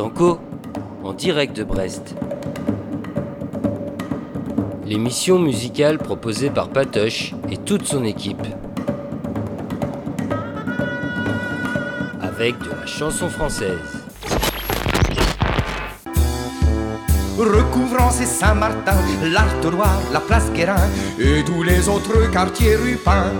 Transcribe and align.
En 0.00 1.12
direct 1.12 1.54
de 1.54 1.64
Brest. 1.64 2.14
L'émission 4.86 5.38
musicale 5.38 5.98
proposée 5.98 6.50
par 6.50 6.70
Patoche 6.70 7.34
et 7.50 7.58
toute 7.58 7.86
son 7.86 8.04
équipe. 8.04 8.46
Avec 12.22 12.58
de 12.58 12.70
la 12.70 12.86
chanson 12.86 13.28
française. 13.28 14.02
recouvrant 17.38 18.10
c'est 18.10 18.26
Saint-Martin, 18.26 18.96
l'Artois, 19.24 19.90
la 20.12 20.20
place 20.20 20.50
Guérin 20.52 20.88
et 21.18 21.44
tous 21.44 21.62
les 21.62 21.88
autres 21.88 22.30
quartiers 22.30 22.76
rupins. 22.76 23.32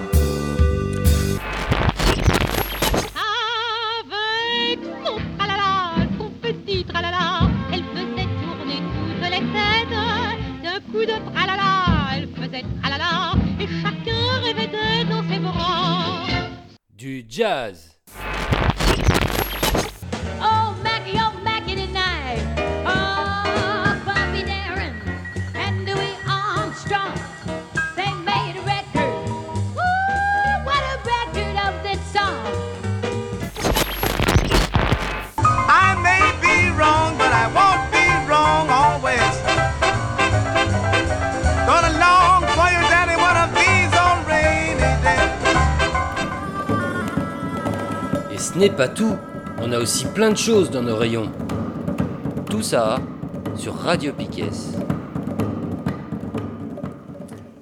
N'est 48.62 48.70
pas 48.70 48.86
tout, 48.86 49.16
on 49.60 49.72
a 49.72 49.78
aussi 49.80 50.04
plein 50.06 50.30
de 50.30 50.36
choses 50.36 50.70
dans 50.70 50.82
nos 50.82 50.94
rayons. 50.94 51.28
Tout 52.48 52.62
ça 52.62 53.00
sur 53.56 53.74
Radio 53.74 54.12
Piquet. 54.12 54.50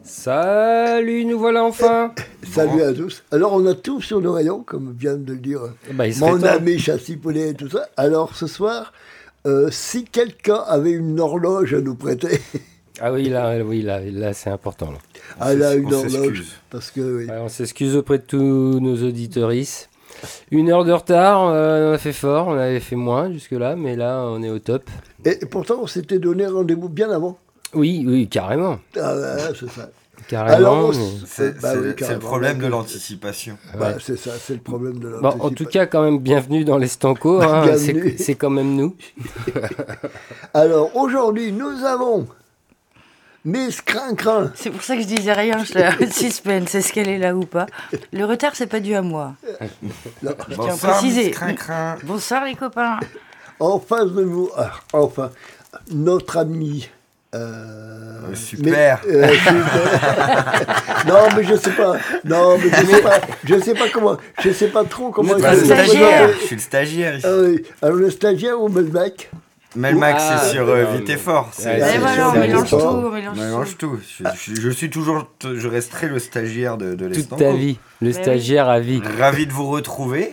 Salut, 0.02 1.24
nous 1.24 1.38
voilà 1.38 1.64
enfin 1.64 2.12
Salut 2.52 2.82
à 2.82 2.92
tous. 2.92 3.22
Alors, 3.32 3.54
on 3.54 3.64
a 3.64 3.72
tout 3.74 4.02
sur 4.02 4.20
nos 4.20 4.32
rayons, 4.34 4.62
comme 4.62 4.94
vient 4.98 5.16
de 5.16 5.32
le 5.32 5.38
dire 5.38 5.60
Bah, 5.94 6.06
il 6.06 6.14
serait 6.14 6.32
mon 6.32 6.38
temps. 6.38 6.48
ami 6.48 6.78
Chassis 6.78 7.16
Poulet 7.16 7.50
et 7.50 7.54
tout 7.54 7.70
ça. 7.70 7.88
Alors, 7.96 8.36
ce 8.36 8.46
soir, 8.46 8.92
euh, 9.46 9.68
si 9.70 10.04
quelqu'un 10.04 10.62
avait 10.66 10.90
une 10.90 11.18
horloge 11.18 11.72
à 11.72 11.80
nous 11.80 11.94
prêter, 11.94 12.40
Ah 13.00 13.10
oui, 13.10 13.30
là, 13.30 13.56
oui, 13.64 13.80
là, 13.80 14.00
là 14.00 14.34
c'est 14.34 14.50
important. 14.50 14.90
Là. 14.92 14.98
elle 15.50 15.62
a 15.62 15.70
s'ex- 15.72 15.80
une 15.82 15.94
on 15.94 15.98
horloge. 15.98 16.44
Parce 16.68 16.90
que, 16.90 17.00
oui. 17.00 17.24
Ouais, 17.24 17.38
on 17.40 17.48
s'excuse 17.48 17.96
auprès 17.96 18.18
de 18.18 18.24
tous 18.24 18.80
nos 18.80 18.96
auditorices. 19.02 19.88
Une 20.50 20.70
heure 20.70 20.84
de 20.84 20.92
retard, 20.92 21.48
euh, 21.48 21.90
on 21.90 21.94
a 21.94 21.98
fait 21.98 22.12
fort, 22.12 22.48
on 22.48 22.58
avait 22.58 22.80
fait 22.80 22.96
moins 22.96 23.32
jusque-là, 23.32 23.76
mais 23.76 23.96
là, 23.96 24.24
on 24.26 24.42
est 24.42 24.50
au 24.50 24.58
top. 24.58 24.82
Et 25.24 25.36
pourtant, 25.46 25.76
on 25.82 25.86
s'était 25.86 26.18
donné 26.18 26.46
rendez-vous 26.46 26.88
bien 26.88 27.10
avant. 27.10 27.38
Oui, 27.74 28.04
oui, 28.06 28.28
carrément. 28.28 28.78
Ah, 29.00 29.14
c'est 29.58 29.70
ça. 29.70 29.90
Carrément. 30.28 30.92
C'est 31.26 31.60
Bah 31.62 31.72
c'est 31.72 31.78
oui, 31.78 31.94
le- 32.14 32.18
problème 32.18 32.58
de 32.58 32.66
l'anticipation. 32.66 33.56
Bah, 33.78 33.88
Ouais. 33.88 33.94
c'est 34.00 34.16
ça, 34.18 34.32
c'est 34.38 34.52
le 34.54 34.60
problème 34.60 34.98
de 34.98 35.08
Bon, 35.08 35.12
l'anticipation. 35.22 35.44
en 35.46 35.50
tout 35.50 35.64
cas, 35.64 35.86
quand 35.86 36.02
même, 36.02 36.18
bienvenue 36.18 36.64
dans 36.64 36.76
les 36.78 36.88
Stanco. 36.88 37.40
hein, 37.40 37.64
c'est 38.18 38.34
quand 38.34 38.50
même 38.50 38.74
nous. 38.76 38.94
Alors, 40.54 40.94
aujourd'hui, 40.96 41.52
nous 41.52 41.84
avons 41.84 42.26
Miss 43.44 43.80
Crin-Crin. 43.80 44.52
C'est 44.54 44.70
pour 44.70 44.82
ça 44.82 44.96
que 44.96 45.02
je 45.02 45.06
disais 45.06 45.32
rien, 45.32 45.64
je 45.64 46.06
suspense, 46.12 46.74
est-ce 46.74 46.92
qu'elle 46.92 47.08
est 47.08 47.18
là 47.18 47.34
ou 47.34 47.44
pas 47.46 47.66
Le 48.12 48.24
retard, 48.24 48.52
c'est 48.54 48.66
pas 48.66 48.80
dû 48.80 48.94
à 48.94 49.02
moi. 49.02 49.34
Non, 50.22 50.32
tiens 50.48 50.54
à 50.54 50.56
Bonsoir, 50.56 50.92
préciser. 50.98 51.34
Bonsoir 52.04 52.44
les 52.44 52.54
copains. 52.54 52.98
En 53.58 53.78
face 53.80 54.10
de 54.12 54.22
vous, 54.22 54.50
ah, 54.56 54.72
enfin, 54.92 55.30
notre 55.90 56.36
ami. 56.38 56.88
euh, 57.34 58.20
Euh, 58.30 58.34
super. 58.34 59.00
mais- 59.06 59.14
euh, 59.14 59.28
super. 59.34 61.04
non, 61.06 61.28
mais 61.36 61.44
je 61.44 61.54
sais 61.56 61.70
pas. 61.72 61.96
Non, 62.24 62.58
mais 62.58 62.70
je 62.70 62.86
sais 62.86 63.02
pas. 63.02 63.20
Je 63.44 63.58
sais 63.60 63.74
pas 63.74 63.88
comment. 63.88 64.16
Je 64.42 64.50
sais 64.50 64.68
pas 64.68 64.84
trop 64.84 65.10
comment. 65.10 65.34
Bah, 65.38 65.52
il 65.54 65.60
le 65.60 65.64
stagiaire. 65.64 66.30
Je 66.40 66.46
suis 66.46 66.56
le 66.56 66.62
stagiaire 66.62 67.16
ici. 67.16 67.26
Ah. 67.26 67.86
Alors 67.86 67.96
le 67.96 68.10
stagiaire 68.10 68.60
ou 68.60 68.68
le 68.68 68.82
mec? 68.82 69.30
Melmax, 69.76 70.22
Ah, 70.28 70.38
c'est 70.42 70.52
sur 70.52 70.66
non, 70.66 70.72
euh, 70.72 70.86
mais- 70.92 70.98
Vite 70.98 71.10
et 71.10 71.16
Fort. 71.16 71.46
Ouais, 71.46 71.50
C'est- 71.64 71.78
voilà, 71.98 72.14
sur 72.14 72.24
on 72.26 72.32
Vite 72.32 72.36
et 72.36 72.46
mélange 72.48 72.70
tout, 72.70 72.78
Fort. 72.80 73.04
on 73.04 73.36
mélange 73.36 73.76
tout. 73.78 73.96
tout. 73.96 73.98
Je, 74.34 74.54
je- 74.54 74.60
je 74.60 74.70
suis 74.70 74.90
toujours, 74.90 75.30
je 75.42 75.68
resterai 75.68 76.08
le 76.08 76.18
stagiaire 76.18 76.76
de, 76.76 76.94
de 76.94 77.08
Toute 77.14 77.36
ta 77.36 77.52
vie. 77.52 77.78
Le 78.00 78.08
oui. 78.08 78.14
stagiaire 78.14 78.68
à 78.68 78.80
vie. 78.80 79.00
Ravi 79.18 79.46
de 79.46 79.52
vous 79.52 79.68
retrouver, 79.68 80.32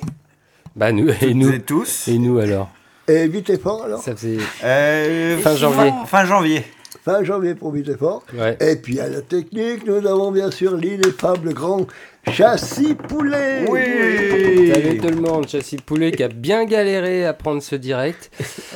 Bah, 0.75 0.91
nous, 0.91 1.09
et 1.21 1.33
nous. 1.33 1.51
et 1.53 1.59
tous. 1.61 2.07
Et 2.07 2.17
nous 2.17 2.39
alors 2.39 2.69
Et 3.07 3.27
vite 3.27 3.49
et 3.51 3.57
fort 3.57 3.83
alors 3.85 4.01
Ça 4.01 4.15
faisait. 4.15 4.37
Euh, 4.63 5.37
Fin 5.37 5.55
janvier. 5.55 5.93
Fin 6.07 6.25
janvier. 6.25 6.63
Fin 7.05 7.23
janvier 7.23 7.55
pour 7.55 7.71
vite 7.71 7.87
et 7.87 7.95
fort. 7.95 8.23
Ouais. 8.37 8.57
Et 8.59 8.75
puis 8.75 8.99
à 8.99 9.07
la 9.07 9.21
technique, 9.21 9.85
nous 9.85 10.05
avons 10.07 10.31
bien 10.31 10.51
sûr 10.51 10.75
l'ineffable 10.75 11.53
grand 11.53 11.85
châssis 12.31 12.95
poulet. 12.95 13.65
Oui. 13.69 14.71
Salut 14.73 14.97
tout 14.97 15.07
le 15.09 15.21
monde, 15.21 15.47
Châssis 15.47 15.77
Poulet 15.77 16.11
qui 16.11 16.23
a 16.23 16.27
bien 16.27 16.65
galéré 16.65 17.25
à 17.25 17.33
prendre 17.33 17.61
ce 17.61 17.75
direct. 17.75 18.29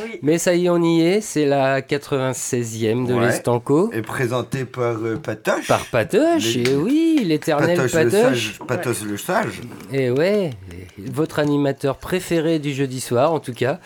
Oui. 0.04 0.20
Mais 0.22 0.38
ça 0.38 0.56
y 0.56 0.66
est, 0.66 0.70
on 0.70 0.82
y 0.82 1.02
est. 1.02 1.22
C'est 1.22 1.46
la 1.46 1.82
96e 1.82 3.06
de 3.08 3.14
Ouais. 3.14 3.28
l'Estanco. 3.28 3.92
Et 3.94 4.02
présenté 4.02 4.66
par 4.66 4.96
euh, 5.04 5.18
Patoche. 5.18 5.68
Par 5.68 5.86
Patoche, 5.88 6.56
Les- 6.56 6.72
et 6.72 6.76
oui, 6.76 7.24
l'éternel 7.26 7.78
Patoche 7.78 7.94
le 7.94 8.10
Patoche. 8.10 8.22
sage. 8.22 8.60
Patoche 8.68 9.02
le 9.04 9.18
sage. 9.18 9.62
Et 9.92 10.10
ouais, 10.10 10.52
votre 10.98 11.40
animateur 11.40 11.98
préféré 11.98 12.60
du 12.60 12.74
jeudi 12.74 13.00
soir, 13.02 13.34
en 13.34 13.40
tout 13.40 13.54
cas. 13.54 13.80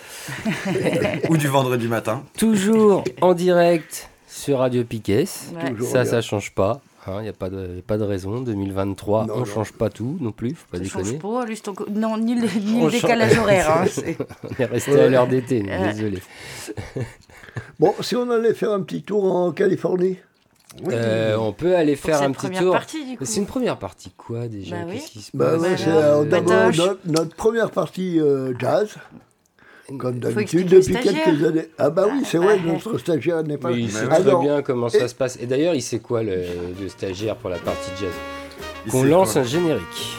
Ou 1.28 1.36
du 1.36 1.48
vendredi 1.48 1.88
matin. 1.88 2.22
Toujours 2.38 3.04
en 3.20 3.34
direct 3.34 4.08
sur 4.28 4.58
Radio 4.58 4.84
Piquet. 4.84 5.24
Ouais. 5.54 5.84
Ça, 5.84 6.02
bien. 6.02 6.04
ça 6.04 6.20
change 6.22 6.52
pas. 6.52 6.80
Il 7.08 7.22
n'y 7.22 7.28
a, 7.28 7.32
pas 7.32 7.48
de- 7.50 7.76
y 7.76 7.78
a 7.78 7.82
pas 7.86 7.98
de 7.98 8.04
raison. 8.04 8.40
2023, 8.40 9.26
Non, 9.26 9.34
on 9.34 9.38
non. 9.40 9.44
change 9.44 9.72
pas 9.72 9.90
tout 9.90 10.16
non 10.20 10.32
plus. 10.32 10.54
Faut 10.54 10.66
pas 10.70 10.78
Ça 10.78 10.84
change 10.84 11.12
déconner. 11.12 11.18
pas, 11.18 11.84
Non, 11.90 12.18
ni 12.18 12.34
le, 12.34 12.48
ni 12.60 12.82
le 12.84 12.90
décalage 12.90 13.30
change- 13.34 13.42
horaire. 13.42 13.70
hein, 13.70 13.84
On 14.58 14.62
est 14.62 14.64
resté 14.66 15.00
à 15.00 15.08
l'heure 15.08 15.26
d'été, 15.26 15.62
Ouais. 15.62 15.92
désolé. 15.92 16.18
Bon, 17.80 17.94
si 18.00 18.16
on 18.16 18.30
allait 18.30 18.54
faire 18.54 18.70
un 18.72 18.80
petit 18.82 19.02
tour 19.02 19.24
en 19.34 19.50
Californie. 19.52 20.18
Euh, 20.90 21.36
on 21.38 21.52
peut 21.52 21.74
aller 21.74 21.96
faire 21.96 22.20
un 22.22 22.32
petit 22.32 22.48
première 22.48 22.62
tour. 22.62 22.76
C'est 23.22 23.40
une 23.40 23.46
première 23.46 23.78
partie 23.78 24.10
quoi 24.10 24.46
déjà? 24.46 24.76
Bah 24.76 24.82
oui. 24.88 24.94
Qu'est-ce 24.96 25.10
qui 25.10 25.20
se 25.22 25.30
Bah 25.34 25.52
passe? 25.52 25.62
ouais, 25.62 25.82
alors, 25.90 26.20
euh, 26.20 26.24
d'abord 26.24 26.70
notre 27.06 27.34
première 27.34 27.70
partie 27.70 28.20
euh, 28.20 28.52
jazz, 28.58 28.94
comme 29.98 30.18
d'habitude 30.18 30.68
depuis 30.68 30.94
quelques 30.94 31.44
années. 31.44 31.68
Ah 31.78 31.90
bah 31.90 32.06
oui, 32.10 32.22
c'est 32.24 32.38
vrai, 32.38 32.58
Ah, 32.60 32.66
notre 32.72 32.98
stagiaire 32.98 33.42
n'est 33.44 33.56
pas 33.56 33.70
Oui, 33.70 33.84
il 33.88 33.92
Bah 33.92 33.98
sait 34.00 34.06
oui. 34.06 34.24
très 34.24 34.36
bien 34.44 34.62
comment 34.62 34.88
ça 34.88 35.06
se 35.08 35.14
passe. 35.14 35.38
Et 35.40 35.46
d'ailleurs, 35.46 35.74
il 35.74 35.82
sait 35.82 35.98
quoi 36.00 36.22
le, 36.22 36.42
le 36.80 36.88
stagiaire 36.88 37.36
pour 37.36 37.50
la 37.50 37.58
partie 37.58 37.90
jazz? 38.00 38.10
Il 38.86 38.92
Qu'on 38.92 39.04
lance 39.04 39.32
quoi. 39.34 39.42
un 39.42 39.44
générique. 39.44 40.16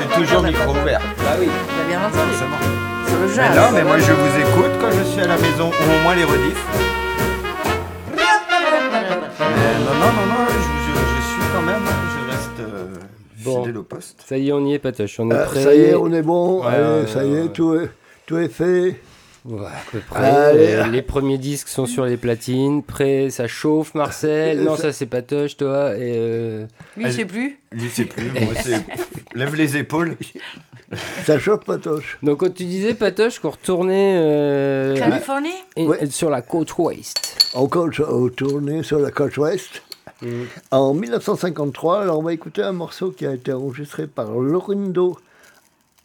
Et 0.00 0.20
toujours 0.20 0.42
micro 0.42 0.70
ouvert. 0.72 1.00
Ah 1.20 1.36
oui. 1.40 1.46
Bah, 1.46 1.52
bien 1.88 2.00
entendu. 2.00 2.34
Sur 2.36 3.18
le 3.18 3.26
Mais 3.36 3.56
non, 3.56 3.70
mais 3.72 3.84
moi 3.84 3.98
je 3.98 4.12
vous 4.12 4.38
écoute 4.40 4.72
quand 4.80 4.90
je 4.92 5.02
suis 5.04 5.20
à 5.20 5.26
la 5.26 5.36
maison, 5.38 5.68
ou 5.70 5.98
au 5.98 6.02
moins 6.02 6.14
les 6.14 6.24
rediffs. 6.24 6.64
Mais 8.14 8.22
non, 9.84 9.94
non, 9.94 10.12
non, 10.12 10.26
non, 10.26 10.47
Bon. 13.44 13.60
fidèle 13.62 13.78
au 13.78 13.82
poste. 13.82 14.22
Ça 14.26 14.36
y 14.38 14.48
est, 14.48 14.52
on 14.52 14.64
y 14.66 14.74
est, 14.74 14.78
Patoche. 14.78 15.20
On 15.20 15.30
est 15.30 15.34
Euh, 15.34 15.44
prêt. 15.44 15.62
ça 15.62 15.74
y 15.74 15.80
est, 15.80 15.94
on 15.94 16.12
est 16.12 16.22
bon, 16.22 16.60
Ouais, 16.60 16.66
allez, 16.74 17.02
ouais, 17.02 17.06
ça 17.06 17.24
y 17.24 17.34
est, 17.34 17.48
tout 17.52 17.74
est, 17.74 17.88
tout 18.26 18.38
est 18.38 18.48
fait. 18.48 19.00
Ouais, 19.44 19.64
à 19.66 19.90
peu 19.92 20.00
près. 20.00 20.24
Allez. 20.24 20.74
Euh, 20.74 20.86
les 20.88 21.00
premiers 21.00 21.38
disques 21.38 21.68
sont 21.68 21.86
sur 21.86 22.04
les 22.04 22.16
platines. 22.16 22.82
Prêt, 22.82 23.30
ça 23.30 23.46
chauffe, 23.46 23.94
Marcel. 23.94 24.62
Non, 24.64 24.76
ça 24.76 24.92
c'est 24.92 25.06
Patoche, 25.06 25.56
toi. 25.56 25.94
Et 25.96 26.12
euh, 26.16 26.66
Lui, 26.96 27.06
je 27.06 27.10
sais 27.10 27.24
plus. 27.24 27.58
Lui, 27.72 27.88
c'est 27.90 28.04
plus, 28.04 28.30
moi 28.30 28.52
c'est. 28.62 28.84
Lève 29.34 29.54
les 29.54 29.76
épaules. 29.78 30.16
Ça 31.24 31.38
chauffe, 31.38 31.64
Patoche. 31.64 32.18
Donc, 32.22 32.40
quand 32.40 32.52
tu 32.52 32.64
disais, 32.64 32.92
Patoche, 32.94 33.38
qu'on 33.38 33.50
retournait 33.50 34.18
euh, 34.20 34.96
Californie? 34.96 35.48
et- 35.76 35.86
Ouais. 35.86 36.06
sur 36.10 36.28
la 36.30 36.42
côte 36.42 36.76
ouest. 36.78 37.50
Encore 37.54 37.88
au 38.10 38.28
tourné 38.30 38.82
sur 38.82 38.98
la 38.98 39.10
côte 39.10 39.36
ouest. 39.38 39.82
Mm. 40.22 40.26
En 40.72 40.94
1953, 40.94 42.00
alors 42.02 42.18
on 42.18 42.22
va 42.22 42.32
écouter 42.32 42.62
un 42.62 42.72
morceau 42.72 43.10
qui 43.10 43.24
a 43.26 43.32
été 43.34 43.52
enregistré 43.52 44.06
par 44.06 44.30
Lorindo 44.32 45.16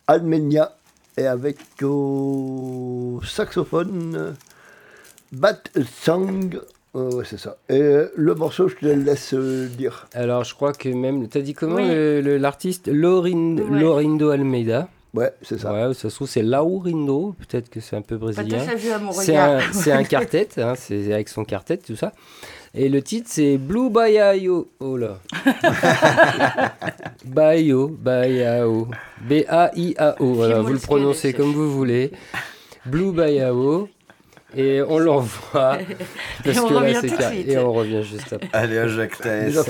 Almenia 0.08 0.76
et 1.18 1.26
avec 1.28 1.58
au 1.82 3.22
saxophone 3.26 4.36
Bat 5.32 5.64
Song. 6.02 6.60
Euh, 6.96 7.10
ouais, 7.12 7.26
c'est 7.26 7.40
ça. 7.40 7.58
Et 7.70 7.82
le 8.16 8.36
morceau, 8.36 8.68
je 8.68 8.76
te 8.76 8.86
le 8.86 8.94
laisse 8.94 9.34
euh, 9.34 9.68
dire. 9.68 10.08
Alors, 10.14 10.44
je 10.44 10.54
crois 10.54 10.74
que 10.74 10.90
même. 10.90 11.28
T'as 11.28 11.40
dit 11.42 11.54
comment 11.56 11.76
Oui. 11.78 12.40
l'artiste? 12.40 12.88
Lorin- 12.88 13.58
Ouais. 13.58 13.80
Lorindo 13.82 14.30
Almeida. 14.30 14.90
Ouais, 15.16 15.32
c'est 15.42 15.60
ça. 15.60 15.74
Ouais, 15.74 15.94
ça 15.96 16.10
se 16.10 16.16
trouve, 16.16 16.28
c'est 16.30 16.42
Laurindo. 16.44 17.36
Peut-être 17.40 17.70
que 17.70 17.80
c'est 17.80 17.96
un 17.96 18.02
peu 18.02 18.18
brésilien. 18.18 18.64
Peut-être 18.64 18.78
vu 18.80 18.90
à 18.92 19.00
mon 19.00 19.12
C'est 19.12 19.32
regard. 19.32 19.50
un, 19.70 19.74
c'est 19.74 19.92
un 19.92 20.04
quartet, 20.04 20.50
hein, 20.58 20.74
c'est 20.76 21.12
avec 21.14 21.30
son 21.30 21.46
quartet, 21.46 21.78
tout 21.78 21.96
ça. 21.96 22.14
Et 22.76 22.90
le 22.90 23.04
titre, 23.04 23.28
c'est 23.30 23.60
Blue 23.60 23.92
Bayao. 23.92 24.68
Oh 24.80 24.98
là. 24.98 25.20
Bayao, 27.26 27.88
Bayao. 27.88 28.88
B-A-I-A-O. 29.22 30.34
Voilà, 30.34 30.62
vous 30.62 30.74
le 30.74 30.80
prononcez 30.80 31.34
comme 31.34 31.54
vous 31.54 31.72
voulez. 31.72 32.12
Blue 32.88 33.12
Bayao. 33.12 33.90
Et 34.56 34.82
on 34.82 34.98
l'envoie. 34.98 35.78
Parce 36.44 36.58
on 36.60 36.68
que 36.68 36.74
là, 36.74 37.00
c'est 37.00 37.16
car-. 37.16 37.32
Et 37.32 37.58
on 37.60 37.74
revient 37.74 38.02
juste 38.02 38.34
après. 38.34 38.50
Allez, 38.54 38.80
à 38.80 38.88
Jacques 38.88 39.20
Taès. 39.20 39.54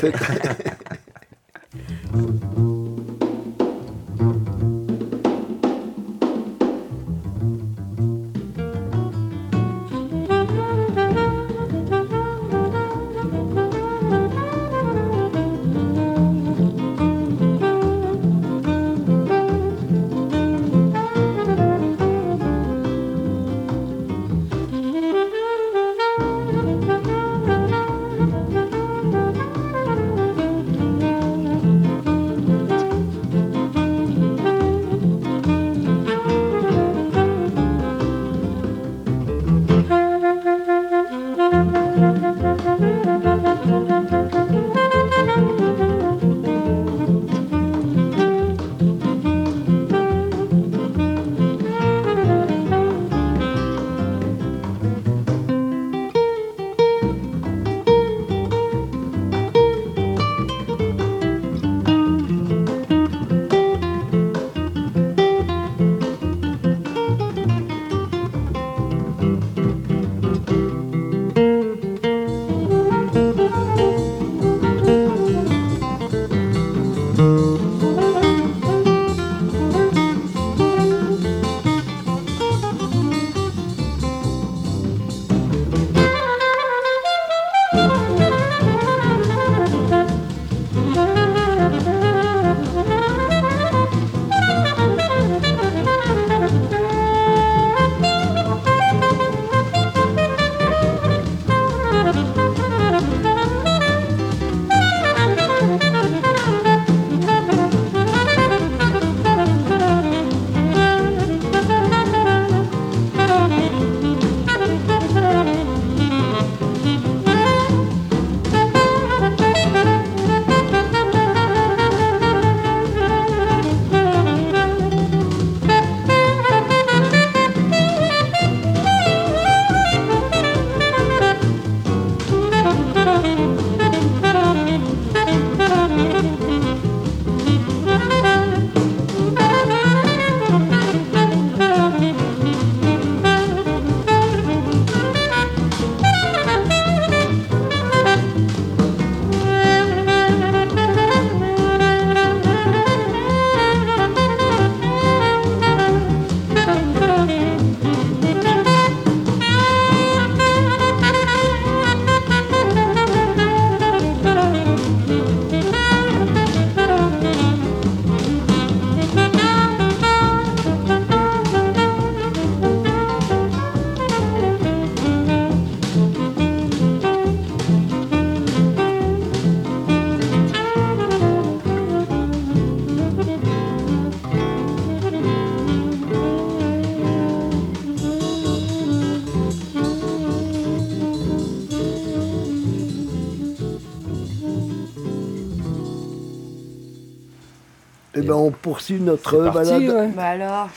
ben, 198.34 198.42
on 198.42 198.52
poursuit 198.52 199.00
notre 199.00 199.44
parti, 199.52 199.70
balade. 199.72 199.84
ouais. 199.90 200.08
Bah 200.16 200.24
alors, 200.25 200.70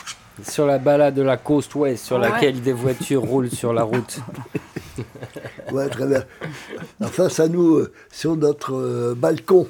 Sur 0.43 0.67
la 0.67 0.79
balade 0.79 1.15
de 1.15 1.23
la 1.23 1.37
côte 1.37 1.75
ouest, 1.75 2.05
sur 2.05 2.17
Ouais. 2.17 2.29
laquelle 2.29 2.61
des 2.61 2.73
voitures 2.73 3.23
roulent 3.31 3.51
sur 3.51 3.73
la 3.73 3.83
route. 3.85 4.21
Ouais, 5.73 5.89
très 5.89 6.07
bien. 6.07 6.25
En 7.03 7.07
face 7.09 7.41
à 7.41 7.49
nous, 7.49 7.77
euh, 7.77 7.93
sur 8.11 8.37
notre 8.37 8.75
euh, 8.75 9.15
balcon. 9.17 9.67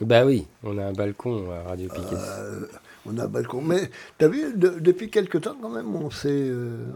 Bah 0.00 0.24
oui, 0.26 0.46
on 0.64 0.76
a 0.78 0.84
un 0.84 0.92
balcon 0.92 1.44
à 1.50 1.68
Radio 1.68 1.88
Piquet. 1.88 2.16
Euh, 2.16 2.60
on 3.06 3.16
a 3.18 3.24
un 3.24 3.28
balcon. 3.28 3.62
Mais 3.62 3.90
tu 4.18 4.24
as 4.24 4.28
vu, 4.28 4.52
de- 4.54 4.76
depuis 4.80 5.08
quelque 5.10 5.38
temps, 5.38 5.56
quand 5.60 5.68
même, 5.70 5.94
on 5.96 6.10
s'est, 6.10 6.28
euh, 6.30 6.86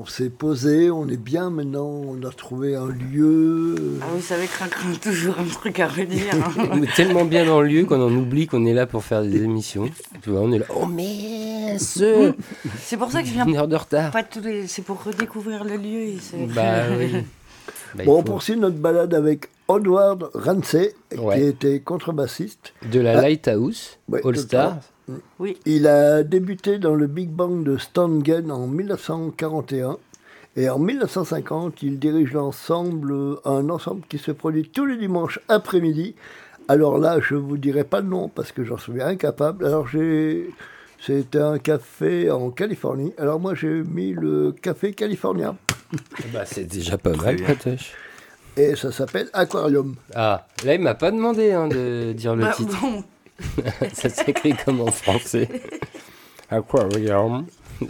on 0.00 0.06
s'est 0.06 0.30
posé, 0.30 0.90
on 0.90 1.08
est 1.08 1.16
bien 1.16 1.50
maintenant, 1.50 1.86
on 1.88 2.22
a 2.24 2.30
trouvé 2.30 2.76
un 2.76 2.86
lieu. 2.86 3.74
ah, 4.00 4.04
vous 4.14 4.22
savez, 4.22 4.46
Crin-Crin 4.46 4.92
a 4.92 4.96
toujours 4.96 5.34
un 5.40 5.44
truc 5.44 5.80
à 5.80 5.88
redire. 5.88 6.34
hein. 6.34 6.68
On 6.72 6.82
est 6.82 6.94
tellement 6.94 7.24
bien 7.24 7.44
dans 7.44 7.60
le 7.60 7.66
lieu 7.68 7.84
qu'on 7.84 8.00
en 8.00 8.12
oublie 8.14 8.46
qu'on 8.46 8.64
est 8.64 8.74
là 8.74 8.86
pour 8.86 9.02
faire 9.04 9.22
des 9.22 9.42
émissions. 9.42 9.90
Tu 10.22 10.30
vois, 10.30 10.40
on 10.42 10.52
est 10.52 10.60
là. 10.60 10.66
Oh 10.74 10.86
mais 10.86 11.78
ce 11.78 12.32
C'est 12.78 12.96
pour 12.96 13.10
ça 13.10 13.22
que 13.22 13.28
je 13.28 13.32
viens 13.32 13.46
Une 13.46 13.56
heure 13.56 13.66
de 13.68 13.74
retard. 13.76 14.12
pas 14.12 14.22
tous 14.22 14.40
les... 14.40 14.68
C'est 14.68 14.82
pour 14.82 15.02
redécouvrir 15.02 15.64
le 15.64 15.76
lieu. 15.76 16.00
et 16.02 16.18
Bah 16.54 16.82
oui. 16.98 17.12
Bah, 17.96 18.04
Bon, 18.04 18.18
on 18.18 18.22
poursuit 18.22 18.56
notre 18.56 18.76
balade 18.76 19.14
avec 19.14 19.48
Edward 19.68 20.30
Ramsey, 20.34 20.94
Ouais. 21.18 21.40
qui 21.40 21.46
était 21.46 21.80
contrebassiste. 21.80 22.72
De 22.92 23.00
la 23.00 23.18
Ah. 23.18 23.22
Lighthouse, 23.22 23.98
Ouais, 24.08 24.20
All 24.24 24.36
Star. 24.36 24.76
Oui. 25.38 25.56
Il 25.66 25.86
a 25.86 26.22
débuté 26.22 26.78
dans 26.78 26.94
le 26.94 27.06
Big 27.06 27.28
Bang 27.30 27.64
de 27.64 27.76
Stangen 27.78 28.50
en 28.50 28.66
1941 28.66 29.96
et 30.56 30.68
en 30.68 30.78
1950, 30.78 31.82
il 31.82 31.98
dirige 31.98 32.32
l'ensemble, 32.32 33.36
un 33.44 33.68
ensemble 33.70 34.02
qui 34.08 34.18
se 34.18 34.30
produit 34.32 34.68
tous 34.68 34.86
les 34.86 34.96
dimanches 34.96 35.38
après-midi. 35.48 36.14
Alors 36.68 36.98
là, 36.98 37.18
je 37.20 37.34
vous 37.34 37.56
dirai 37.56 37.84
pas 37.84 38.00
le 38.00 38.08
nom 38.08 38.28
parce 38.28 38.52
que 38.52 38.64
j'en 38.64 38.76
suis 38.76 39.00
incapable. 39.00 39.64
Alors 39.64 39.86
j'ai, 39.88 40.50
c'était 41.00 41.38
un 41.40 41.58
café 41.58 42.30
en 42.30 42.50
Californie. 42.50 43.12
Alors 43.18 43.40
moi 43.40 43.54
j'ai 43.54 43.82
mis 43.84 44.12
le 44.12 44.52
café 44.52 44.92
californien 44.92 45.56
Bah, 46.34 46.44
c'est 46.44 46.64
déjà 46.64 46.98
pas 46.98 47.14
mal. 47.16 47.36
Patoche. 47.42 47.92
et 48.56 48.74
ça 48.76 48.90
s'appelle 48.92 49.28
Aquarium. 49.32 49.94
Ah, 50.14 50.46
là, 50.64 50.74
il 50.74 50.80
m'a 50.80 50.94
pas 50.94 51.10
demandé 51.12 51.52
hein, 51.52 51.68
de 51.68 52.12
dire 52.12 52.34
le 52.34 52.42
Bah, 52.44 52.52
titre. 52.54 52.76
bon, 52.82 53.04
Ça 53.94 54.08
s'écrit 54.08 54.54
comme 54.64 54.80
en 54.80 54.90
français. 54.90 55.48
Aquarium. 56.50 57.46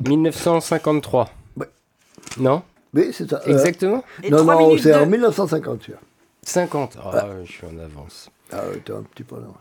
1953. 0.00 1.30
Ouais. 1.56 1.66
Non? 2.38 2.62
Oui, 2.92 3.10
c'est 3.12 3.28
ça. 3.28 3.40
Euh, 3.46 3.50
Exactement 3.52 4.04
Et 4.22 4.30
non, 4.30 4.38
3 4.38 4.54
non, 4.54 4.60
minutes 4.68 4.82
c'est 4.82 4.94
en 4.94 5.06
de- 5.06 5.10
1950, 5.10 5.80
celui-là. 5.82 5.98
50. 6.42 6.98
Ah, 7.02 7.26
je 7.44 7.50
suis 7.52 7.66
en 7.66 7.78
avance. 7.78 8.30
Ah, 8.52 8.66
ouais, 8.68 8.80
t'es 8.84 8.92
un 8.92 9.02
petit 9.02 9.24
peu 9.24 9.36
en 9.36 9.38
avance. 9.38 9.56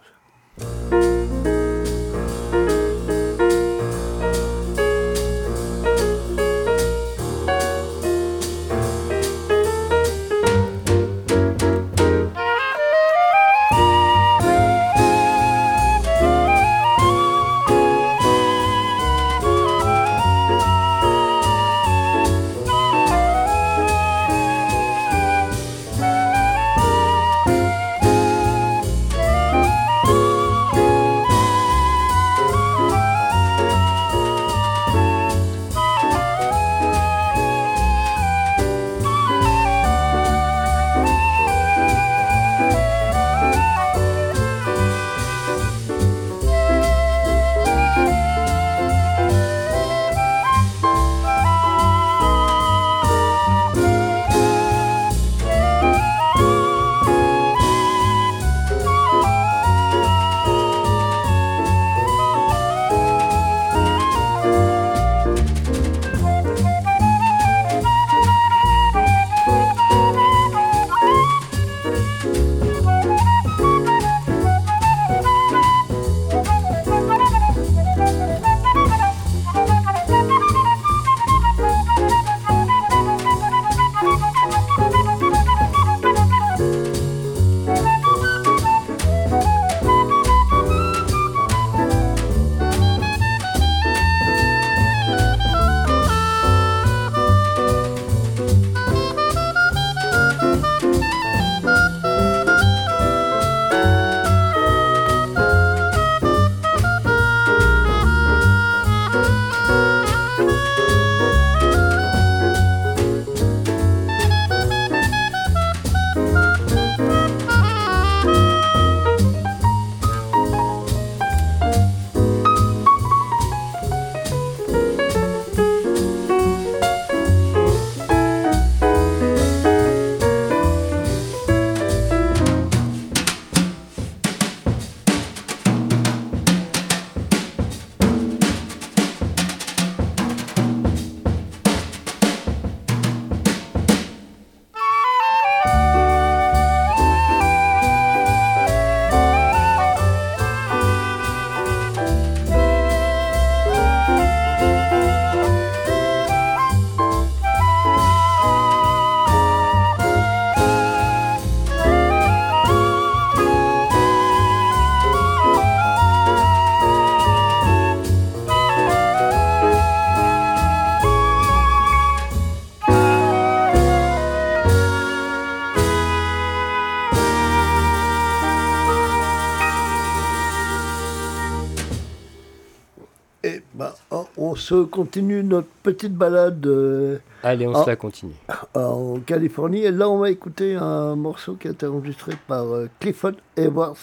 Se 184.64 184.84
continue 184.86 185.44
notre 185.44 185.68
petite 185.84 186.14
balade 186.16 186.66
euh, 186.66 187.18
Allez, 187.44 187.68
on 187.68 187.74
Ah. 187.76 187.84
se 187.84 187.90
la 187.90 187.96
continue. 187.98 188.34
en 188.74 189.20
Californie. 189.20 189.84
Et 189.84 189.92
là, 189.92 190.10
on 190.10 190.18
va 190.20 190.30
écouter 190.30 190.76
un 190.76 191.16
morceau 191.16 191.56
qui 191.56 191.68
a 191.68 191.72
été 191.72 191.86
enregistré 191.86 192.34
par 192.48 192.66
euh, 192.74 192.88
Clifford 193.00 193.34
Edwards 193.58 193.98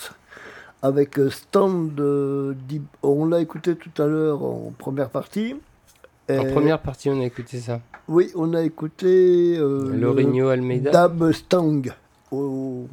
avec 0.83 1.19
euh, 1.19 1.31
Stand. 1.31 1.99
euh. 1.99 2.55
On 3.03 3.25
l'a 3.27 3.41
écouté 3.41 3.75
tout 3.77 4.03
à 4.03 4.07
l'heure 4.07 4.43
en 4.43 4.73
première 4.77 5.09
partie. 5.11 5.57
En 6.31 6.45
première 6.45 6.79
partie, 6.81 7.11
on 7.11 7.21
a 7.21 7.25
écouté 7.25 7.59
ça. 7.59 7.81
Oui, 8.07 8.31
on 8.37 8.55
a 8.55 8.63
écouté 8.63 9.57
Lorigno 9.59 10.49
Almeida. 10.49 10.91
Dab 10.93 11.33
Stang 11.33 11.83
au, 12.31 12.87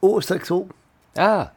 au 0.00 0.20
saxo. 0.20 0.66
Ah 1.16 1.52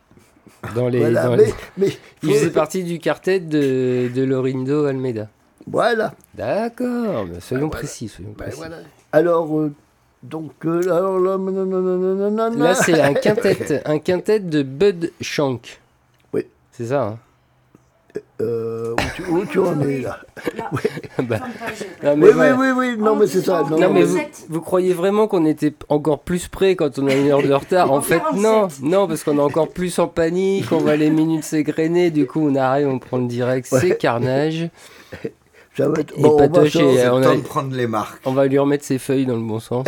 Dans 0.76 0.88
les. 0.90 1.00
Voilà, 1.00 1.24
dans 1.26 1.38
mais, 1.38 1.46
les- 1.46 1.54
mais 1.78 1.98
Il 2.24 2.34
faisait 2.34 2.50
partie 2.52 2.84
du 2.84 3.00
quartet 3.00 3.40
de, 3.40 4.10
de 4.14 4.24
Lorindo 4.24 4.86
Almeida. 4.86 5.28
Voilà. 5.68 6.14
D'accord, 6.36 7.26
mais 7.26 7.40
soyons 7.40 7.68
voilà. 7.68 7.80
précis, 7.80 8.08
soyons 8.08 8.34
précis. 8.34 8.58
voilà. 8.58 8.78
Alors, 9.12 9.58
euh, 9.60 9.74
donc, 10.24 10.52
euh, 10.66 10.82
alors 10.92 11.20
là, 11.20 11.38
nanana, 11.38 12.50
Là, 12.56 12.76
c'est 12.76 13.00
un 13.02 13.14
quintet, 13.16 13.82
un 13.86 14.00
quintet 14.00 14.40
de 14.40 14.62
Bud 14.64 15.12
Shank. 15.22 15.80
Oui. 16.34 16.46
C'est 16.72 16.86
ça, 16.88 17.04
hein 17.04 17.20
Euh, 18.42 18.94
où, 18.94 18.98
tu, 19.16 19.24
où 19.32 19.46
tu 19.46 19.60
en 19.60 19.80
es 19.82 20.00
là 20.02 20.20
Bah, 21.20 21.40
non, 22.04 22.14
Oui, 22.18 22.30
voilà. 22.34 22.56
oui, 22.56 22.68
oui, 22.76 22.90
oui, 22.92 22.98
non, 22.98 23.16
mais 23.16 23.28
c'est 23.28 23.42
ça. 23.42 23.64
Non, 23.70 23.78
Non, 23.80 23.90
mais 23.94 24.04
vous, 24.04 24.20
vous 24.50 24.62
croyez 24.62 24.94
vraiment 24.94 25.28
qu'on 25.28 25.46
était 25.46 25.74
encore 25.90 26.20
plus 26.20 26.48
près 26.48 26.76
quand 26.76 27.00
on 27.00 27.08
a 27.08 27.14
une 27.14 27.30
heure 27.32 27.42
de 27.42 27.54
retard 27.54 27.92
En 27.92 28.02
fait, 28.02 28.22
non, 28.36 28.68
non, 28.82 29.08
parce 29.08 29.24
qu'on 29.24 29.38
est 29.38 29.42
encore 29.42 29.70
plus 29.70 29.98
en 30.00 30.08
panique, 30.08 30.72
on 30.72 30.78
voit 30.80 30.96
les 30.98 31.10
minutes 31.10 31.44
s'égrener, 31.46 32.12
du 32.12 32.26
coup, 32.28 32.42
on 32.48 32.56
arrive, 32.56 32.88
on 32.88 33.00
prend 33.00 33.18
le 33.18 33.28
direct, 33.28 33.68
c'est 33.70 33.76
Ouais. 33.92 33.98
carnage. 33.98 34.70
ça 35.78 35.88
va 35.90 36.00
être- 36.02 36.14
Et 36.18 36.22
bon, 36.22 36.34
on, 36.34 36.38
va 36.38 36.48
Patoche 36.50 36.76
on 36.78 36.94
le 36.94 37.00
a- 37.00 37.22
temps 37.22 37.36
de 37.36 37.42
prendre 37.42 37.76
les 37.76 37.88
marques. 37.88 38.22
On 38.26 38.34
va 38.34 38.46
lui 38.48 38.60
remettre 38.60 38.84
ses 38.86 38.98
feuilles 39.00 39.26
dans 39.26 39.36
le 39.36 39.42
bon 39.44 39.60
sens. 39.60 39.86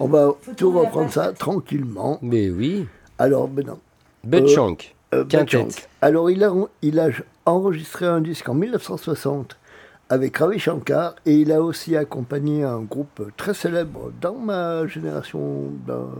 on 0.00 0.08
va 0.08 0.32
tout 0.56 0.70
reprendre 0.72 1.10
ça 1.10 1.32
tranquillement. 1.32 2.18
Mais 2.22 2.50
oui, 2.50 2.86
Alors, 3.18 3.48
maintenant. 3.48 3.78
Bud 4.24 4.44
Euh, 4.44 4.93
Shank. 5.30 5.54
Euh. 5.54 5.62
Bud. 5.64 5.72
Alors, 6.02 6.30
il 6.30 6.42
a, 6.44 6.52
il 6.82 7.00
a 7.00 7.08
enregistré 7.46 8.06
un 8.06 8.20
disque 8.20 8.48
en 8.48 8.54
1960 8.54 9.56
avec 10.10 10.36
Ravi 10.36 10.58
Shankar 10.58 11.14
et 11.24 11.32
il 11.34 11.50
a 11.50 11.62
aussi 11.62 11.96
accompagné 11.96 12.62
un 12.62 12.80
groupe 12.80 13.22
très 13.38 13.54
célèbre 13.54 14.12
dans 14.20 14.34
ma 14.34 14.86
génération 14.86 15.72
dans- 15.86 16.10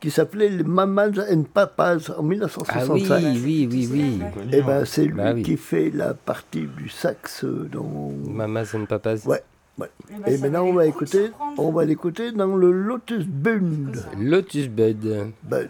qui 0.00 0.10
s'appelait 0.10 0.48
les 0.48 0.64
Mamas 0.64 1.10
and 1.30 1.42
Papas 1.52 2.08
en 2.10 2.14
Ah 2.14 2.20
oui, 2.22 2.28
1965. 2.30 3.22
oui, 3.44 3.68
oui, 3.70 3.88
oui. 3.92 4.20
Et 4.50 4.62
ben 4.62 4.84
c'est 4.86 5.04
lui 5.04 5.12
Bah 5.12 5.32
oui. 5.34 5.42
qui 5.42 5.58
fait 5.58 5.90
la 5.94 6.14
partie 6.14 6.66
du 6.76 6.88
sax 6.88 7.44
dans. 7.44 8.12
Mamas 8.30 8.72
and 8.74 8.86
Papas. 8.86 9.26
Ouais, 9.26 9.42
ouais. 9.78 9.90
Eh 10.10 10.14
ben, 10.18 10.32
Et 10.32 10.38
maintenant 10.38 10.64
on 10.64 10.72
va 10.72 10.86
écouter, 10.86 11.30
on 11.58 11.70
va 11.70 11.84
l'écouter 11.84 12.32
dans 12.32 12.56
le 12.56 12.72
Lotus 12.72 13.26
Bund. 13.26 13.94
Lotus 14.18 14.68
Bud. 14.68 15.32
Bud. 15.44 15.68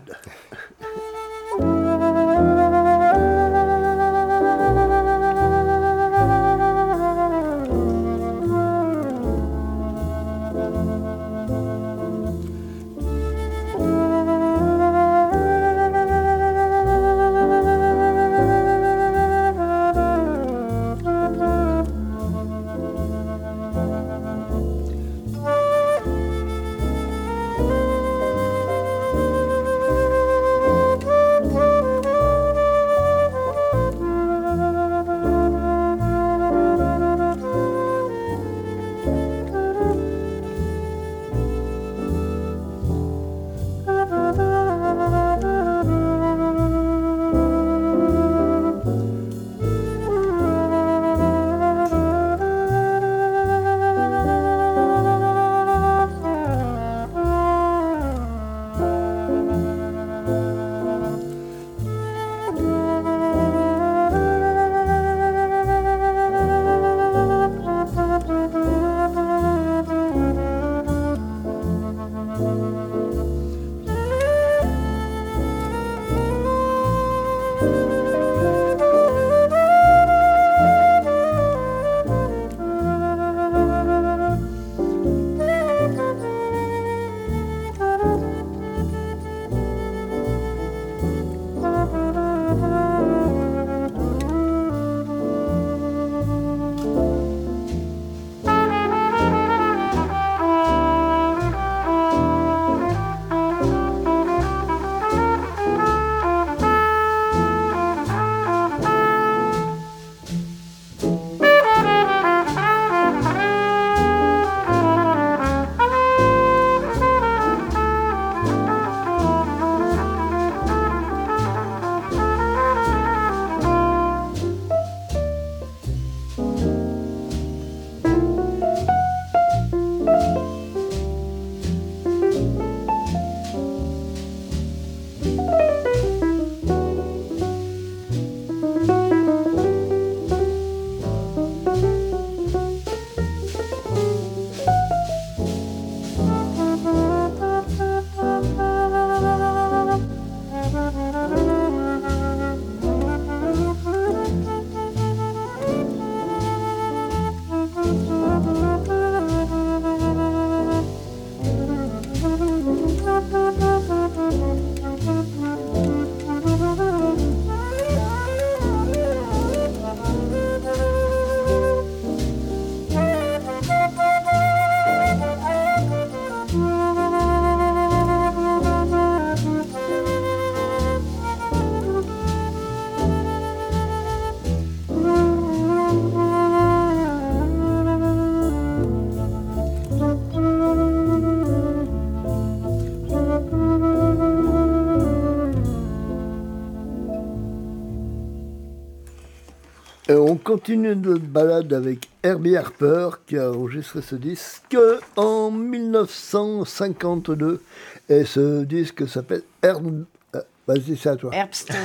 Continue 200.43 200.95
notre 200.97 201.23
balade 201.23 201.73
avec 201.73 202.09
Herbie 202.23 202.57
Harper 202.57 203.11
qui 203.27 203.39
a 203.39 203.51
enregistré 203.51 204.03
ce 204.03 204.15
disque 204.17 204.77
en 205.17 205.51
1952. 205.51 207.63
Et 208.09 208.25
ce 208.25 208.65
disque 208.65 209.09
s'appelle 209.09 209.43
Herb... 209.63 210.05
euh, 210.35 210.41
Vas-y, 210.67 210.97
c'est 210.97 211.11
à 211.11 211.17
toi. 211.17 211.31
Herbstone. 211.35 211.77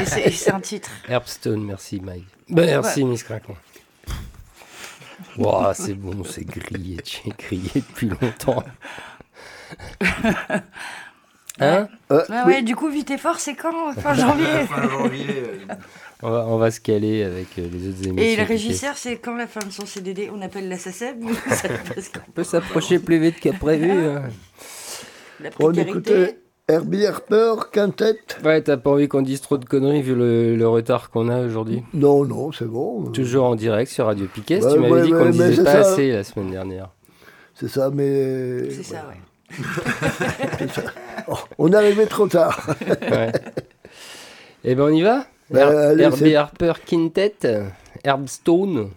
Et 0.00 0.04
c'est- 0.30 0.50
un 0.52 0.60
titre. 0.60 0.90
Herbstone, 1.08 1.64
merci 1.64 2.00
Mike. 2.00 2.26
Ben, 2.48 2.66
merci 2.66 3.04
Miss 3.04 3.22
Craquant. 3.22 3.56
Ouah, 5.38 5.72
c'est 5.74 5.94
bon, 5.94 6.24
c'est 6.24 6.44
grillé, 6.44 6.98
j'ai 7.04 7.30
grillé 7.38 7.70
depuis 7.74 8.08
longtemps. 8.08 8.62
Hein? 11.60 11.86
Euh, 12.10 12.24
Ouais, 12.28 12.36
oui, 12.46 12.52
ouais, 12.54 12.62
du 12.62 12.74
coup, 12.74 12.88
vite 12.88 13.10
et 13.10 13.18
fort, 13.18 13.38
c'est 13.38 13.54
quand? 13.54 13.92
Fin 13.92 14.14
janvier. 14.14 14.66
Fin 14.68 14.88
janvier. 14.88 15.42
Euh, 16.22 16.26
on 16.26 16.30
va, 16.30 16.46
on 16.48 16.56
va 16.58 16.70
se 16.70 16.80
caler 16.80 17.22
avec 17.24 17.48
euh, 17.58 17.66
les 17.72 17.88
autres 17.88 18.06
émissions. 18.08 18.16
Et 18.18 18.36
le 18.36 18.42
régisseur, 18.44 18.96
c'est 18.96 19.16
quand 19.16 19.36
la 19.36 19.46
fin 19.46 19.60
de 19.66 19.72
son 19.72 19.86
CDD 19.86 20.30
On 20.34 20.40
appelle 20.42 20.68
la 20.68 20.76
quand 20.78 22.20
On 22.28 22.32
peut 22.32 22.44
s'approcher 22.44 22.98
plus 22.98 23.18
vite 23.18 23.40
que 23.40 23.50
prévu. 23.56 23.90
hein. 23.90 24.22
La 25.40 25.50
on 25.58 25.72
écoutait 25.72 26.38
Herbie 26.68 27.06
Harper, 27.06 27.54
Quintet. 27.72 28.18
Ouais, 28.44 28.62
t'as 28.62 28.76
pas 28.76 28.90
envie 28.90 29.08
qu'on 29.08 29.22
dise 29.22 29.40
trop 29.40 29.58
de 29.58 29.64
conneries 29.64 30.02
vu 30.02 30.14
le, 30.14 30.54
le 30.54 30.68
retard 30.68 31.10
qu'on 31.10 31.28
a 31.28 31.40
aujourd'hui 31.40 31.82
Non, 31.92 32.24
non, 32.24 32.52
c'est 32.52 32.66
bon. 32.66 33.10
Toujours 33.10 33.44
en 33.46 33.56
direct 33.56 33.90
sur 33.90 34.06
Radio 34.06 34.26
Piquet. 34.32 34.64
Ouais, 34.64 34.72
tu 34.72 34.78
m'avais 34.78 34.92
ouais, 34.92 35.02
dit 35.02 35.10
qu'on 35.10 35.24
ne 35.24 35.32
disait 35.32 35.64
pas 35.64 35.82
ça. 35.82 35.92
assez 35.92 36.12
la 36.12 36.22
semaine 36.22 36.50
dernière. 36.52 36.90
C'est 37.54 37.68
ça, 37.68 37.90
mais. 37.92 38.70
C'est 38.70 38.84
ça, 38.84 39.04
ouais. 39.08 39.18
Oh, 41.28 41.34
on 41.58 41.72
est 41.72 41.76
arrivé 41.76 42.06
trop 42.06 42.26
tard. 42.26 42.74
Ouais. 43.10 43.32
Eh 44.64 44.74
ben 44.74 44.84
on 44.84 44.88
y 44.88 45.02
va? 45.02 45.26
Herbie 45.54 46.16
c'est- 46.18 46.34
Harper 46.36 46.72
Quintet, 46.86 47.38
Herbstone. 48.04 48.90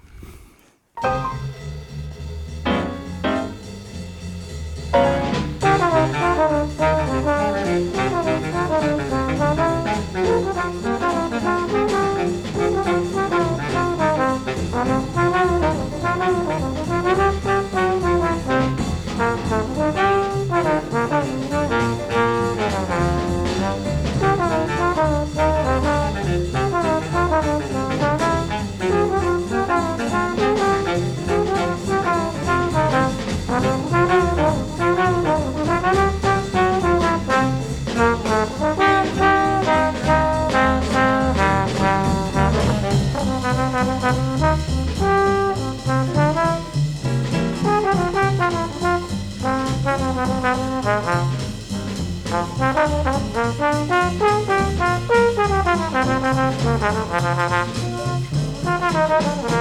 Micro. 59.17 59.55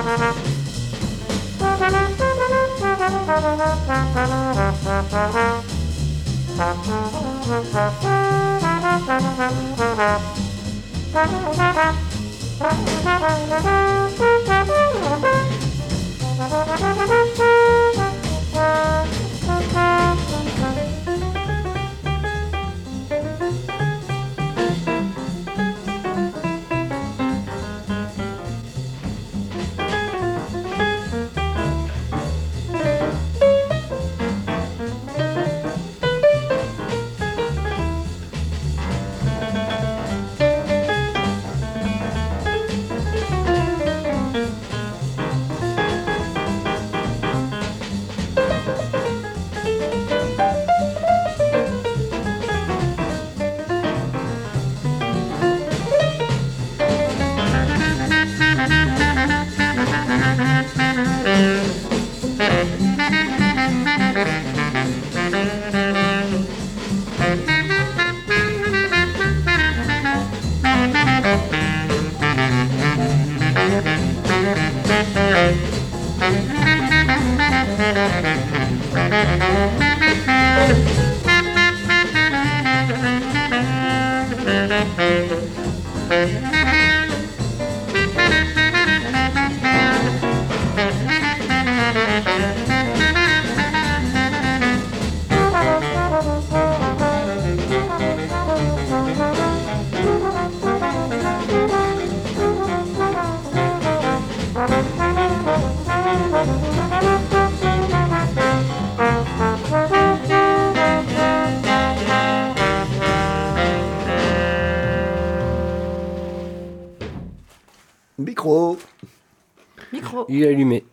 Est 120.45 120.49
allumé. 120.49 120.85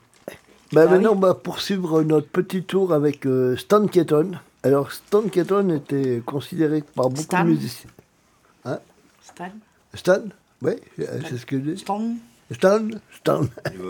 Bah, 0.73 0.85
Ah 0.87 0.91
maintenant, 0.91 1.11
on 1.13 1.19
va 1.19 1.33
poursuivre 1.33 2.01
notre 2.03 2.27
petit 2.27 2.63
tour 2.63 2.93
avec 2.93 3.25
euh, 3.25 3.55
Stan 3.57 3.85
Keaton. 3.87 4.31
Alors, 4.63 4.91
Stan 4.91 5.23
Keaton 5.23 5.69
était 5.75 6.21
considéré 6.25 6.83
par 6.95 7.09
beaucoup 7.09 7.23
Stan 7.23 7.43
de 7.43 7.49
musiciens. 7.49 7.89
Stan. 9.23 9.49
Stan? 9.93 10.21
Oui, 10.61 10.73
c'est 10.97 11.37
ce 11.37 11.45
que 11.45 11.57
je 11.57 11.71
dis. 11.71 11.77
Stan. 11.77 12.01
Stan 12.51 12.81
Stan. 13.15 13.43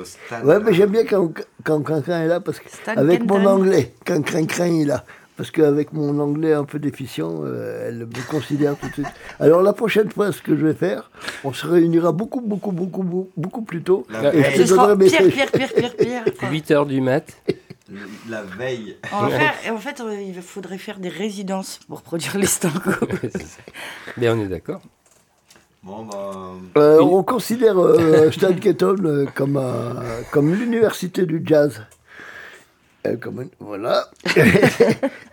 stade, 0.03 0.45
Ouais, 0.45 0.59
mais 0.59 0.73
j'aime 0.73 0.91
bien 0.91 1.05
quand, 1.05 1.31
quand 1.63 1.81
quelqu'un 1.81 2.21
est 2.21 2.27
là, 2.27 2.39
parce 2.39 2.59
que 2.59 2.69
Stan 2.69 2.93
avec 2.95 3.25
mon 3.25 3.43
anglais, 3.45 3.93
quand 4.05 4.21
Crin 4.23 4.81
est 4.81 4.85
là. 4.85 5.03
Parce 5.37 5.49
qu'avec 5.49 5.93
mon 5.93 6.19
anglais 6.19 6.53
un 6.53 6.65
peu 6.65 6.77
déficient, 6.77 7.41
euh, 7.45 7.87
elle 7.87 7.99
me 8.05 8.29
considère 8.29 8.75
tout 8.77 8.87
de 8.89 8.93
suite. 8.93 9.07
Alors 9.39 9.63
la 9.63 9.73
prochaine 9.73 10.11
fois, 10.11 10.31
ce 10.31 10.41
que 10.41 10.55
je 10.55 10.65
vais 10.65 10.73
faire, 10.73 11.09
on 11.43 11.51
se 11.53 11.65
réunira 11.65 12.11
beaucoup, 12.11 12.41
beaucoup, 12.41 12.71
beaucoup, 12.71 13.01
beaucoup, 13.01 13.29
beaucoup 13.37 13.61
plus 13.63 13.81
tôt. 13.81 14.05
La 14.09 14.33
et 14.33 14.41
veille. 14.41 14.51
je 14.51 14.57
te 14.57 14.61
Ce 14.61 14.65
sera 14.75 14.87
donnerai 14.87 14.97
mes 15.05 15.09
pire, 15.09 15.19
fiches. 15.21 15.33
pire, 15.51 15.51
pire, 15.51 15.73
pire, 15.95 15.95
pire. 15.95 16.51
8h 16.51 16.85
du 16.87 17.01
mat. 17.01 17.25
La 18.29 18.43
veille. 18.43 18.97
On 19.13 19.23
va 19.25 19.29
faire- 19.29 19.73
en 19.73 19.77
fait, 19.77 19.99
euh, 20.01 20.21
il 20.21 20.41
faudrait 20.41 20.77
faire 20.77 20.99
des 20.99 21.09
résidences 21.09 21.79
pour 21.87 22.01
produire 22.03 22.37
les 22.37 22.45
stangos. 22.45 22.91
Mais 24.17 24.29
on 24.29 24.39
est 24.39 24.47
d'accord. 24.47 24.81
Bon, 25.83 26.05
bah. 26.05 26.51
Euh, 26.77 26.99
on 27.01 27.23
considère 27.23 27.79
euh, 27.81 28.29
Stan 28.31 28.53
Keaton 28.53 28.97
euh, 29.03 29.25
comme, 29.33 29.59
comme 30.31 30.53
l'université 30.53 31.25
du 31.25 31.41
jazz. 31.43 31.81
Euh, 33.07 33.15
comme- 33.17 33.49
voilà. 33.59 34.05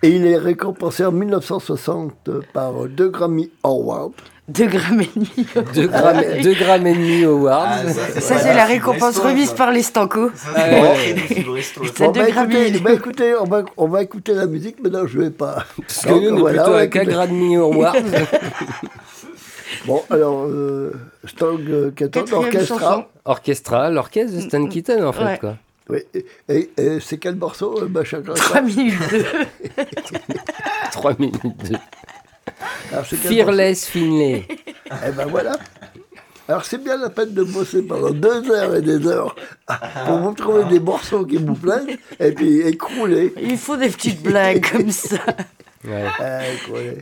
et 0.02 0.08
il 0.08 0.26
est 0.26 0.38
récompensé 0.38 1.04
en 1.04 1.12
1960 1.12 2.30
par 2.54 2.72
deux 2.86 3.08
Grammy 3.10 3.50
Awards. 3.62 4.12
2 4.48 4.64
grammes 4.66 5.02
et 5.02 5.10
demi. 5.14 5.46
2 5.74 5.86
grammes, 5.88 6.22
deux 6.42 6.54
grammes 6.54 6.86
et 6.86 6.94
demi 6.94 7.22
awards. 7.24 7.68
Ah, 7.68 7.90
Ça, 8.18 8.38
c'est 8.38 8.54
la 8.54 8.64
récompense 8.64 9.18
remise 9.18 9.52
par 9.52 9.70
les 9.70 9.82
Stanco. 9.82 10.30
Ah, 10.56 10.70
ouais. 10.70 11.14
Bon, 11.98 12.10
deux 12.12 12.20
bah, 12.22 12.28
écoutez, 12.30 12.78
bah, 12.80 12.92
écoutez, 12.94 13.34
on 13.38 13.44
va, 13.44 13.62
on 13.76 13.88
va 13.88 14.02
écouter 14.02 14.32
la 14.32 14.46
musique, 14.46 14.82
maintenant 14.82 15.06
je 15.06 15.18
vais 15.18 15.28
pas. 15.30 15.66
Parce 15.86 16.00
que 16.06 16.12
nous, 16.14 16.30
on 16.30 16.36
est 16.38 16.40
Voilà, 16.40 16.62
plutôt 16.62 16.76
à 16.78 16.84
écouter. 16.84 17.04
4 17.04 17.08
grammes 17.10 17.56
awards. 17.60 17.96
Bon, 19.86 20.02
alors, 20.10 20.44
euh, 20.46 20.92
Stog 21.24 21.60
euh, 21.68 21.90
Keaton, 21.90 22.20
Quatrième 22.22 22.44
orchestra. 22.46 22.78
chanson. 22.78 23.04
Orchestra, 23.24 23.90
l'orchestre 23.90 24.36
de 24.36 24.40
Stan 24.40 24.66
Keaton, 24.66 25.06
en 25.06 25.12
fait, 25.12 25.24
Ouais. 25.24 25.38
quoi. 25.38 25.56
Oui, 25.88 25.98
et, 26.14 26.24
et- 26.48 26.70
et 26.76 27.00
c'est 27.00 27.18
quel 27.18 27.36
morceau, 27.36 27.82
euh, 27.82 27.86
Bachar 27.86 28.20
3 28.22 28.60
minutes 28.60 28.94
2. 29.10 29.24
3 30.92 31.14
minutes 31.18 31.70
de... 31.70 31.76
Alors, 32.92 33.06
c'est 33.06 33.16
quel 33.16 33.32
Fearless 33.32 33.86
Finlay. 33.86 34.46
Eh 35.06 35.10
ben 35.12 35.26
voilà. 35.26 35.56
Alors, 36.48 36.64
c'est 36.64 36.82
bien 36.82 36.96
la 36.96 37.10
peine 37.10 37.32
de 37.34 37.42
bosser 37.42 37.82
pendant 37.82 38.10
deux 38.10 38.50
heures 38.50 38.74
et 38.76 38.80
des 38.82 39.06
heures 39.06 39.34
pour 40.06 40.18
vous 40.18 40.32
trouver 40.32 40.64
des 40.64 40.80
morceaux 40.80 41.24
qui 41.26 41.36
vous 41.36 41.54
plaisent 41.54 41.86
et 42.18 42.32
puis 42.32 42.60
écrouler. 42.60 43.34
Il 43.40 43.58
faut 43.58 43.76
des 43.76 43.88
petites 43.90 44.22
blagues 44.22 44.64
comme 44.70 44.90
ça. 44.90 45.16
Ouais. 45.84 46.04
Euh, 46.20 46.54
écrouler. 46.54 46.98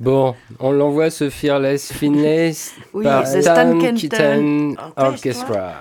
Bon, 0.00 0.34
on 0.58 0.72
l'envoie 0.72 1.10
ce 1.10 1.28
Fearless 1.28 1.92
Finlay 1.92 2.52
Oui, 2.94 3.04
par 3.04 3.24
The 3.24 3.42
Stan 3.42 3.78
Kenton 3.78 4.74
Orchestra. 4.96 5.74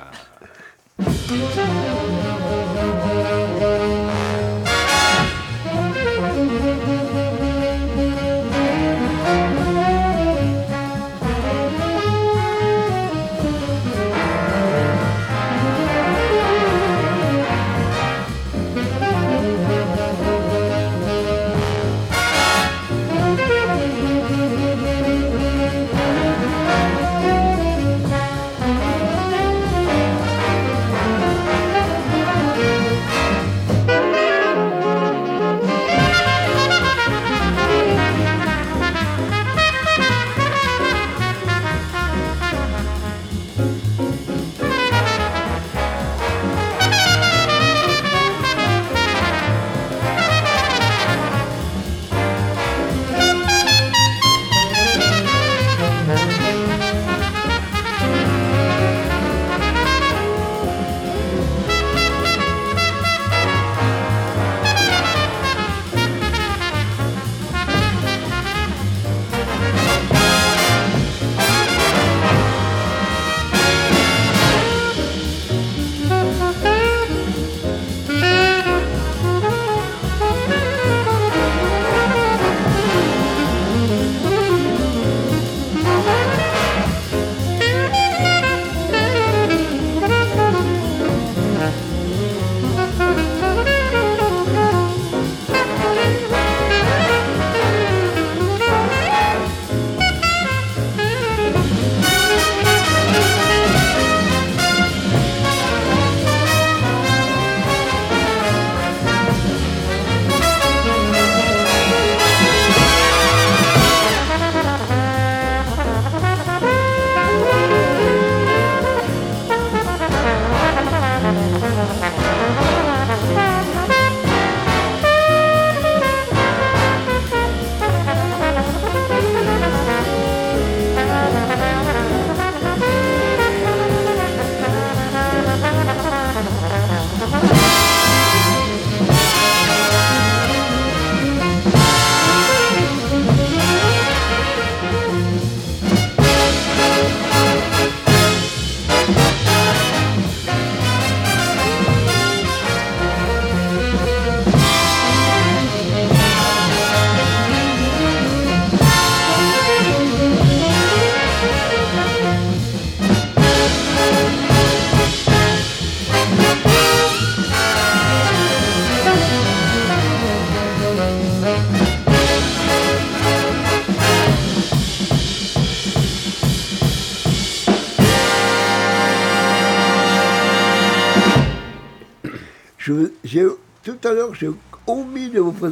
Orchestra. 1.00 2.09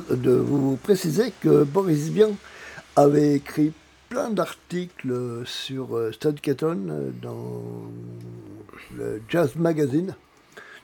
De 0.10 0.32
vous, 0.32 0.78
préciser 0.78 1.34
que 1.42 1.64
Boris 1.64 2.10
Vian 2.10 2.32
avait 2.96 3.36
écrit 3.36 3.74
plein 4.10 4.30
d'articles 4.30 5.44
sur 5.46 5.96
euh, 5.98 6.12
Stan 6.12 6.34
Keaton 6.34 6.88
euh, 6.90 7.10
dans 7.22 7.64
le 8.96 9.22
Jazz 9.28 9.56
Magazine 9.56 10.16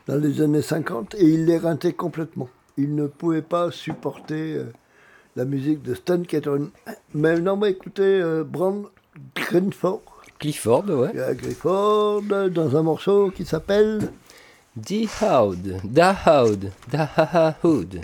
dans 0.07 0.17
les 0.17 0.41
années 0.41 0.61
50 0.61 1.15
et 1.15 1.23
il 1.23 1.45
les 1.45 1.57
rintait 1.57 1.93
complètement. 1.93 2.49
Il 2.77 2.95
ne 2.95 3.07
pouvait 3.07 3.41
pas 3.41 3.71
supporter 3.71 4.55
euh, 4.55 4.65
la 5.35 5.45
musique 5.45 5.81
de 5.81 5.93
Stan 5.93 6.21
Keaton. 6.21 6.69
Mais 7.13 7.39
non, 7.39 7.55
mais 7.55 7.71
écoutez, 7.71 8.21
Brand 8.45 8.85
Greenford, 9.35 10.01
Clifford, 10.43 10.89
ouais. 10.89 11.11
euh, 11.15 12.49
dans 12.49 12.75
un 12.75 12.83
morceau 12.83 13.31
qui 13.31 13.45
s'appelle 13.45 14.11
Die 14.75 15.07
Haud, 15.21 15.55
Da 15.85 16.17
Hood. 17.63 18.01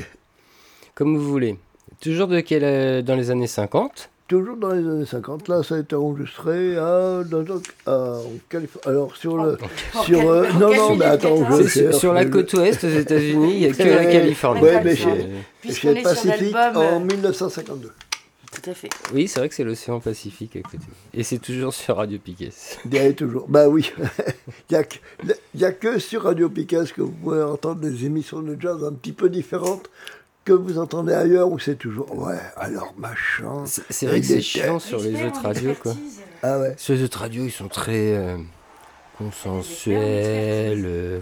Comme 0.99 1.17
vous 1.17 1.27
voulez. 1.27 1.57
Toujours 2.01 2.27
de 2.27 2.39
quelle, 2.41 2.63
euh, 2.63 3.01
dans 3.01 3.15
les 3.15 3.31
années 3.31 3.47
50. 3.47 4.09
Toujours 4.27 4.57
dans 4.57 4.69
les 4.73 4.85
années 4.87 5.05
50, 5.07 5.47
là, 5.47 5.63
ça 5.63 5.75
a 5.75 5.79
été 5.79 5.95
enregistré 5.95 6.77
à, 6.77 7.23
dans- 7.23 7.43
à- 7.87 8.17
en 8.19 8.31
Californie. 8.47 8.85
Alors, 8.85 9.15
sur 9.15 9.37
le. 9.37 9.57
sur, 10.05 10.29
euh, 10.29 10.47
en 10.51 10.59
non, 10.59 10.75
non, 10.75 10.95
mais 10.97 11.05
attends, 11.05 11.49
je 11.57 11.67
sur, 11.67 11.93
sur 11.95 12.13
la 12.13 12.25
côte 12.25 12.53
ouest 12.53 12.83
aux 12.83 12.89
États-unis, 12.89 13.53
il 13.53 13.59
n'y 13.61 13.65
a 13.65 13.71
que 13.73 13.81
la 13.81 14.05
Californie. 14.05 14.61
ouais, 14.61 14.83
mais 14.83 14.95
C'est- 14.95 15.71
chez, 15.71 15.73
chez 15.81 15.93
l'album, 16.53 16.77
en 16.77 16.81
euh, 16.81 16.99
1952. 16.99 17.91
Tout 18.51 18.69
à 18.69 18.73
fait. 18.73 18.89
Oui, 19.13 19.27
c'est 19.27 19.39
vrai 19.39 19.47
que 19.49 19.55
c'est 19.55 19.63
l'océan 19.63 19.99
Pacifique 19.99 20.55
à 20.57 20.61
côté. 20.61 20.83
Et 21.13 21.23
c'est 21.23 21.37
toujours 21.39 21.73
sur 21.73 21.95
Radio 21.97 22.19
Piquet. 22.19 22.49
Il 22.85 22.93
y 22.93 22.99
a 22.99 23.13
toujours. 23.13 23.45
Bah 23.47 23.67
oui. 23.69 23.91
Il 24.69 24.77
n'y 25.55 25.63
a, 25.63 25.67
a 25.67 25.71
que 25.71 25.97
sur 25.99 26.23
Radio 26.23 26.49
Piquet 26.49 26.81
que 26.95 27.01
vous 27.01 27.11
pouvez 27.11 27.41
entendre 27.43 27.79
des 27.81 28.05
émissions 28.05 28.41
de 28.41 28.57
jazz 28.59 28.83
un 28.83 28.91
petit 28.93 29.11
peu 29.13 29.29
différentes 29.29 29.89
que 30.45 30.53
vous 30.53 30.77
entendez 30.79 31.13
ailleurs 31.13 31.51
où 31.51 31.59
c'est 31.59 31.75
toujours. 31.75 32.17
Ouais, 32.17 32.39
alors 32.57 32.93
machin. 32.97 33.65
C'est 33.65 33.83
c'est 33.89 34.05
vrai 34.07 34.19
que 34.21 34.25
c'est 34.27 34.41
chiant 34.41 34.79
sur 34.79 34.99
les 34.99 35.23
autres 35.23 35.41
radios, 35.43 35.73
quoi. 35.81 35.93
Ah 36.41 36.57
ouais. 36.57 36.73
Sur 36.77 36.93
les 36.95 37.03
autres 37.03 37.19
radios, 37.19 37.43
ils 37.43 37.51
sont 37.51 37.67
très 37.67 38.15
euh, 38.15 38.37
consensuels, 39.17 40.83
euh, 40.85 41.19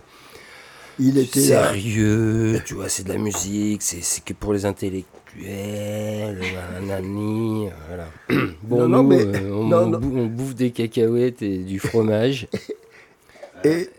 Il 0.99 1.17
était 1.17 1.39
là. 1.39 1.69
sérieux, 1.73 2.61
tu 2.65 2.75
vois, 2.75 2.87
c'est 2.89 3.03
de 3.03 3.09
la 3.13 3.17
musique, 3.17 3.81
c'est 3.81 4.23
que 4.23 4.33
pour 4.33 4.53
les 4.53 4.65
intellectuels, 4.65 6.39
nanani, 6.81 7.69
voilà. 7.87 8.07
Bon, 8.63 8.77
Non, 8.81 8.87
non, 8.87 9.03
nous, 9.03 9.09
mais- 9.09 9.25
euh, 9.25 9.51
on, 9.53 9.63
non, 9.67 9.77
on 9.77 9.87
non. 9.87 9.99
bou- 9.99 10.17
on 10.19 10.25
bouffe 10.27 10.55
des 10.55 10.71
cacahuètes 10.71 11.41
et 11.41 11.57
du 11.59 11.79
fromage. 11.79 12.47
Et, 13.63 13.89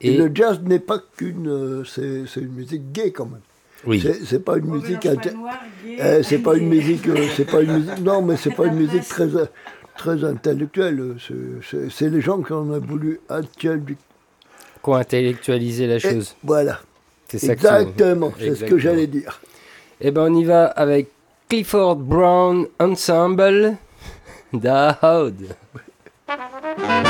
Et 0.00 0.16
le 0.16 0.30
jazz 0.32 0.60
n'est 0.62 0.78
pas 0.78 1.02
qu'une. 1.16 1.48
euh, 1.48 1.84
c'est 1.84 2.40
une 2.40 2.52
musique 2.52 2.92
gay 2.92 3.10
quand 3.10 3.26
même. 3.26 3.40
Oui, 3.86 4.04
C'est 4.24 4.44
pas 4.44 4.56
une 4.58 4.66
musique. 4.66 5.06
Eh, 5.86 6.22
c'est 6.22 6.38
pas 6.38 6.54
une 6.56 6.68
musique. 6.68 7.06
euh, 7.08 7.26
c'est 7.36 7.44
pas 7.50 7.60
une 7.62 7.78
musique. 7.78 7.98
Non, 8.00 8.22
mais 8.22 8.36
c'est 8.36 8.50
pas 8.54 8.66
une 8.66 8.74
musique 8.76 9.06
très 9.08 9.28
très 9.96 10.24
intellectuelle. 10.24 11.16
C'est- 11.90 12.08
les 12.08 12.20
gens 12.20 12.40
qui 12.42 12.52
en 12.52 12.68
ont 12.70 12.78
voulu 12.80 13.20
intellectualiser. 13.28 13.96
qu'on 14.82 14.94
intellectualiser 14.94 15.86
la 15.86 15.98
chose. 15.98 16.34
Voilà. 16.42 16.80
C'est 17.28 17.38
ça 17.38 17.46
que 17.48 17.52
Exactement. 17.52 18.32
C'est 18.38 18.54
ce 18.54 18.64
que 18.64 18.78
j'allais 18.78 19.06
dire. 19.06 19.40
Eh 20.00 20.10
ben, 20.10 20.22
on 20.30 20.34
y 20.34 20.44
va 20.44 20.66
avec 20.66 21.08
Clifford 21.48 21.96
Brown 21.96 22.66
Ensemble, 22.78 23.76
Dowd. 24.52 25.34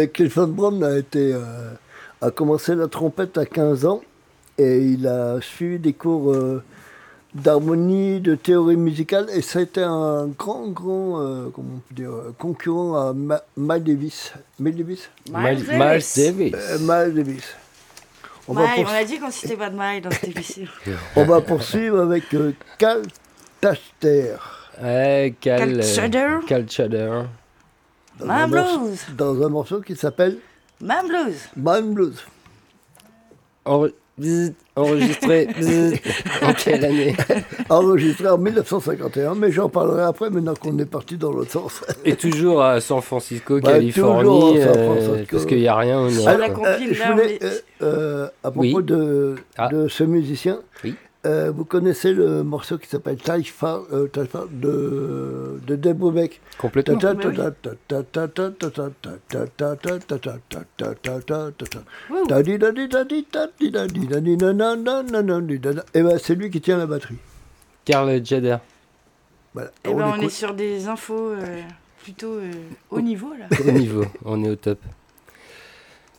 Et 0.00 0.08
Clifford 0.08 0.46
Brown 0.48 0.82
a, 0.82 0.96
été, 0.96 1.32
euh, 1.34 1.72
a 2.22 2.30
commencé 2.30 2.74
la 2.74 2.88
trompette 2.88 3.36
à 3.36 3.44
15 3.44 3.84
ans 3.84 4.00
et 4.56 4.78
il 4.78 5.06
a 5.06 5.40
suivi 5.42 5.78
des 5.78 5.92
cours 5.92 6.32
euh, 6.32 6.62
d'harmonie, 7.34 8.20
de 8.20 8.34
théorie 8.34 8.76
musicale 8.76 9.26
et 9.34 9.42
ça 9.42 9.58
a 9.58 9.62
été 9.62 9.82
un 9.82 10.26
grand, 10.38 10.68
grand 10.68 11.20
euh, 11.20 11.48
comment 11.54 11.68
on 11.76 11.80
peut 11.88 11.94
dire, 11.94 12.10
euh, 12.10 12.34
concurrent 12.38 12.96
à 12.96 13.12
Ma- 13.12 13.42
Miles 13.58 13.84
Davis. 13.84 14.32
Miles 14.58 14.76
Davis? 14.76 15.10
Miles, 15.30 15.64
Miles 15.68 16.04
Davis. 16.16 16.54
Euh, 16.54 16.78
Miles 16.80 17.14
Davis. 17.14 17.44
On 18.48 18.56
on 18.56 18.58
a 18.58 19.04
dit 19.04 19.18
qu'on 19.18 19.30
citait 19.30 19.56
pas 19.56 19.68
de 19.68 19.76
Mike 19.76 20.04
dans 20.04 20.10
cette 20.10 20.34
émission. 20.34 20.64
on 21.14 21.24
va 21.24 21.42
poursuivre 21.42 22.00
avec 22.00 22.32
euh, 22.34 22.52
Cal 22.78 23.02
Tachter. 23.60 24.34
Ouais, 24.82 25.34
Cal, 25.40 25.78
Cal 25.78 26.24
euh. 26.24 26.40
Cal. 26.48 27.28
Dans 28.20 28.26
Man 28.26 28.42
un 28.42 28.46
morceau- 28.46 28.78
Blues. 28.80 29.00
Dans 29.16 29.42
un 29.42 29.48
morceau 29.48 29.80
qui 29.80 29.96
s'appelle 29.96 30.36
Man 30.80 31.06
Blues. 31.08 31.36
Man 31.56 31.94
Blues. 31.94 32.16
Enregistré 34.76 35.48
en 36.42 36.52
quelle 36.52 36.84
année 36.84 37.16
enregistré 37.70 38.28
en 38.28 38.36
1951, 38.38 39.34
mais 39.34 39.50
j'en 39.50 39.68
parlerai 39.70 40.02
après 40.02 40.28
maintenant 40.30 40.54
qu'on 40.54 40.78
est 40.78 40.84
parti 40.84 41.16
dans 41.16 41.32
l'autre 41.32 41.50
sens. 41.52 41.82
Et 42.04 42.16
toujours 42.16 42.62
à 42.62 42.80
San 42.80 43.00
Francisco, 43.00 43.60
Bah, 43.60 43.72
Californie, 43.72 44.22
toujours 44.22 44.56
à 44.56 44.60
San 44.74 44.76
euh, 44.78 45.24
parce 45.30 45.46
qu'il 45.46 45.58
n'y 45.58 45.68
a 45.68 45.76
rien 45.76 46.00
au 46.00 46.10
nord. 46.10 46.26
Con- 46.54 46.62
compile, 46.62 46.94
je 46.94 47.02
voulais, 47.12 47.38
euh, 47.42 47.58
euh, 47.82 48.26
à 48.44 48.50
propos 48.50 48.60
Oui. 48.78 48.84
de, 48.84 49.36
Ah. 49.56 49.68
de 49.68 49.88
ce 49.88 50.04
musicien, 50.04 50.60
Oui. 50.84 50.94
Vous 51.24 51.64
connaissez 51.64 52.12
le 52.12 52.42
morceau 52.42 52.78
qui 52.78 52.88
s'appelle 52.88 53.16
Taifa 53.18 53.82
de, 54.50 55.60
de 55.66 55.76
Deboubec 55.76 56.40
Complètement. 56.58 56.98
Et 65.94 66.18
c'est 66.18 66.34
lui 66.34 66.50
qui 66.50 66.60
tient 66.60 66.78
la 66.78 66.86
batterie. 66.86 67.16
Carl 67.84 68.24
Jader. 68.24 68.56
Ben 69.54 69.68
on, 69.84 70.20
est 70.20 70.28
sur 70.28 70.54
des 70.54 70.86
infos 70.86 71.34
plutôt 72.02 72.38
haut 72.90 73.00
niveau 73.00 73.32
là. 73.34 73.46
Haut 73.66 73.72
niveau, 73.72 74.04
on 74.24 74.44
est 74.44 74.50
au 74.50 74.56
top. 74.56 74.78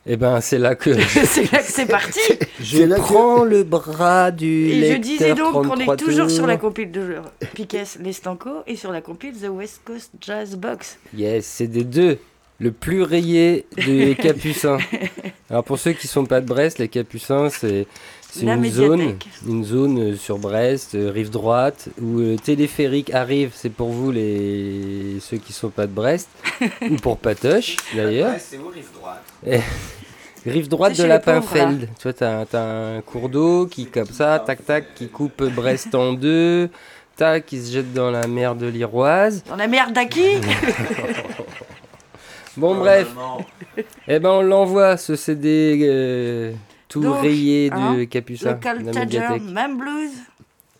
Et 0.08 0.18
ben 0.18 0.41
c'est 0.41 0.58
là 0.58 0.74
que 0.76 0.99
c'est 1.26 1.52
là 1.52 1.60
que 1.60 1.72
c'est 1.72 1.86
parti. 1.86 2.20
je 2.60 2.80
que- 2.84 2.95
prends 2.95 3.43
le 3.43 3.64
bras 3.64 4.32
du 4.32 4.70
Et 4.70 4.93
je 4.93 4.97
disais 4.97 5.36
donc 5.36 5.54
qu'on 5.54 5.62
33 5.64 5.93
est 5.93 5.97
toujours 5.97 6.30
sur 6.32 6.47
la 6.47 6.58
compile 6.58 6.91
de 6.91 7.18
Piquet 7.54 7.84
Lestanco 7.99 8.49
et 8.66 8.76
sur 8.76 8.91
la 8.91 9.02
compile 9.02 9.34
The 9.39 9.49
West 9.49 9.82
Coast 9.86 10.12
Jazz 10.20 10.56
Box. 10.56 10.97
Yes, 11.16 11.45
c'est 11.45 11.68
des 11.68 11.84
deux. 11.84 12.18
Le 12.60 12.72
plus 12.72 13.02
rayé 13.04 13.66
des 13.76 14.16
Capucins. 14.22 14.78
Alors 15.49 15.64
pour 15.64 15.78
ceux 15.80 15.93
qui 15.93 16.08
sont 16.08 16.26
pas 16.26 16.41
de 16.41 16.45
Brest, 16.47 16.78
les 16.80 16.88
Capucins, 16.88 17.49
c'est 17.49 17.86
c'est 18.34 18.45
une 18.45 18.72
zone, 18.72 19.18
une 19.45 19.66
zone 19.66 19.99
euh, 19.99 20.16
sur 20.16 20.38
Brest, 20.38 20.95
euh, 20.95 21.12
rive 21.12 21.32
droite, 21.32 21.89
où 22.02 22.20
le 22.20 22.38
téléphérique 22.38 23.14
arrive. 23.14 23.52
C'est 23.54 23.72
pour 23.72 23.89
vous 23.89 24.10
les 24.12 25.18
ceux 25.20 25.36
qui 25.38 25.52
sont 25.54 25.70
pas 25.70 25.86
de 25.86 25.91
Brest, 25.91 26.30
ou 26.89 26.95
pour 26.95 27.18
Patoche 27.18 27.76
d'ailleurs. 27.95 28.36
c'est 28.39 28.58
où, 28.58 28.70
rive 28.70 28.88
droite? 28.97 29.22
Rive 30.45 30.67
droite 30.69 30.93
C'est 30.95 31.03
de 31.03 31.07
la 31.07 31.17
les 31.17 31.21
pauvres, 31.21 31.55
là. 31.55 31.65
Pinfeld. 31.65 31.89
Tu 31.97 32.03
vois, 32.03 32.13
t'as 32.13 32.45
t'as 32.45 32.63
un 32.63 33.01
cours 33.01 33.29
d'eau 33.29 33.67
qui, 33.67 33.85
comme 33.85 34.07
ça, 34.07 34.39
tac 34.39 34.65
tac, 34.65 34.93
qui 34.95 35.07
coupe 35.07 35.43
Brest 35.43 35.93
en 35.93 36.13
deux, 36.13 36.69
tac, 37.15 37.45
qui 37.45 37.61
se 37.61 37.71
jette 37.71 37.93
dans 37.93 38.09
la 38.11 38.27
mer 38.27 38.55
de 38.55 38.67
l'Iroise. 38.67 39.43
Dans 39.47 39.55
la 39.55 39.67
merde 39.67 39.93
d'Aki 39.93 40.21
Bon, 42.57 42.75
bref. 42.75 43.07
Eh 44.07 44.19
ben, 44.19 44.29
on 44.29 44.41
l'envoie, 44.41 44.97
ce 44.97 45.15
CD 45.15 45.79
euh, 45.83 46.51
tout 46.89 47.01
Donc, 47.01 47.21
rayé 47.21 47.69
de 47.69 47.75
hein, 47.75 48.05
Capucin, 48.05 48.51
Le 48.51 48.57
Cal 48.57 48.81
de 48.81 48.85
la 48.87 48.91
Tadger, 48.91 49.39
même 49.39 49.77
blues. 49.77 50.11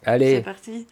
C'est 0.04 0.10
Allez, 0.10 0.42
parti. 0.42 0.88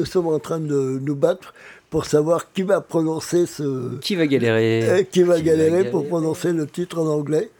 Nous 0.00 0.06
sommes 0.06 0.28
en 0.28 0.38
train 0.38 0.60
de 0.60 0.98
nous 1.02 1.14
battre 1.14 1.52
pour 1.90 2.06
savoir 2.06 2.50
qui 2.52 2.62
va 2.62 2.80
prononcer 2.80 3.44
ce. 3.44 3.98
qui 3.98 4.16
va 4.16 4.26
galérer 4.26 4.88
euh, 4.88 5.02
qui 5.02 5.22
va 5.22 5.36
Qui 5.36 5.42
va 5.42 5.44
galérer 5.52 5.90
pour 5.90 6.08
prononcer 6.08 6.52
le 6.52 6.66
titre 6.66 6.98
en 7.00 7.06
anglais. 7.06 7.50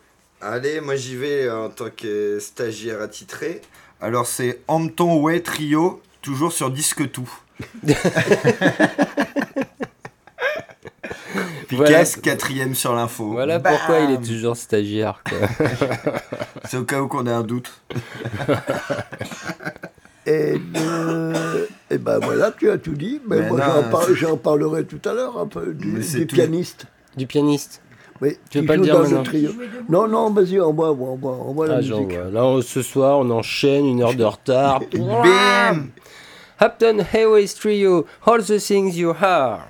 Allez, 0.40 0.80
moi 0.80 0.96
j'y 0.96 1.16
vais 1.16 1.44
euh, 1.44 1.66
en 1.66 1.68
tant 1.68 1.90
que 1.94 2.38
stagiaire 2.40 3.02
attitré. 3.02 3.60
Alors 4.00 4.26
c'est 4.26 4.60
Hampton 4.68 5.20
Way 5.20 5.42
Trio, 5.42 6.00
toujours 6.22 6.52
sur 6.52 6.70
disque 6.70 7.10
tout. 7.12 7.30
Voilà. 11.72 12.04
quatrième 12.04 12.74
sur 12.74 12.96
l'info. 12.96 13.30
Voilà 13.30 13.60
pourquoi 13.60 14.00
il 14.00 14.10
est 14.12 14.20
toujours 14.26 14.56
stagiaire. 14.56 15.22
quoi. 15.28 15.38
C'est 16.68 16.76
au 16.78 16.82
cas 16.84 17.00
où 17.00 17.06
qu'on 17.06 17.28
ait 17.28 17.32
un 17.32 17.44
doute. 17.44 17.70
Et 20.26 20.60
de 21.98 22.02
Ben 22.04 22.18
voilà, 22.20 22.50
tu 22.52 22.70
as 22.70 22.78
tout 22.78 22.92
dit. 22.94 23.20
Mais, 23.26 23.40
Mais 23.40 23.48
moi, 23.50 23.60
j'en 23.64 23.90
par- 23.90 24.02
c'est- 24.04 24.14
j'en 24.14 24.36
parlerai 24.36 24.84
tout 24.84 25.00
à 25.08 25.12
l'heure 25.12 25.38
un 25.38 25.46
peu 25.46 25.72
du, 25.74 26.26
pianiste. 26.26 26.86
Du 27.16 27.26
pianiste. 27.26 27.82
Oui, 28.22 28.36
Tu 28.50 28.60
veux 28.60 28.66
pas 28.66 28.76
le 28.76 28.82
dire 28.82 28.94
dans 28.96 29.00
maintenant 29.02 29.22
trio. 29.22 29.50
Non, 29.88 30.06
non, 30.06 30.30
vas-y, 30.30 30.60
on 30.60 30.74
voit, 30.74 30.90
on 30.90 31.16
voit, 31.16 31.38
on 31.46 31.52
voit 31.54 31.66
la 31.68 31.74
Ah, 31.76 31.78
musique. 31.78 32.12
Là, 32.32 32.44
on- 32.44 32.60
ce 32.60 32.82
soir, 32.82 33.18
on 33.18 33.30
enchaîne 33.30 33.86
une 33.86 34.02
heure 34.02 34.14
de 34.14 34.24
retard. 34.24 34.80
Bim 34.92 35.86
Upton 36.62 36.98
Highways 37.14 37.54
Trio, 37.58 38.04
All 38.26 38.44
the 38.44 38.58
Things 38.58 38.94
You 38.94 39.14
Are. 39.22 39.60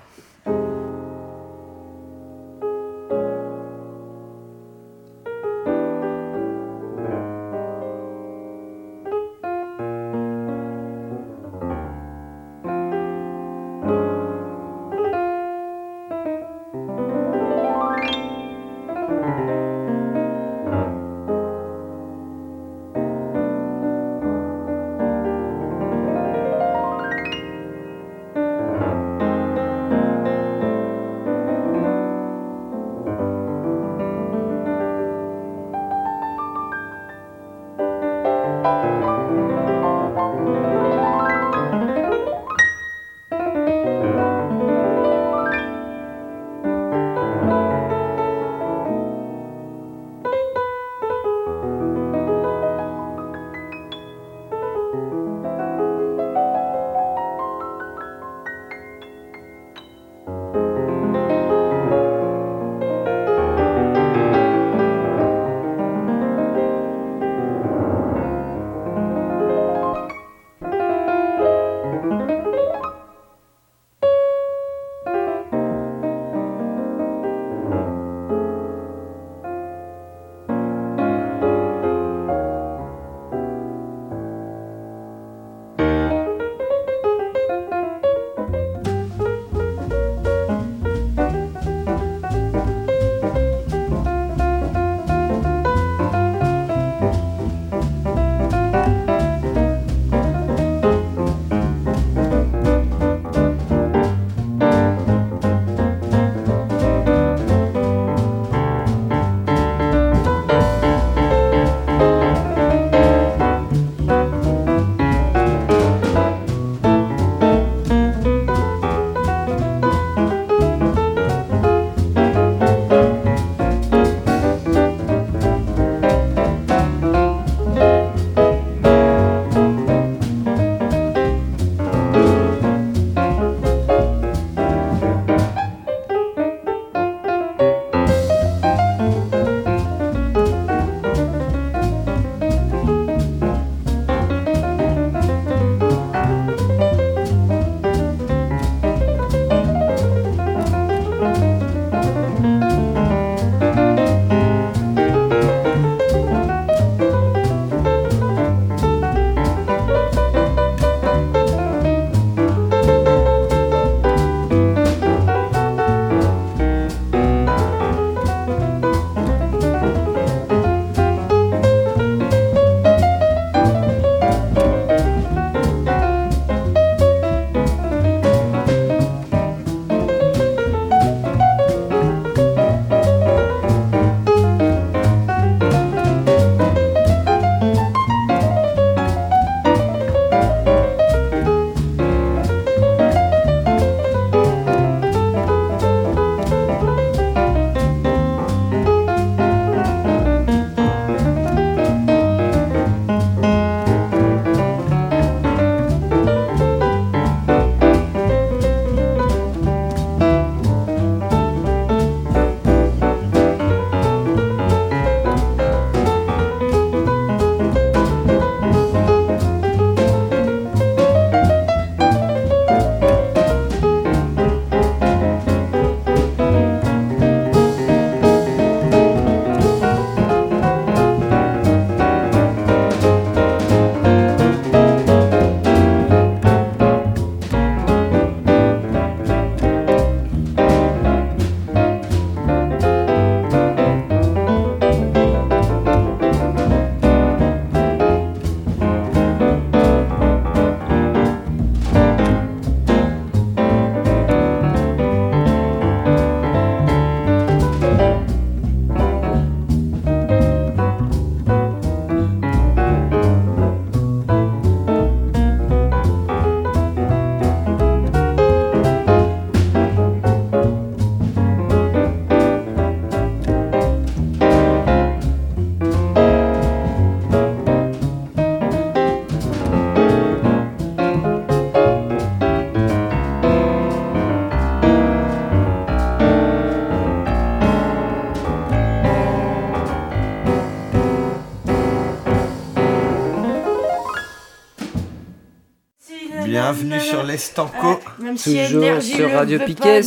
Sur 297.10 297.22
l'Estanco. 297.22 298.00
Toujours 298.42 299.02
sur 299.02 299.30
Radio 299.32 299.58
Piquet, 299.60 300.00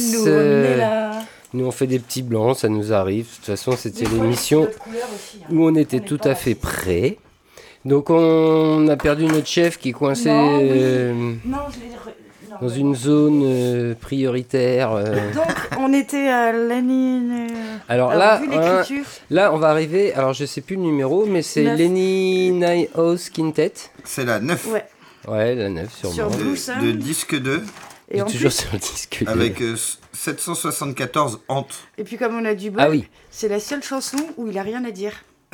nous, 1.56 1.66
on 1.68 1.72
fait 1.72 1.86
des 1.86 1.99
petits 1.99 2.24
blancs, 2.24 2.58
ça 2.58 2.68
nous 2.70 2.91
arrive. 2.93 3.26
De 3.30 3.36
toute 3.36 3.45
façon, 3.45 3.74
c'était 3.78 4.06
l'émission 4.06 4.68
hein. 4.88 4.95
où 5.51 5.66
on 5.68 5.76
était 5.76 6.01
On 6.01 6.06
tout 6.06 6.20
à 6.24 6.34
fait 6.34 6.56
prêts. 6.56 7.18
Donc, 7.86 8.10
on 8.10 8.88
a 8.88 8.95
perdu 8.97 9.26
notre 9.26 9.45
chef 9.45 9.78
qui 9.78 9.89
est 9.89 9.93
coincé 9.93 10.30
Non, 10.30 10.58
oui. 10.58 10.70
euh, 10.72 11.14
Non, 11.45 11.58
je 11.70 11.80
l'ai 11.80 11.93
re- 11.93 12.49
non, 12.49 12.58
dans 12.62 12.70
une 12.70 12.95
zone 12.95 13.41
euh, 13.45 13.93
prioritaire. 13.93 14.93
euh. 14.93 15.14
Donc, 15.36 15.45
on 15.80 15.93
était 15.93 16.28
à 16.30 16.51
Lénine. 16.54 17.47
Alors, 17.88 18.12
Alors, 18.12 18.20
là, 18.20 18.41
hein, 18.82 18.84
là, 19.30 19.54
on 19.54 19.58
va 19.58 19.68
arriver. 19.70 20.14
Alors, 20.16 20.34
je 20.34 20.45
sais 20.45 20.62
plus 20.62 20.76
le 20.78 20.82
numéro, 20.82 21.26
mais 21.28 21.41
c'est. 21.43 21.64
Lenny 21.76 22.51
Ninehouse 22.51 23.30
Quintet. 23.30 23.74
C'est 24.06 24.26
la 24.26 24.39
9 24.39 24.72
ouais. 24.72 24.86
Ouais, 25.28 25.55
la 25.55 25.69
9 25.69 25.93
sûrement. 25.95 26.13
Sur 26.15 26.30
Blue 26.30 26.51
de, 26.51 26.55
Sun. 26.55 26.82
de 26.86 26.91
disque 26.91 27.39
2 27.39 27.63
Et, 28.11 28.21
en 28.21 28.26
toujours 28.26 28.41
plus, 28.51 28.51
sur 28.51 28.69
le 28.74 28.80
disque. 28.80 29.17
dur. 29.19 29.30
avec 29.30 29.61
euh, 29.61 29.76
774 30.11 31.39
hantes. 31.47 31.76
et 31.97 32.03
puis, 32.03 32.17
comme 32.17 32.36
on 32.36 32.45
a 32.45 32.53
du 32.53 32.69
bol, 32.71 32.82
Ah 32.84 32.89
oui, 32.89 33.07
c'est 33.32 33.47
la 33.47 33.59
seule 33.59 33.84
chanson 33.84 34.17
où 34.38 34.47
il 34.49 34.57
a 34.57 34.63
rien 34.63 34.84
à 34.86 34.91
dire. 34.91 35.13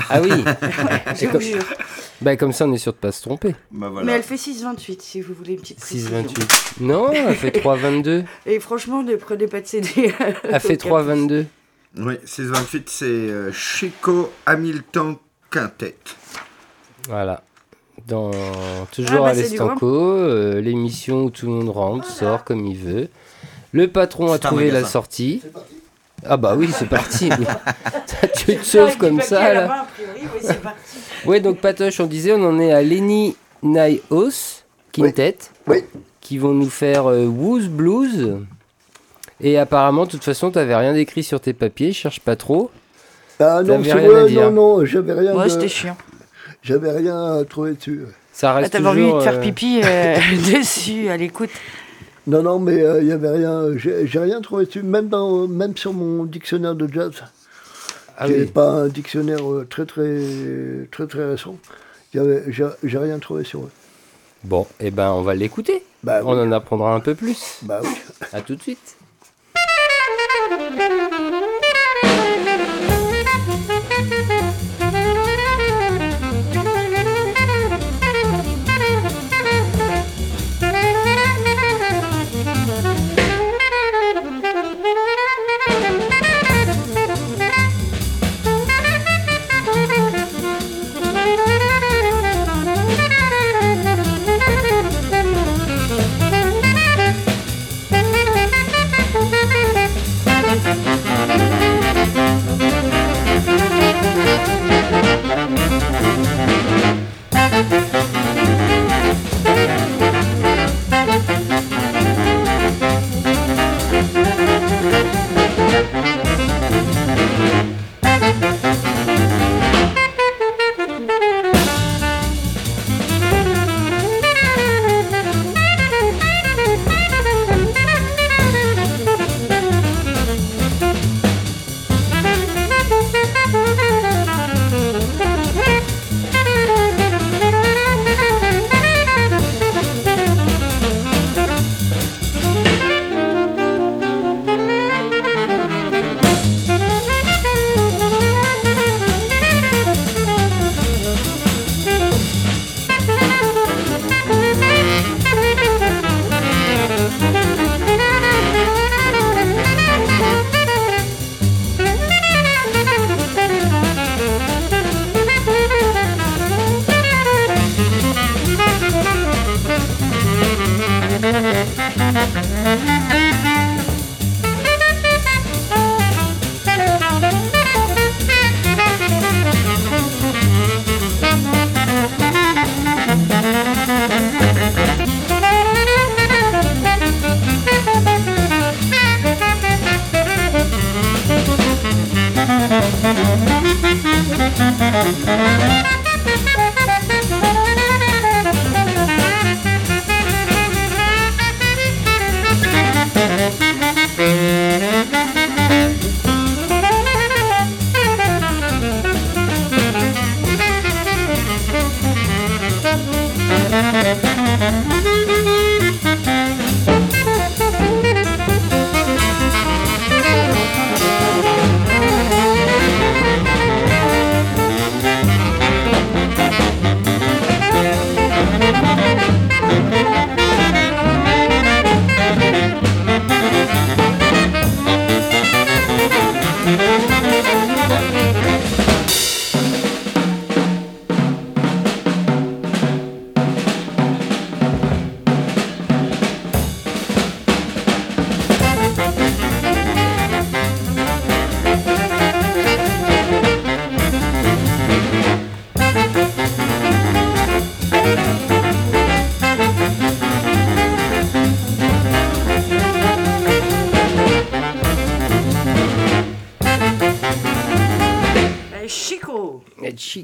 ah 0.09 0.21
oui. 0.21 0.29
Je 1.15 1.25
vous 1.25 1.31
comme- 1.33 1.41
jure. 1.41 1.63
bah, 2.21 2.35
comme 2.37 2.53
ça, 2.53 2.65
on 2.65 2.73
est 2.73 2.77
sûr 2.77 2.93
de 2.93 2.97
pas 2.97 3.11
se 3.11 3.21
tromper. 3.21 3.53
Bah 3.71 3.91
Mais 4.03 4.13
elle 4.13 4.23
fait 4.23 4.35
6,28 4.37 5.01
si 5.01 5.21
vous 5.21 5.33
voulez 5.33 5.53
une 5.53 5.59
petite 5.61 5.79
précision. 5.79 6.23
6,28. 6.23 6.81
Non, 6.81 7.11
elle 7.11 7.35
fait 7.35 7.51
3,22. 7.51 8.23
Et 8.45 8.59
franchement, 8.59 9.03
ne 9.03 9.15
prenez 9.17 9.47
pas 9.47 9.59
de 9.61 9.67
CD. 9.67 10.13
Elle 10.43 10.59
fait 10.61 10.75
3,22. 10.81 11.45
Oui, 11.97 12.13
628, 12.23 12.89
c'est 12.89 13.05
euh, 13.05 13.51
Chico 13.51 14.31
Hamilton 14.45 15.17
Quintet. 15.49 15.97
Voilà. 17.07 17.43
Dans, 18.09 18.31
toujours 18.91 19.19
Ah 19.19 19.21
bah, 19.21 19.27
à 19.29 19.33
l'Estanco, 19.33 19.85
euh, 19.87 20.59
l'émission 20.61 21.23
où 21.25 21.29
tout 21.29 21.45
le 21.45 21.51
monde 21.51 21.69
rentre, 21.69 22.07
sort 22.09 22.43
comme 22.43 22.65
il 22.65 22.75
veut. 22.77 23.07
Le 23.71 23.87
patron 23.87 24.31
a 24.31 24.39
trouvé 24.39 24.71
la 24.71 24.83
sortie. 24.83 25.41
Ah 26.25 26.35
bah 26.37 26.55
oui, 26.57 26.69
c'est 26.73 26.89
parti. 26.89 27.29
oui. 27.39 27.45
tu 28.35 28.57
te 28.57 28.65
sauves 28.65 28.97
comme 28.97 29.21
ça 29.21 29.53
là. 29.53 29.85
priori, 29.93 30.27
oui. 30.41 30.55
Ouais, 31.25 31.39
donc 31.39 31.59
Patoche, 31.59 31.99
on 31.99 32.07
disait, 32.07 32.33
on 32.33 32.43
en 32.43 32.59
est 32.59 32.73
à 32.73 32.81
Lenny 32.81 33.35
Nighos, 33.61 34.63
Quintet, 34.91 35.37
Oui. 35.67 35.83
qui 36.19 36.37
vont 36.37 36.53
nous 36.53 36.69
faire 36.69 37.07
euh, 37.09 37.25
Woo's 37.25 37.67
Blues. 37.67 38.37
Et 39.41 39.57
apparemment, 39.57 40.05
de 40.05 40.11
toute 40.11 40.23
façon, 40.23 40.51
t'avais 40.51 40.75
rien 40.75 40.93
d'écrit 40.93 41.23
sur 41.23 41.39
tes 41.39 41.53
papiers, 41.53 41.93
cherche 41.93 42.19
pas 42.19 42.35
trop. 42.35 42.71
Ah 43.39 43.61
non, 43.63 43.77
rien 43.79 43.95
à 44.15 44.25
dire. 44.25 44.51
non, 44.51 44.79
non, 44.79 44.85
j'avais 44.85 45.13
rien, 45.13 45.33
Ouais, 45.35 45.45
de- 45.45 45.49
c'était 45.49 45.69
chiant. 45.69 45.95
J'avais 46.63 46.91
rien 46.91 47.37
à 47.37 47.43
trouver 47.45 47.73
dessus. 47.73 48.01
Ça 48.33 48.51
Ah, 48.51 48.53
reste 48.55 48.73
T'avais 48.73 48.87
envie 48.87 49.11
de 49.13 49.19
faire 49.21 49.35
euh, 49.35 49.41
pipi 49.41 49.81
euh, 49.83 50.15
dessus 50.53 51.09
à 51.09 51.17
l'écoute. 51.17 51.49
Non, 52.27 52.43
non, 52.43 52.59
mais 52.59 52.75
il 53.01 53.05
n'y 53.05 53.11
avait 53.11 53.29
rien, 53.31 53.69
j'ai 53.77 54.19
rien 54.19 54.39
trouvé 54.41 54.65
dessus, 54.65 54.83
même, 54.83 55.07
dans, 55.07 55.47
même 55.47 55.75
sur 55.75 55.93
mon 55.93 56.25
dictionnaire 56.25 56.75
de 56.75 56.87
jazz, 56.91 57.13
ah 58.17 58.25
qui 58.27 58.33
n'est 58.33 58.39
oui. 58.41 58.45
pas 58.45 58.69
un 58.69 58.87
dictionnaire 58.87 59.51
euh, 59.51 59.65
très, 59.67 59.85
très, 59.85 60.19
très, 60.91 61.07
très 61.07 61.25
récent, 61.31 61.57
il 62.13 62.17
y 62.17 62.19
avait- 62.19 62.43
j'ai 62.51 62.97
rien 62.99 63.17
trouvé 63.19 63.43
sur 63.43 63.61
eux. 63.61 63.71
Bon, 64.43 64.67
et 64.79 64.91
ben, 64.91 65.11
on 65.11 65.21
va 65.21 65.33
l'écouter. 65.33 65.83
Bah, 66.03 66.21
On 66.23 66.33
oui. 66.35 66.47
en 66.47 66.51
apprendra 66.51 66.93
un 66.93 66.99
peu 67.01 67.15
plus. 67.15 67.57
Bah 67.63 67.79
oui. 67.83 67.89
À 68.31 68.41
tout 68.41 68.55
de 68.55 68.61
suite. 68.61 68.95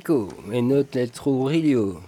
Chico 0.05 0.27
et 0.51 0.61
notre 0.61 0.95
lettre 0.99 1.31
Rilio. 1.31 1.99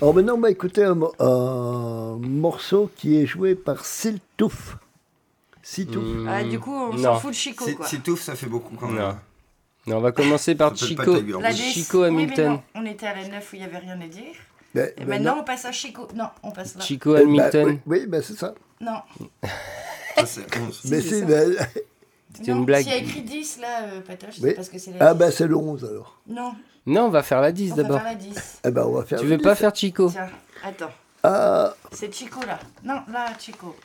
Alors 0.00 0.14
maintenant, 0.14 0.34
on 0.36 0.40
va 0.40 0.50
écouter 0.50 0.84
un, 0.84 0.96
un 1.18 2.16
morceau 2.18 2.90
qui 2.96 3.16
est 3.20 3.26
joué 3.26 3.56
par 3.56 3.84
Siltouf. 3.84 4.76
Siltouf. 5.62 6.04
Hmm, 6.04 6.28
Ah, 6.28 6.44
du 6.44 6.60
coup, 6.60 6.72
on 6.72 6.96
s'en 6.96 7.16
fout 7.18 7.30
de 7.30 7.34
Chico, 7.34 7.64
Si, 7.66 7.74
quoi. 7.74 7.86
si 7.86 7.98
touffe, 8.00 8.22
ça 8.22 8.36
fait 8.36 8.46
beaucoup 8.46 8.76
quand 8.76 8.86
même. 8.88 9.02
Non. 9.02 9.16
Non, 9.88 9.96
on 9.96 10.00
va 10.00 10.12
commencer 10.12 10.54
par 10.54 10.78
Ça 10.78 10.86
Chico, 10.86 11.02
La 11.12 11.48
Oui. 11.48 11.54
10. 11.54 11.72
Chico 11.72 12.04
Oui, 12.04 12.10
mais 12.12 12.22
Hamilton. 12.22 12.52
non, 12.52 12.62
on 12.76 12.86
était 12.86 13.06
à 13.06 13.16
la 13.16 13.26
9 13.28 13.52
où 13.52 13.56
il 13.56 13.58
n'y 13.58 13.64
avait 13.64 13.78
rien 13.78 14.00
à 14.00 14.06
dire. 14.06 14.22
Mais- 14.74 14.94
Et 14.96 15.00
mais 15.00 15.06
maintenant, 15.18 15.34
non. 15.36 15.40
on 15.42 15.44
passe 15.44 15.64
à 15.64 15.72
Chico. 15.72 16.06
Non, 16.14 16.28
on 16.44 16.52
passe 16.52 16.76
là. 16.76 16.82
Chico 16.82 17.16
Eh 17.16 17.24
ben, 17.24 17.28
Hamilton. 17.40 17.66
oui, 17.68 17.80
oui, 17.86 18.06
ben 18.06 18.22
c'est 18.22 18.36
ça. 18.38 18.54
Non. 18.80 18.98
Ça, 20.16 20.26
c'est 20.26 20.56
11. 20.56 20.80
mais 20.88 21.00
c'est 21.00 21.18
si, 21.20 21.24
ben- 21.24 21.56
C'est 22.34 22.46
une 22.52 22.64
blague. 22.64 22.84
S'il 22.84 22.92
y 22.92 22.94
a 22.94 22.98
écrit 22.98 23.22
10 23.22 23.58
là, 23.60 23.82
euh, 23.84 24.00
Patoche, 24.02 24.36
Oui. 24.40 24.50
c'est 24.50 24.54
parce 24.54 24.68
que 24.68 24.78
c'est 24.78 24.92
la 24.92 25.08
Ah 25.10 25.14
10. 25.14 25.18
ben 25.18 25.30
c'est 25.32 25.46
le 25.48 25.56
11 25.56 25.84
alors. 25.84 26.18
Non, 26.28 26.52
Non, 26.86 27.04
on 27.06 27.08
va 27.10 27.22
faire 27.22 27.40
la 27.40 27.52
10 27.52 27.72
on 27.72 27.74
va 27.76 27.82
d'abord. 27.82 27.98
faire 28.00 28.08
la 28.08 28.14
10. 28.16 28.60
Eh 28.64 28.70
ben 28.70 28.84
on 28.86 28.92
va 28.92 29.04
faire. 29.04 29.20
Tu 29.20 29.26
veux 29.26 29.38
pas 29.38 29.54
10. 29.54 29.60
faire 29.60 29.74
Chico 29.74 30.10
Tiens, 30.10 30.28
attends. 30.64 30.90
Ah, 31.22 31.74
C'est 31.92 32.12
Chico 32.12 32.40
là. 32.44 32.58
Non, 32.84 33.00
là, 33.12 33.26
Chico. 33.38 33.76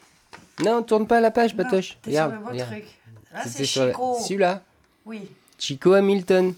Non, 0.63 0.81
tourne 0.81 1.05
pas 1.05 1.19
la 1.21 1.29
page, 1.29 1.55
Non, 1.55 1.63
Patoche. 1.63 1.97
T'es 2.01 2.11
sur 2.11 2.19
Regarde, 2.23 2.33
le 2.33 2.39
bon 2.39 2.49
regarde. 2.51 2.71
truc. 2.71 2.85
Là, 3.33 3.41
c'est 3.45 3.59
la- 3.79 3.87
Chico. 3.91 4.17
celui-là. 4.21 4.61
Oui. 5.05 5.29
Chico 5.59 5.93
Hamilton. 5.93 6.53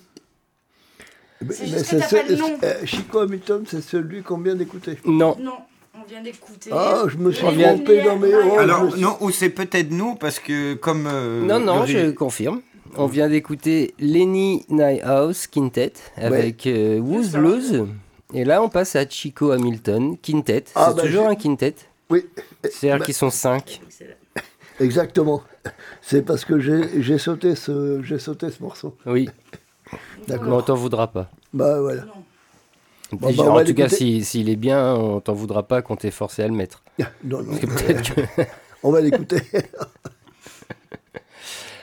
C'est 1.42 1.48
mais 1.62 1.68
juste 1.68 1.90
que 1.92 1.96
t'as 1.98 2.08
ce- 2.08 2.16
pas 2.16 2.24
le 2.24 2.36
nom. 2.36 2.58
euh, 2.64 2.86
Chico 2.86 3.20
Hamilton, 3.20 3.64
c'est 3.70 3.82
celui 3.82 4.24
qu'on 4.24 4.38
vient 4.40 4.56
d'écouter. 4.56 4.98
Non. 5.06 5.38
Non, 5.40 5.58
on 5.94 6.04
vient 6.08 6.22
d'écouter. 6.22 6.70
Ah, 6.74 7.04
je 7.08 7.18
me 7.18 7.32
suis 7.32 7.42
trompé 7.46 8.02
dans 8.04 8.18
mes. 8.18 8.28
lumières. 8.28 8.46
oh, 8.46 8.50
je 8.50 8.56
me 8.56 8.60
Alors, 8.60 8.92
suis- 8.92 9.02
non, 9.02 9.18
ou 9.22 9.32
c'est 9.32 9.50
peut-être 9.50 9.92
nous, 9.92 10.16
parce 10.16 10.40
que 10.40 10.74
comme. 10.76 11.08
euh, 11.08 11.42
Non, 11.46 11.60
non, 11.60 11.86
je 11.86 12.12
confirme. 12.12 12.62
On 12.98 13.06
vient 13.08 13.30
d'écouter 13.30 13.94
Lenny 14.00 14.66
Nyhouse 14.70 15.48
Quintet 15.48 15.94
avec 16.18 16.66
euh, 16.68 17.00
Who's 17.00 17.30
Ça. 17.32 17.38
Blues. 17.40 17.86
Et 18.34 18.44
là, 18.46 18.62
on 18.62 18.70
passe 18.70 18.96
à 18.96 19.08
Chico 19.08 19.52
Hamilton 19.52 20.18
Quintet. 20.18 20.66
Ah, 20.76 20.88
C'est 20.90 20.96
bah, 20.98 21.02
toujours 21.04 21.28
un 21.28 21.36
quintet. 21.36 21.76
Oui, 22.10 22.26
C'est-à-dire 22.64 23.00
Bah- 23.00 23.06
qu'ils 23.06 23.14
sont 23.14 23.30
5. 23.30 23.82
exactement. 24.80 25.44
C'est 26.02 26.24
parce 26.24 26.46
que 26.46 26.60
j'ai 26.60 27.02
j'ai 27.02 27.18
sauté 27.18 27.56
ce 27.56 28.02
j'ai 28.04 28.18
sauté 28.20 28.50
ce 28.50 28.62
morceau. 28.64 28.96
Oui, 29.06 29.30
D'accord. 30.28 30.48
mais 30.48 30.54
on 30.56 30.62
t'en 30.62 30.76
voudra 30.76 31.08
pas. 31.12 31.30
Bah 31.54 31.80
voilà. 31.82 32.04
Bon, 33.12 33.32
bah, 33.32 33.44
en 33.44 33.64
tout 33.64 33.74
cas, 33.74 33.86
l'écouter. 33.88 33.90
si- 33.96 34.24
s'il 34.24 34.50
est 34.50 34.56
bien, 34.56 34.94
on 34.96 35.20
t'en 35.20 35.34
voudra 35.34 35.64
pas 35.64 35.82
qu'on 35.82 35.96
t'ait 35.96 36.12
forcé 36.12 36.44
à 36.44 36.48
le 36.48 36.54
mettre. 36.54 36.84
Non, 37.24 37.42
non. 37.42 37.46
Parce 37.46 37.60
que 37.60 37.66
peut-être 37.66 38.16
que... 38.16 38.22
On 38.84 38.92
va 38.92 39.02
l'écouter. 39.02 39.42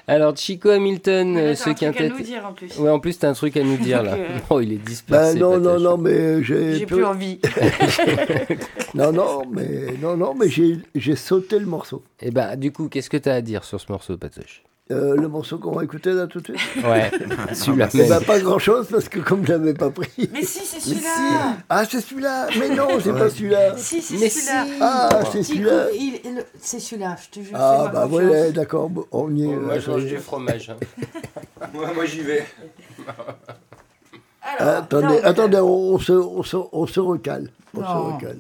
Alors, 0.09 0.37
Chico 0.37 0.71
Hamilton, 0.71 1.37
euh, 1.37 1.55
ce 1.57 1.69
un 1.69 1.75
truc 1.75 1.83
à 1.83 1.93
quintet. 1.93 2.09
nous 2.11 2.21
dire 2.21 2.47
en 2.47 2.53
plus. 2.53 2.79
Ouais, 2.79 2.91
en 2.91 3.01
plus, 3.01 3.19
t'as 3.19 3.29
un 3.29 3.33
truc 3.33 3.57
à 3.57 3.63
nous 3.65 3.77
dire 3.77 4.03
là. 4.03 4.15
Euh, 4.19 4.39
Oh, 4.51 4.61
il 4.61 4.73
est 4.73 4.77
Bah 4.77 4.85
dispersé. 4.87 5.39
non, 5.39 5.59
non, 5.59 5.65
Patoche. 5.73 5.83
non, 5.83 5.97
mais 5.99 6.43
j'ai 6.45 6.75
J'ai 6.79 6.87
plus 6.87 7.05
envie. 7.05 7.41
Non, 8.95 9.13
non, 9.13 9.43
mais 9.51 9.95
non, 10.01 10.17
non, 10.17 10.35
mais 10.35 10.49
j'ai 10.49 10.79
j'ai 10.95 11.17
sauté 11.17 11.59
le 11.59 11.67
morceau. 11.67 12.03
Et 12.21 12.31
bah, 12.31 12.57
du 12.57 12.73
coup, 12.73 12.89
qu'est-ce 12.89 13.11
que 13.11 13.17
t'as 13.17 13.35
à 13.35 13.41
dire 13.41 13.65
sur 13.65 13.81
ce 13.81 13.91
morceau, 13.91 14.17
Patoche 14.17 14.63
Euh, 14.93 15.17
le 15.17 15.27
morceau 15.27 15.59
qu'on 15.59 15.73
va 15.73 15.83
écouter 15.83 16.13
là 16.13 16.29
tout 16.29 16.41
de 16.41 16.57
suite. 16.57 16.85
Ouais, 16.85 17.11
celui-là. 17.55 17.89
Eh 17.93 18.09
ben, 18.09 18.21
pas 18.21 18.39
grand 18.39 18.61
chose 18.61 18.87
parce 18.89 19.09
que 19.09 19.19
comme 19.19 19.45
je 19.45 19.51
l'avais 19.53 19.75
pas 19.75 19.91
pris. 19.91 20.31
Mais 20.33 20.45
si, 20.45 20.61
c'est 20.65 20.79
celui-là. 20.79 21.57
Ah, 21.69 21.85
c'est 21.85 22.01
celui-là 22.01 22.47
Mais 22.57 22.69
non, 22.69 22.87
c'est 23.03 23.13
pas 23.13 23.29
celui-là 23.29 23.77
Si, 23.77 24.01
c'est 24.01 24.17
Mais 24.17 24.29
celui-là. 24.31 24.65
Ah, 24.81 25.21
c'est 25.33 25.43
celui-là 25.43 25.87
il- 25.93 26.21
il- 26.25 26.45
c'est 26.61 26.79
celui-là, 26.79 27.17
je 27.21 27.41
te 27.41 27.45
jure. 27.45 27.57
Ah, 27.59 27.91
bah 27.93 28.07
voilà, 28.07 28.53
d'accord, 28.53 28.89
bon, 28.89 29.05
on 29.11 29.35
y 29.35 29.43
est. 29.43 29.57
Oh, 29.57 29.61
moi, 29.61 29.73
euh, 29.75 29.81
je 29.81 29.91
mange 29.91 30.05
du 30.07 30.19
fromage. 30.19 30.71
hein. 30.71 30.77
Ouais, 31.75 31.93
moi 31.93 32.05
j'y 32.05 32.21
vais. 32.21 32.47
Alors, 34.59 34.75
Attendez, 34.77 35.19
attendez, 35.25 35.59
on, 35.59 35.95
on 35.95 35.99
se, 35.99 36.13
on, 36.13 36.43
se, 36.45 36.57
on 36.73 36.87
se 36.87 37.01
recale. 37.01 37.51
On 37.77 37.81
Non. 37.81 37.87
se 37.87 38.15
recale. 38.15 38.39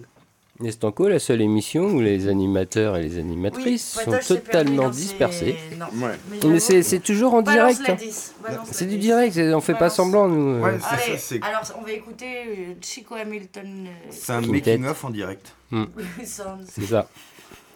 Nestanco, 0.60 1.08
la 1.08 1.18
seule 1.18 1.42
émission 1.42 1.84
où 1.84 2.00
les 2.00 2.28
animateurs 2.28 2.96
et 2.96 3.02
les 3.02 3.14
Oui, 3.14 3.20
animatrices 3.20 3.92
sont 3.92 4.10
s'est 4.12 4.38
perdu 4.38 4.40
totalement 4.42 4.92
ses- 4.92 4.98
dispersés. 5.00 5.56
Non. 5.78 5.86
Ouais. 6.06 6.12
j'avoue, 6.40 6.52
Mais 6.54 6.60
c'est 6.60 6.82
c'est 6.82 6.98
toujours 7.00 7.34
en 7.34 7.42
balance 7.42 7.76
direct. 7.82 7.90
hein. 7.90 8.04
10, 8.04 8.34
balance 8.42 8.68
C'est 8.72 8.86
du 8.86 8.96
10. 8.96 9.00
direct, 9.00 9.38
on 9.54 9.60
fait 9.60 9.74
pas 9.74 9.90
semblant 9.90 10.28
nous. 10.28 10.62
Ouais, 10.62 10.78
c'est 10.80 10.86
Allez, 11.08 11.18
ça, 11.18 11.18
c'est. 11.18 11.42
alors 11.42 11.60
on 11.78 11.82
va 11.84 11.92
écouter 11.92 12.26
euh, 12.48 12.74
Chico 12.80 13.14
Hamilton. 13.14 13.86
euh, 13.86 13.90
C'est 14.10 14.32
un 14.32 14.40
Quintet. 14.40 14.52
making-of 14.78 15.04
en 15.04 15.10
direct. 15.10 15.52
Blue 15.70 15.86
Sounds. 16.24 16.64
C'est 16.68 16.86
ça. 16.86 17.08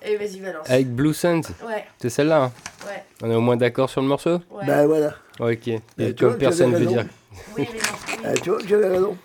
Et 0.03 0.17
vas-y, 0.17 0.41
balance. 0.41 0.71
Avec 0.71 0.89
Blue 0.95 1.13
Suns, 1.13 1.43
Ouais, 1.67 1.85
c'est 2.01 2.09
celle-là. 2.09 2.45
hein. 2.45 2.53
ouais, 2.87 3.05
On 3.23 3.31
est 3.31 3.35
au 3.35 3.43
moins 3.43 3.59
d'accord 3.59 3.91
sur 3.91 4.01
le 4.01 4.07
morceau? 4.09 4.41
Ouais. 4.51 4.65
Ben 4.67 4.87
voilà. 4.87 5.15
Ok. 5.39 5.69
Et 5.69 5.81
tu 5.99 6.15
comme 6.15 6.29
vois, 6.31 6.39
personne 6.39 6.75
veut 6.75 6.87
dire. 6.87 7.05
Oui, 7.59 7.69
mais 7.71 7.79
non. 7.79 8.19
Ah, 8.25 8.33
tu 8.43 8.49
vois, 8.51 8.59
j'avais 8.67 8.89
raison. 8.89 9.17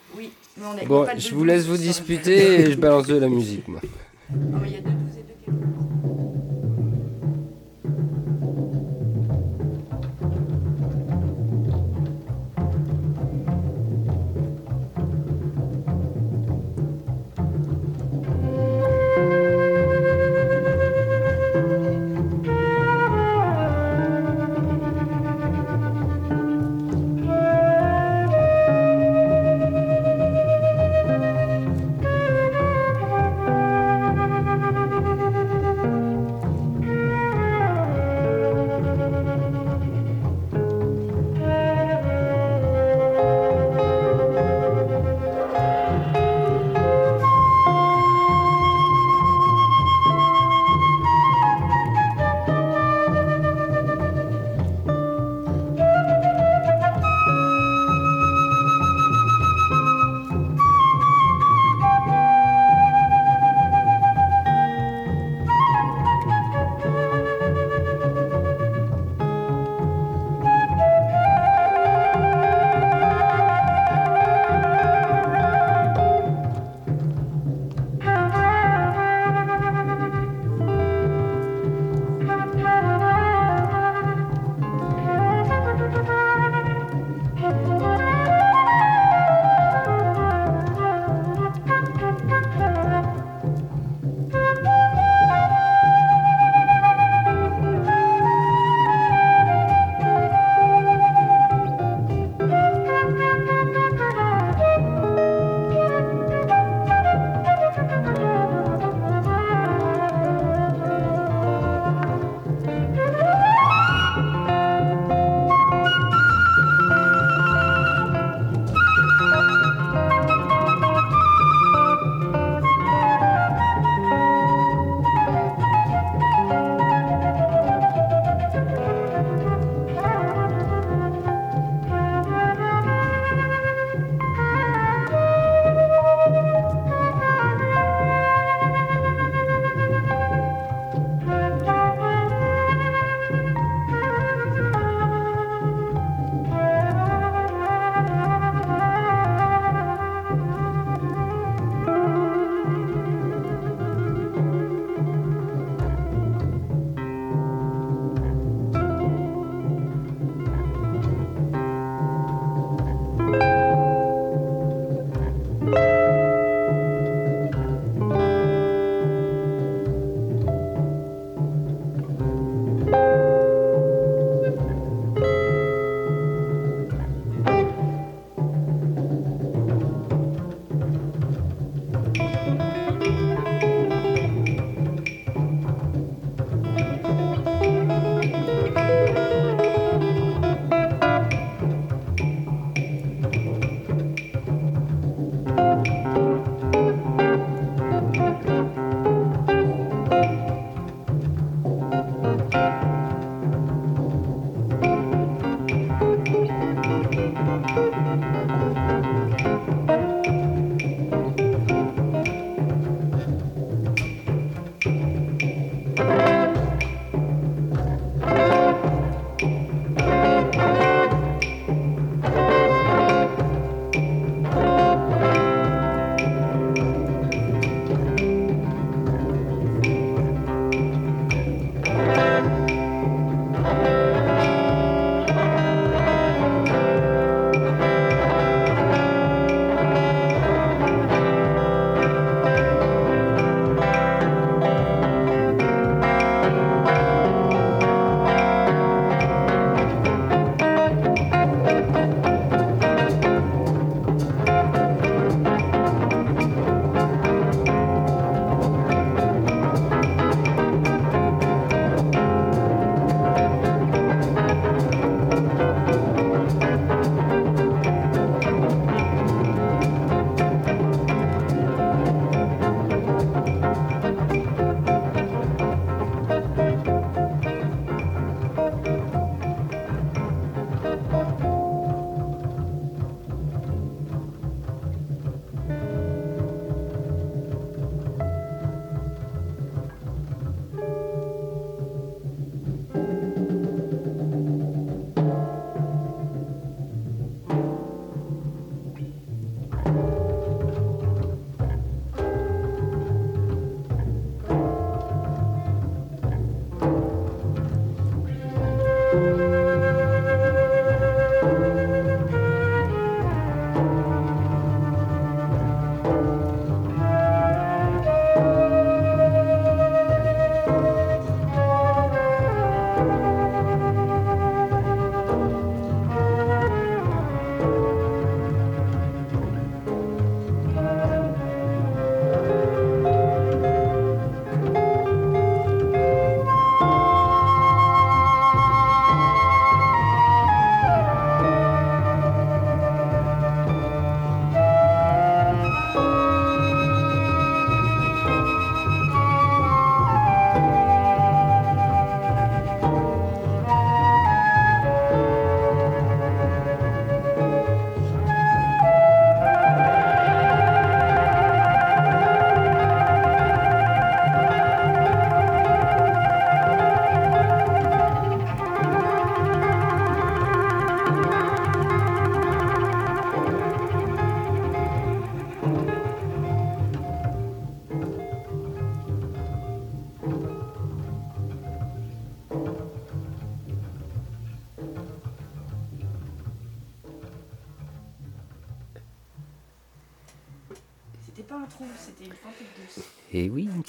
Oui, 0.58 0.64
mais 0.64 0.82
on 0.82 0.84
a 0.84 0.86
Bon, 0.88 1.06
pas 1.06 1.18
je 1.18 1.34
vous 1.34 1.44
laisse 1.44 1.66
vous 1.66 1.78
disputer 1.78 2.62
et 2.62 2.72
je 2.72 2.78
balance 2.78 3.08
de 3.08 3.18
la 3.18 3.28
musique, 3.30 3.68
moi. 3.68 3.82
Mais 4.30 4.40
il 4.68 4.74
y 4.74 4.78
a 4.78 4.82
deux 4.82 4.90
douze 4.92 5.18
et 5.18 5.24
deux 5.24 5.52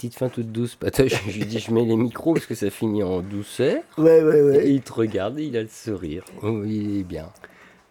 petite 0.07 0.19
fin 0.19 0.29
toute 0.29 0.51
douce. 0.51 0.77
Attends, 0.85 1.03
je 1.27 1.37
lui 1.37 1.45
dis, 1.45 1.59
je 1.59 1.71
mets 1.71 1.83
les 1.85 1.95
micros 1.95 2.33
parce 2.33 2.45
que 2.45 2.55
ça 2.55 2.69
finit 2.69 3.03
en 3.03 3.21
douceur. 3.21 3.81
Ouais, 3.97 4.21
ouais, 4.23 4.37
Et 4.39 4.41
ouais. 4.43 4.69
il 4.71 4.81
te 4.81 4.93
regarde 4.93 5.39
et 5.39 5.43
il 5.45 5.57
a 5.57 5.61
le 5.61 5.69
sourire. 5.69 6.23
Oh, 6.41 6.63
il 6.65 6.99
est 6.99 7.03
bien. 7.03 7.27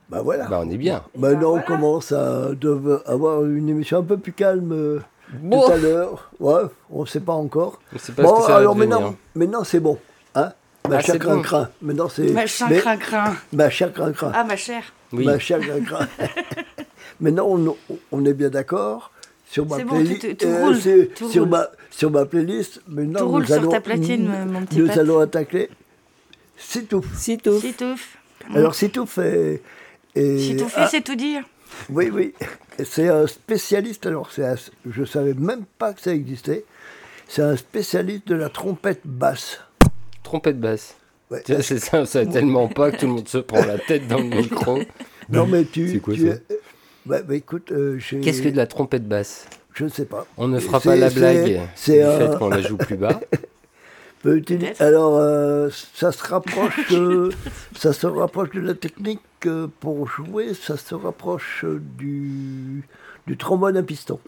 Bah 0.08 0.22
voilà. 0.22 0.46
Bah, 0.46 0.60
on 0.64 0.70
est 0.70 0.76
bien. 0.76 1.02
Maintenant, 1.16 1.50
voilà. 1.50 1.64
on 1.64 1.66
commence 1.66 2.12
à 2.12 2.50
avoir 3.06 3.44
une 3.44 3.68
émission 3.68 3.98
un 3.98 4.02
peu 4.02 4.16
plus 4.16 4.32
calme 4.32 4.72
euh, 4.72 5.00
Bon, 5.40 5.60
tout 5.66 5.72
à 5.72 5.76
l'heure. 5.76 6.30
Ouais, 6.38 6.62
on 6.90 7.00
ne 7.02 7.06
sait 7.06 7.20
pas 7.20 7.32
encore. 7.32 7.80
on 7.94 7.98
sait 7.98 8.12
pas 8.12 8.22
bon, 8.22 8.36
ce 8.36 8.40
que 8.42 8.46
ça 8.46 8.56
alors 8.58 8.76
maintenant, 8.76 9.16
maintenant 9.34 9.64
c'est 9.64 9.80
bon. 9.80 9.98
Hein 10.36 10.52
ma 10.88 10.96
Ah, 10.96 11.00
chère 11.00 11.16
c'est 11.16 11.18
bon. 11.24 11.42
crin 11.42 11.68
Maintenant, 11.82 12.08
c'est. 12.08 12.30
Ma 12.30 12.46
chère 12.46 12.68
mais- 12.70 12.78
crin 12.78 12.96
crin. 12.96 13.36
Ma 13.52 13.68
chère 13.68 13.92
crin 13.92 14.12
Ah, 14.32 14.44
ma 14.44 14.54
chère. 14.56 14.84
Oui. 15.12 15.24
Ma 15.24 15.38
chère 15.40 15.58
crin 15.58 16.06
Maintenant, 17.20 17.46
on, 17.48 17.76
on 18.12 18.24
est 18.24 18.34
bien 18.34 18.50
d'accord. 18.50 19.10
Sur 19.50 19.66
ma 19.66 19.76
C'est 19.76 19.84
bon, 19.84 19.94
playlist. 20.04 20.40
sur, 21.30 21.42
roule. 21.42 21.48
ma, 21.50 21.68
sur 21.90 22.10
ma 22.10 22.26
playlist, 22.26 22.82
maintenant, 22.88 23.20
Tout 23.20 23.24
nous 23.26 23.30
roule 23.32 23.46
sur 23.46 23.54
allons, 23.54 23.70
ta 23.70 23.80
platine, 23.80 24.28
mon 24.46 24.64
petit 24.66 24.78
Nous 24.80 24.90
allons 24.98 25.20
attaquer. 25.20 25.68
C'est 26.56 26.88
tout. 26.88 27.04
C'est 27.16 27.40
tout. 27.42 27.58
C'est 27.60 27.76
tout. 27.76 27.94
Alors, 28.54 28.74
c'est 28.74 28.88
tout 28.88 29.06
fait. 29.06 29.62
Et, 30.14 30.38
C'est 30.38 30.56
tout 30.56 30.68
fait, 30.68 30.80
ah, 30.80 30.88
c'est 30.90 31.02
tout 31.02 31.14
dire. 31.14 31.42
Oui, 31.90 32.10
oui. 32.12 32.32
C'est 32.84 33.08
un 33.08 33.26
spécialiste, 33.26 34.06
alors 34.06 34.30
un- 34.38 34.54
je 34.90 35.00
ne 35.00 35.06
savais 35.06 35.34
même 35.34 35.64
pas 35.78 35.92
que 35.92 36.00
ça 36.00 36.12
existait. 36.12 36.64
C'est 37.28 37.42
un 37.42 37.56
spécialiste 37.56 38.28
de 38.28 38.34
la 38.36 38.48
trompette 38.48 39.00
basse. 39.04 39.60
Trompette 40.22 40.58
basse. 40.60 40.94
Ouais. 41.30 41.42
C'est 41.44 41.78
ça, 41.78 42.06
ça 42.06 42.24
tellement 42.24 42.68
pas 42.68 42.90
que 42.92 42.98
tout 42.98 43.06
le 43.06 43.12
monde 43.14 43.28
se 43.28 43.38
prend 43.38 43.64
la 43.64 43.78
tête 43.78 44.06
dans 44.08 44.18
le 44.18 44.24
micro. 44.28 44.78
Non, 45.28 45.46
mais 45.46 45.64
tu. 45.64 45.88
C'est 45.90 45.98
quoi 45.98 46.14
tu 46.14 46.20
ça 46.20 46.34
es- 46.34 46.42
Bah, 47.06 47.22
bah, 47.22 47.34
écoute, 47.34 47.70
euh, 47.72 47.98
Qu'est-ce 48.22 48.42
que 48.42 48.48
de 48.48 48.56
la 48.56 48.66
trompette 48.66 49.06
basse 49.08 49.46
Je 49.74 49.84
ne 49.84 49.88
sais 49.88 50.04
pas. 50.06 50.26
On 50.36 50.48
ne 50.48 50.58
fera 50.58 50.80
pas 50.80 50.96
la 50.96 51.08
blague 51.10 51.60
c'est 51.74 51.98
du 51.98 52.02
un- 52.02 52.18
fait 52.32 52.38
qu'on 52.38 52.48
la 52.48 52.60
joue 52.60 52.76
plus 52.76 52.96
bas. 52.96 53.20
Peut-être. 54.22 54.80
Alors, 54.82 55.16
euh, 55.16 55.68
ça 55.94 56.10
se 56.10 56.24
rapproche, 56.26 56.80
euh, 56.92 57.30
ça 57.76 57.92
se 57.92 58.06
rapproche 58.06 58.50
de 58.50 58.60
la 58.60 58.74
technique 58.74 59.20
euh, 59.46 59.68
pour 59.80 60.08
jouer. 60.08 60.52
Ça 60.54 60.76
se 60.76 60.94
rapproche 60.94 61.64
euh, 61.64 61.80
du 61.98 62.82
du 63.26 63.36
trombone 63.36 63.76
à 63.76 63.82
piston. 63.82 64.18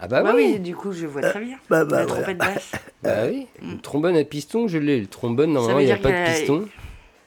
Ah 0.00 0.08
bah, 0.08 0.22
Bah 0.22 0.32
oui. 0.34 0.52
oui, 0.54 0.60
du 0.60 0.74
coup, 0.74 0.92
je 0.92 1.06
vois 1.06 1.20
très 1.22 1.40
bien. 1.44 1.56
Bah, 1.68 1.84
bah, 1.84 2.00
La 2.00 2.06
voilà. 2.06 2.22
trompette 2.22 2.38
basse. 2.38 2.72
Bah 3.02 3.26
oui. 3.28 3.46
Le 3.62 3.78
trombone 3.80 4.16
à 4.16 4.24
piston, 4.24 4.66
je 4.68 4.78
l'ai. 4.78 5.00
Le 5.00 5.06
trombone, 5.08 5.52
normalement, 5.52 5.80
il 5.80 5.86
n'y 5.86 5.92
a 5.92 5.96
pas 5.98 6.10
de 6.10 6.32
piston. 6.38 6.66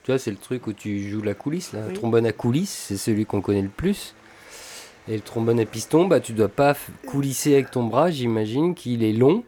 Tu 0.03 0.11
vois, 0.11 0.17
c'est 0.17 0.31
le 0.31 0.37
truc 0.37 0.65
où 0.67 0.73
tu 0.73 1.09
joues 1.09 1.21
la 1.21 1.33
coulisse. 1.33 1.73
Là. 1.73 1.81
Le 1.87 1.93
trombone 1.93 2.25
à 2.25 2.31
coulisse, 2.31 2.85
c'est 2.87 2.97
celui 2.97 3.25
qu'on 3.25 3.41
connaît 3.41 3.61
le 3.61 3.67
plus. 3.69 4.15
Et 5.09 5.15
le 5.15 5.21
trombone 5.21 5.59
à 5.59 5.65
piston, 5.65 6.05
bah, 6.05 6.19
tu 6.19 6.33
dois 6.33 6.49
pas 6.49 6.75
coulisser 7.05 7.53
avec 7.53 7.71
ton 7.71 7.83
bras, 7.83 8.11
j'imagine 8.11 8.75
qu'il 8.75 9.03
est 9.03 9.13
long. 9.13 9.43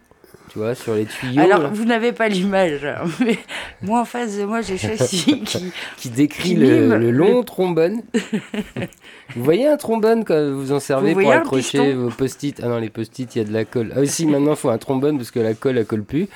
Tu 0.49 0.57
vois, 0.57 0.73
sur 0.73 0.95
les 0.95 1.05
tuyaux 1.05 1.41
Alors, 1.41 1.61
là, 1.61 1.69
vous 1.71 1.85
n'avez 1.85 2.11
pas 2.11 2.27
l'image, 2.27 2.87
mais 3.19 3.37
moi, 3.81 4.01
en 4.01 4.05
face 4.05 4.37
de 4.37 4.45
moi, 4.45 4.61
j'ai 4.61 4.77
Châssis 4.77 5.41
qui... 5.45 5.71
qui 5.97 6.09
décrit 6.09 6.49
qui 6.49 6.55
le, 6.55 7.11
long 7.11 7.43
trombone. 7.43 8.01
vous 9.35 9.43
voyez 9.43 9.67
un 9.67 9.77
trombone 9.77 10.25
quand 10.25 10.51
vous 10.51 10.71
en 10.71 10.79
servez 10.79 11.13
Vous 11.13 11.21
pour 11.21 11.31
accrocher 11.31 11.93
vos 11.93 12.09
post-it? 12.09 12.59
Ah 12.63 12.67
non, 12.67 12.79
les 12.79 12.89
post-it, 12.89 13.35
il 13.35 13.39
y 13.39 13.41
a 13.41 13.47
de 13.47 13.53
la 13.53 13.65
colle. 13.65 13.93
Ah 13.95 14.01
aussi, 14.01 14.25
maintenant, 14.25 14.51
il 14.51 14.57
faut 14.57 14.69
un 14.69 14.77
trombone 14.79 15.17
parce 15.17 15.31
que 15.31 15.39
la 15.39 15.53
colle, 15.53 15.77
elle 15.77 15.85
colle 15.85 16.03
plus. 16.03 16.27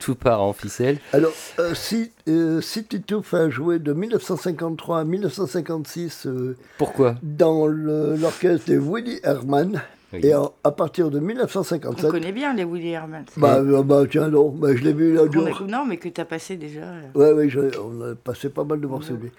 Tout 0.00 0.14
part 0.14 0.42
en 0.42 0.52
ficelle. 0.52 0.98
Alors, 1.12 1.32
euh, 1.58 1.74
si, 1.74 2.10
euh, 2.28 2.60
si 2.60 2.84
Tito 2.84 3.22
fait 3.22 3.50
jouer 3.50 3.78
de 3.78 3.92
1953 3.92 5.00
à 5.00 5.04
1956 5.04 6.26
euh, 6.26 6.56
Pourquoi? 6.78 7.16
dans 7.22 7.66
l'orchestre 7.66 8.70
de 8.70 8.78
Woody 8.78 9.20
Herman, 9.22 9.82
Oui. 10.12 10.20
et 10.24 10.34
en- 10.34 10.52
à 10.64 10.72
partir 10.72 11.08
de 11.10 11.18
On 11.18 11.22
1957, 11.22 12.10
connaît 12.10 12.32
bien 12.32 12.52
les 12.54 12.64
Willy 12.64 12.90
Herman. 12.90 13.24
bah, 13.36 13.58
euh, 13.58 13.82
bah, 13.84 14.02
tiens, 14.10 14.28
non, 14.28 14.48
bah, 14.48 14.68
je 14.74 14.82
l'ai 14.82 14.92
vu 14.92 15.14
l'autre 15.14 15.30
On 15.38 15.46
jour. 15.46 15.62
a- 15.62 15.70
Non, 15.70 15.84
mais 15.86 15.98
que 15.98 16.08
tu 16.08 16.20
as 16.20 16.24
passé 16.24 16.56
déjà. 16.56 16.80
euh. 16.80 17.02
Ouais, 17.14 17.32
ouais, 17.32 17.48
je- 17.48 17.60
on 17.78 18.10
a 18.10 18.14
passé 18.16 18.48
pas 18.48 18.64
mal 18.64 18.80
de 18.80 18.86
morceaux 18.88 19.14
de 19.14 19.22
lui. 19.22 19.32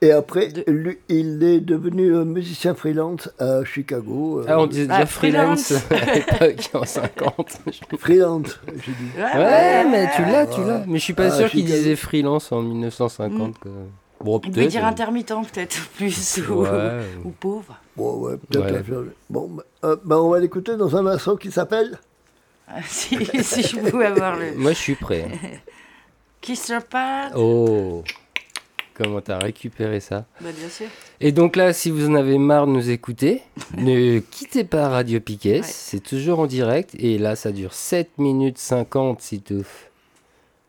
Et 0.00 0.12
après, 0.12 0.48
De- 0.48 0.64
lui, 0.70 0.98
il 1.10 1.42
est 1.42 1.60
devenu 1.60 2.16
un 2.16 2.24
musicien 2.24 2.74
freelance 2.74 3.28
à 3.38 3.64
Chicago. 3.64 4.40
euh, 4.40 4.44
Ah, 4.48 4.60
on 4.60 4.66
disait 4.66 4.82
déjà 4.86 4.96
Ah, 5.00 5.06
freelance, 5.06 5.72
freelance. 5.74 5.90
à 6.40 6.46
l'époque, 6.46 6.70
en 6.74 6.84
50. 6.84 7.58
Freelance, 7.98 8.60
j'ai 8.84 8.92
dit. 8.92 8.98
Ouais, 9.18 9.22
Ouais, 9.44 9.84
mais 9.90 10.08
tu 10.16 10.22
l'as, 10.22 10.46
tu 10.46 10.60
l'as. 10.62 10.84
Mais 10.86 10.98
je 10.98 11.04
suis 11.04 11.12
pas 11.14 11.26
Ah, 11.26 11.30
sûr 11.32 11.50
qu'il 11.50 11.60
Chicago. 11.60 11.76
disait 11.78 11.96
freelance 11.96 12.50
en 12.52 12.62
1950. 12.62 13.58
quoi. 13.58 13.70
Bon, 14.22 14.36
On 14.36 14.40
peut 14.50 14.66
dire 14.66 14.86
intermittent, 14.86 15.34
peut-être, 15.52 15.76
plus, 15.96 16.40
ou 17.24 17.30
pauvre. 17.30 17.76
Bon, 17.96 18.16
ouais, 18.20 18.36
peut-être. 18.36 18.64
Ouais. 18.64 18.72
la 18.72 18.82
faire- 18.82 19.02
Bon, 19.30 19.48
bah, 19.48 19.62
euh, 19.84 19.96
bah, 20.04 20.20
on 20.20 20.30
va 20.30 20.40
l'écouter 20.40 20.76
dans 20.76 20.96
un 20.96 21.02
morceau 21.02 21.36
qui 21.36 21.50
s'appelle 21.52 21.98
Ah, 22.68 22.80
si, 22.86 23.16
si 23.42 23.62
je 23.62 23.78
pouvais 23.78 24.06
avoir 24.06 24.36
le... 24.36 24.52
Moi, 24.54 24.72
je 24.72 24.78
suis 24.78 24.94
prêt. 24.96 25.28
Kiss 26.40 26.68
your 26.68 26.82
pad 26.82 27.32
Oh 27.36 28.02
Comment 28.94 29.20
t'as 29.20 29.38
récupéré 29.38 29.98
ça 29.98 30.24
Bah, 30.40 30.50
bien 30.56 30.68
sûr. 30.68 30.86
Et 31.20 31.32
donc 31.32 31.56
là, 31.56 31.72
si 31.72 31.90
vous 31.90 32.08
en 32.08 32.14
avez 32.14 32.38
marre 32.38 32.66
de 32.68 32.72
nous 32.72 32.90
écouter, 32.90 33.42
ne 33.76 34.18
quittez 34.20 34.62
pas 34.64 34.88
Radio 34.88 35.20
Piquet, 35.20 35.60
Ouais. 35.60 35.62
c'est 35.64 36.00
toujours 36.00 36.38
en 36.40 36.46
direct. 36.46 36.94
Et 36.98 37.18
là, 37.18 37.34
ça 37.36 37.50
dure 37.50 37.72
7 37.74 38.18
minutes 38.18 38.58
50 38.58 39.20
si 39.20 39.40
tout. 39.40 39.64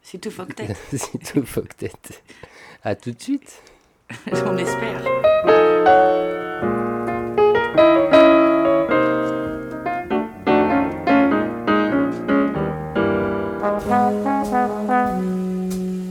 C'est 0.01 0.17
tout 0.19 0.32
tête, 0.55 0.76
si 0.93 1.17
tout 1.19 1.43
tête. 1.78 2.23
À 2.84 2.95
tout 2.95 3.11
de 3.11 3.21
suite. 3.21 3.61
on 4.32 4.57
espère. 4.57 5.03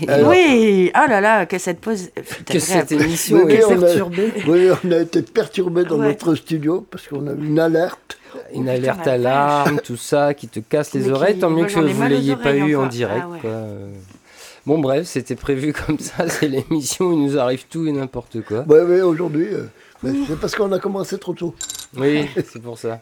Oui. 0.00 0.08
Alors- 0.08 0.30
oui. 0.30 0.90
Ah 0.94 1.06
là 1.08 1.20
là, 1.20 1.46
que 1.46 1.58
cette 1.58 1.80
pause 1.80 2.10
fut 2.22 2.44
que 2.44 2.56
agréable. 2.58 2.62
cette 2.88 2.92
émission 2.92 3.42
Oui, 3.44 3.54
est 3.54 3.64
on 3.64 3.72
a- 3.72 3.80
perturbée. 3.80 4.32
Oui, 4.46 4.68
on 4.84 4.92
a 4.92 4.96
été 4.98 5.22
perturbé 5.22 5.84
dans 5.84 5.98
Ouais. 5.98 6.08
notre 6.08 6.34
studio 6.34 6.86
parce 6.90 7.06
qu'on 7.08 7.26
a 7.26 7.32
eu 7.32 7.44
une 7.46 7.58
alerte. 7.58 8.18
Une 8.52 8.68
Oh, 8.68 8.72
alerte 8.72 8.98
putain, 8.98 9.10
à 9.12 9.16
la 9.16 9.30
l'arme, 9.30 9.80
tout 9.82 9.96
ça, 9.96 10.34
qui 10.34 10.46
te 10.48 10.60
casse 10.60 10.92
les 10.94 11.00
Mais 11.00 11.10
oreilles. 11.10 11.38
Tant 11.38 11.48
mieux 11.50 11.64
que 11.66 11.72
vous 11.80 12.02
aux 12.02 12.06
l'ayez 12.08 12.36
pas 12.36 12.54
eu 12.54 12.76
en 12.76 12.86
direct. 12.86 13.22
Ah 13.24 13.28
ouais. 13.28 13.38
quoi. 13.40 13.50
Bon, 14.66 14.78
bref, 14.78 15.06
c'était 15.06 15.36
prévu 15.36 15.72
comme 15.86 15.98
ça. 15.98 16.28
C'est 16.28 16.48
l'émission 16.48 17.06
où 17.06 17.12
il 17.12 17.22
nous 17.24 17.38
arrive 17.38 17.64
tout 17.70 17.86
et 17.86 17.92
n'importe 17.92 18.42
quoi. 18.42 18.64
Oui, 18.68 18.78
oui, 18.86 19.00
aujourd'hui, 19.00 19.48
euh, 19.52 20.12
c'est 20.28 20.38
parce 20.38 20.54
qu'on 20.54 20.70
a 20.72 20.78
commencé 20.78 21.18
trop 21.18 21.32
tôt. 21.34 21.54
Oui, 21.96 22.26
c'est 22.34 22.60
pour 22.60 22.76
ça. 22.78 23.00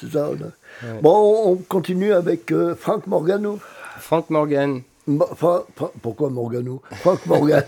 C'est 0.00 0.10
ça. 0.12 0.30
on 0.30 0.34
a- 0.34 0.46
Ouais. 0.82 0.98
Bon, 1.02 1.44
on 1.46 1.52
on 1.52 1.56
continue 1.56 2.12
avec 2.12 2.50
euh, 2.50 2.74
Frank 2.74 3.06
Morgano. 3.06 3.60
Frank 4.00 4.30
Morgan. 4.30 4.80
Pourquoi 5.06 6.30
Morgano? 6.30 6.82
Frank 6.92 7.24
Morgan. 7.26 7.64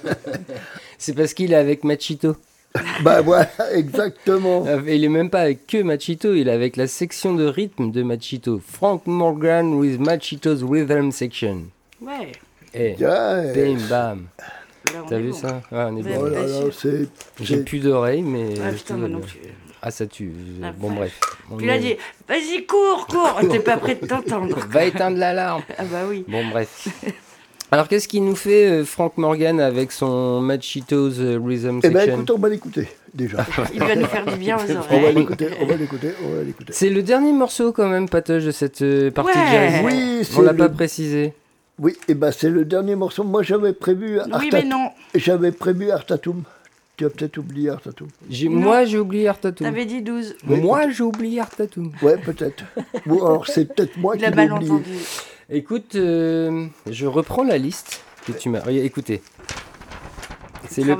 C'est 0.98 1.14
parce 1.14 1.34
qu'il 1.34 1.52
est 1.52 1.56
avec 1.56 1.84
Machito. 1.84 2.36
ben 3.02 3.20
voilà, 3.22 3.48
exactement. 3.72 4.64
Euh, 4.66 4.80
Il 4.86 5.04
est 5.04 5.08
même 5.08 5.30
pas 5.30 5.40
avec 5.42 5.66
que 5.66 5.82
Machito, 5.82 6.34
il 6.34 6.48
est 6.48 6.52
avec 6.52 6.76
la 6.76 6.86
section 6.86 7.34
de 7.34 7.44
rythme 7.46 7.90
de 7.90 8.02
Machito. 8.02 8.60
Frank 8.66 9.02
Morgan 9.06 9.74
with 9.74 9.98
Machito's 10.00 10.62
Rhythm 10.62 11.10
Section. 11.10 11.64
Ouais, 12.00 12.32
Eh, 12.72 12.94
Tiens, 12.96 13.52
bim 13.54 13.76
bam. 13.88 14.26
là, 14.92 15.02
T'as 15.08 15.18
vu 15.18 15.30
bon. 15.30 15.36
ça? 15.36 15.60
Ouais, 15.70 15.84
on 15.88 15.96
est 15.98 16.02
bon. 16.02 16.18
oh 16.20 16.28
là 16.28 16.42
là. 16.46 17.06
J'ai 17.40 17.58
plus 17.58 17.78
d'oreilles, 17.80 18.22
mais. 18.22 18.54
Ah 18.64 18.72
putain, 18.72 18.96
bien. 18.98 19.18
plus. 19.20 19.38
Ah, 19.86 19.90
ça 19.90 20.06
tue. 20.06 20.32
La 20.60 20.72
bon, 20.72 20.90
bref. 20.92 21.20
On 21.50 21.56
Puis 21.56 21.66
il 21.66 21.70
a 21.70 21.76
est- 21.76 21.80
dit, 21.80 21.96
vas-y, 22.26 22.64
cours, 22.66 23.06
cours. 23.06 23.38
T'es 23.50 23.60
pas 23.60 23.76
prêt 23.76 23.96
de 23.96 24.06
t'entendre. 24.06 24.58
Va 24.70 24.84
éteindre 24.84 25.18
l'alarme. 25.18 25.62
Ah 25.78 25.84
bah 25.84 26.04
oui. 26.08 26.24
Bon, 26.26 26.42
bref. 26.48 26.88
Alors 27.70 27.88
qu'est-ce 27.88 28.06
qu'il 28.06 28.24
nous 28.24 28.36
fait 28.36 28.70
euh, 28.70 28.84
Frank 28.84 29.16
Morgan 29.18 29.58
avec 29.60 29.90
son 29.90 30.40
Machitos 30.40 31.18
euh, 31.18 31.40
Rhythm 31.44 31.80
Eh 31.82 31.88
ben 31.88 32.00
Section 32.00 32.14
écoute, 32.16 32.30
on 32.30 32.38
va 32.38 32.48
l'écouter 32.48 32.88
déjà. 33.12 33.44
Il 33.72 33.80
va 33.80 33.96
nous 33.96 34.06
faire 34.06 34.24
du 34.26 34.36
bien 34.36 34.56
aux 34.56 34.60
on 34.60 34.74
va 34.74 34.80
oreilles. 34.96 35.14
l'écouter, 35.16 35.48
on 35.60 35.66
va 35.66 35.74
l'écouter, 35.76 36.10
on 36.24 36.36
va 36.36 36.42
l'écouter. 36.42 36.72
C'est 36.72 36.88
le 36.90 37.02
dernier 37.02 37.32
morceau 37.32 37.72
quand 37.72 37.88
même, 37.88 38.08
Patoche, 38.08 38.44
de 38.44 38.50
cette 38.52 38.82
euh, 38.82 39.10
partie 39.10 39.36
Ouais. 39.38 39.44
jazz. 39.50 39.80
Oui, 39.84 40.22
On 40.36 40.42
l'a 40.42 40.52
le... 40.52 40.58
pas 40.58 40.68
précisé. 40.68 41.32
Oui, 41.80 41.96
et 42.06 42.14
ben 42.14 42.30
c'est 42.30 42.50
le 42.50 42.64
dernier 42.64 42.94
morceau. 42.94 43.24
Moi 43.24 43.42
j'avais 43.42 43.72
prévu 43.72 44.20
Oui, 44.20 44.30
Artat- 44.30 44.48
mais 44.52 44.64
non. 44.64 44.90
J'avais 45.14 45.50
prévu 45.50 45.90
Artatum. 45.90 46.42
Tu 46.96 47.04
as 47.06 47.10
peut-être 47.10 47.38
oublié 47.38 47.70
Artatum. 47.70 48.06
Moi, 48.50 48.84
j'ai 48.84 48.98
oublié 49.00 49.26
Artatum. 49.26 49.66
T'avais 49.66 49.84
dit 49.84 50.00
12. 50.00 50.36
Oui. 50.48 50.60
Moi, 50.60 50.88
j'ai 50.90 51.02
oublié 51.02 51.40
Artatum. 51.40 51.90
Ouais, 52.02 52.16
peut-être. 52.18 52.62
Bon, 53.04 53.16
alors 53.26 53.48
c'est 53.48 53.64
peut-être 53.74 53.96
moi 53.96 54.14
Il 54.14 54.20
qui 54.20 54.24
a 54.26 54.30
l'ai 54.30 54.36
mal 54.36 54.52
oublié. 54.52 54.70
entendu. 54.70 54.90
Écoute, 55.50 55.94
euh, 55.94 56.66
je 56.90 57.06
reprends 57.06 57.44
la 57.44 57.58
liste 57.58 58.00
que 58.26 58.32
tu 58.32 58.48
m'as. 58.48 58.64
Écoutez. 58.70 59.22
C'est 60.70 60.82
le, 60.82 60.96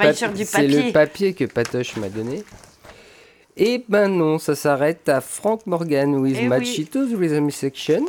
papier. 0.93 1.33
que 1.35 1.45
Patoche 1.47 1.97
m'a 1.97 2.09
donné. 2.09 2.45
Et 3.57 3.85
ben 3.89 4.09
non, 4.09 4.39
ça 4.39 4.55
s'arrête 4.55 5.09
à 5.09 5.21
Frank 5.21 5.67
Morgan 5.67 6.15
with 6.17 6.37
Eh 6.39 6.43
oui. 6.43 6.49
Machitos 6.49 7.07
Rhythm 7.17 7.51
Section. 7.51 8.05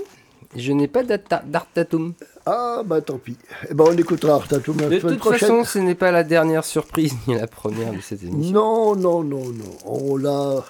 Je 0.55 0.71
n'ai 0.71 0.87
pas 0.87 1.03
d'Artatum. 1.03 2.13
Ah 2.45 2.81
bah 2.85 3.01
tant 3.01 3.17
pis. 3.17 3.37
Eh 3.69 3.73
ben 3.73 3.85
on 3.87 3.97
écoutera 3.97 4.35
Artatum 4.35 4.77
la 4.79 4.89
De 4.89 4.99
semaine 4.99 5.13
toute 5.13 5.19
prochaine. 5.19 5.39
façon, 5.39 5.63
ce 5.63 5.79
n'est 5.79 5.95
pas 5.95 6.11
la 6.11 6.23
dernière 6.23 6.63
surprise 6.65 7.13
ni 7.27 7.35
la 7.35 7.47
première 7.47 7.93
de 7.93 8.01
cette 8.01 8.23
émission. 8.23 8.53
Non, 8.53 8.95
non, 8.95 9.23
non, 9.23 9.45
non. 9.45 9.77
On 9.85 10.17
l'a. 10.17 10.63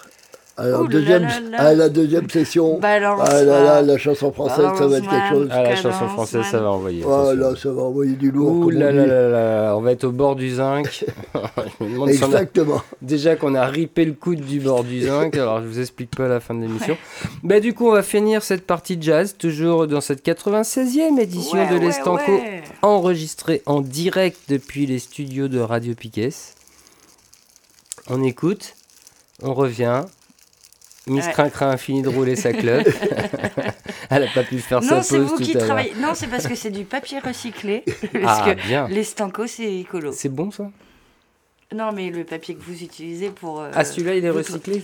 À 0.58 0.70
Ouh 0.70 0.84
là 0.84 0.88
deuxième, 0.90 1.24
là 1.24 1.40
là. 1.52 1.62
à 1.64 1.74
la 1.74 1.90
deuxième 1.90 2.30
session. 2.30 2.80
Balance. 2.80 3.20
Ah 3.30 3.44
là 3.44 3.62
là, 3.62 3.82
la 3.82 3.98
chanson 3.98 4.32
française, 4.32 4.70
ça 4.78 4.88
va 4.88 4.98
être 5.00 5.10
quelque 5.10 5.30
chose. 5.30 5.50
Ah, 5.52 5.64
la 5.64 5.76
chanson 5.76 6.08
française, 6.08 6.46
ça 6.50 6.60
va 6.60 6.70
envoyer. 6.72 7.02
Voilà, 7.04 7.48
attention. 7.48 7.72
ça 7.72 7.76
va 7.76 7.82
envoyer 7.82 8.14
du 8.16 8.32
lourd. 8.32 8.52
Ouh 8.66 8.70
là 8.70 8.90
là 8.94 9.06
là 9.06 9.28
là, 9.30 9.76
on 9.76 9.82
va 9.82 9.92
être 9.92 10.06
au 10.06 10.12
bord 10.12 10.38
du 10.38 10.50
zinc. 10.56 10.88
Si 11.80 12.02
a- 12.02 12.08
Exactement. 12.28 12.82
Déjà 13.02 13.36
qu'on 13.36 13.54
a 13.54 13.66
ripé 13.66 14.06
le 14.06 14.14
coude 14.14 14.40
du 14.40 14.62
bord 14.62 14.86
du 14.86 15.02
zinc, 15.08 15.36
alors 15.36 15.62
je 15.62 15.68
vous 15.68 15.80
explique 15.82 16.16
pas 16.16 16.30
la 16.30 16.40
fin 16.40 16.54
de 16.54 16.62
l'émission. 16.62 16.96
Bah 17.44 17.60
du 17.60 17.74
coup 17.74 17.90
on 17.90 17.92
va 17.94 18.02
finir 18.04 18.42
cette 18.42 18.66
partie 18.66 18.96
de 18.96 19.04
jazz, 19.04 19.36
toujours 19.38 19.88
dans 19.88 20.00
cette 20.02 20.26
96e 20.26 21.20
édition 21.20 21.58
Ouais, 21.60 21.68
de 21.68 21.74
ouais, 21.74 21.80
l'Estanco, 21.80 22.32
ouais. 22.32 22.64
enregistrée 22.82 23.62
en 23.66 23.82
direct 23.82 24.40
depuis 24.48 24.86
les 24.86 25.00
studios 25.00 25.50
de 25.50 25.60
Radio 25.60 25.94
Piquet. 25.96 26.30
On 28.10 28.24
écoute, 28.24 28.76
on 29.44 29.54
revient. 29.54 30.04
Miss 31.08 31.26
Ouais. 31.28 31.32
Crincrin 31.34 31.70
a 31.70 31.78
fini 31.78 32.02
de 32.02 32.10
rouler 32.10 32.36
sa 32.36 32.52
clope. 32.52 32.88
Elle 34.10 34.24
a 34.24 34.28
pas 34.34 34.44
pu 34.44 34.58
faire 34.60 34.82
sa 34.84 34.90
Non, 34.90 34.98
pause 34.98 35.06
c'est 35.08 35.18
vous 35.20 35.38
tout 35.38 35.44
qui 35.44 35.52
à 35.52 35.54
l'heure. 35.60 35.66
travaillez. 35.68 35.94
Non, 36.00 36.10
c'est 36.16 36.28
parce 36.28 36.48
que 36.48 36.56
c'est 36.56 36.72
du 36.72 36.84
papier 36.84 37.20
recyclé. 37.20 37.84
parce 38.24 38.42
Ah 38.42 38.54
que 38.56 38.68
bien, 38.68 38.88
les 38.90 39.04
stancos, 39.04 39.48
c'est 39.48 39.72
écolo. 39.80 40.12
c'est 40.12 40.30
bon 40.30 40.50
ça? 40.52 40.70
Non, 41.74 41.92
mais 41.92 42.10
le 42.10 42.24
papier 42.24 42.56
que 42.56 42.62
vous 42.62 42.82
utilisez 42.84 43.30
pour. 43.30 43.62
euh, 43.62 43.70
Ah 43.74 43.84
celui-là 43.84 44.16
il 44.16 44.26
est 44.26 44.30
recyclé 44.30 44.82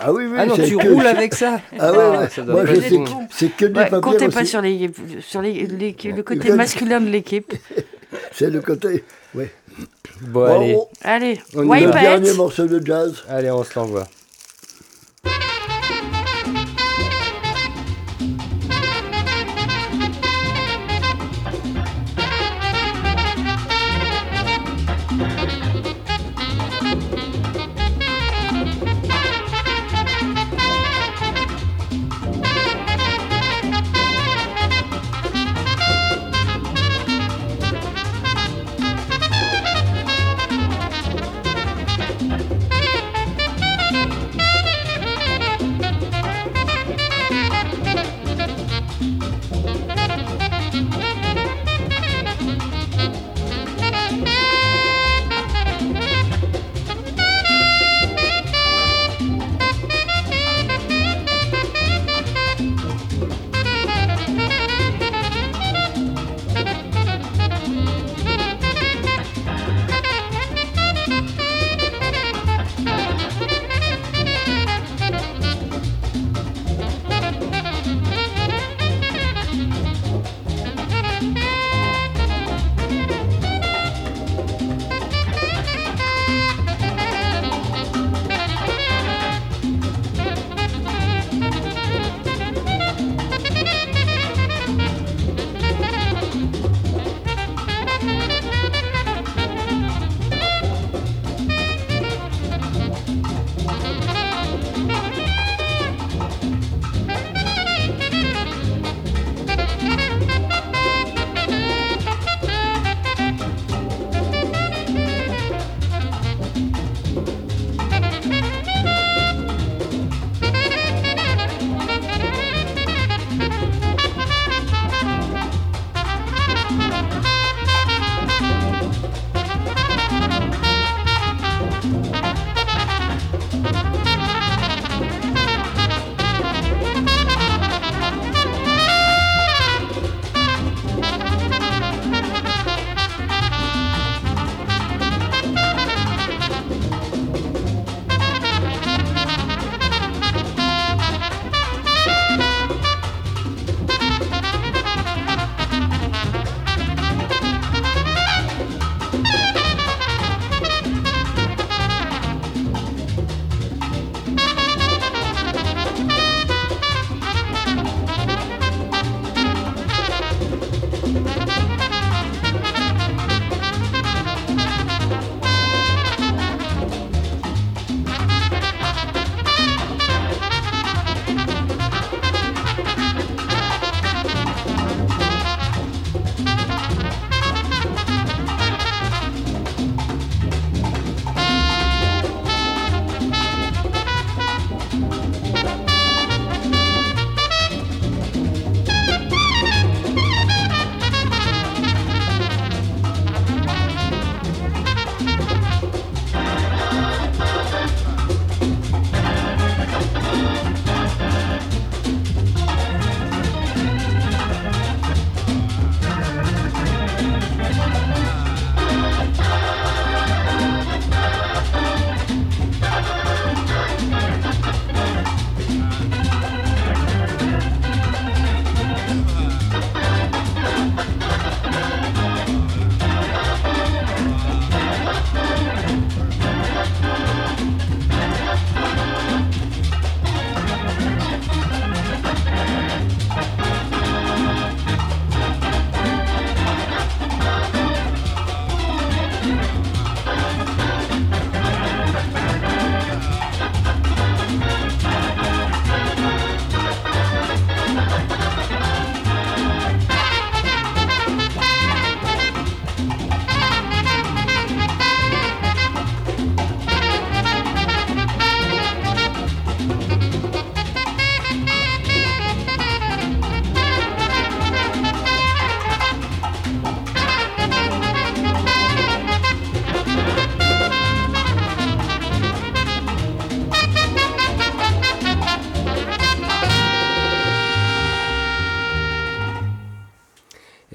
Ah 0.00 0.12
oui, 0.12 0.24
oui. 0.26 0.36
Ah 0.38 0.46
non 0.46 0.54
tu 0.56 0.76
que- 0.76 0.88
roules 0.88 1.06
avec 1.06 1.34
ça 1.34 1.60
Ah 1.78 1.92
ouais, 1.92 2.18
ouais. 2.18 2.28
ça 2.28 2.42
doit 2.42 2.54
Moi 2.54 2.66
je 2.66 2.72
être 2.72 2.82
sais 2.82 2.98
c'est 3.30 3.48
que 3.56 3.66
du 3.66 3.78
Ouais, 3.78 3.88
papier 3.88 4.00
comptez 4.00 4.28
pas 4.28 4.44
sur, 4.44 4.60
les, 4.60 4.90
sur 5.20 5.40
les, 5.40 5.52
les- 5.66 5.96
le 6.12 6.22
côté 6.22 6.50
masculin 6.52 7.00
de 7.00 7.08
l'équipe. 7.10 7.52
C'est 8.32 8.50
le 8.50 8.60
côté. 8.60 9.04
Ouais. 9.34 9.50
Bon, 10.22 10.40
Bon, 10.40 10.44
allez, 10.44 10.74
on- 10.76 10.88
Allez, 11.02 11.40
On 11.54 11.74
y 11.74 11.80
le 11.84 11.90
dernier 11.92 12.32
morceau 12.34 12.66
de 12.66 12.84
jazz. 12.84 13.24
allez 13.28 13.50
on 13.50 13.62
se 13.64 13.78
l'envoie. 13.78 14.06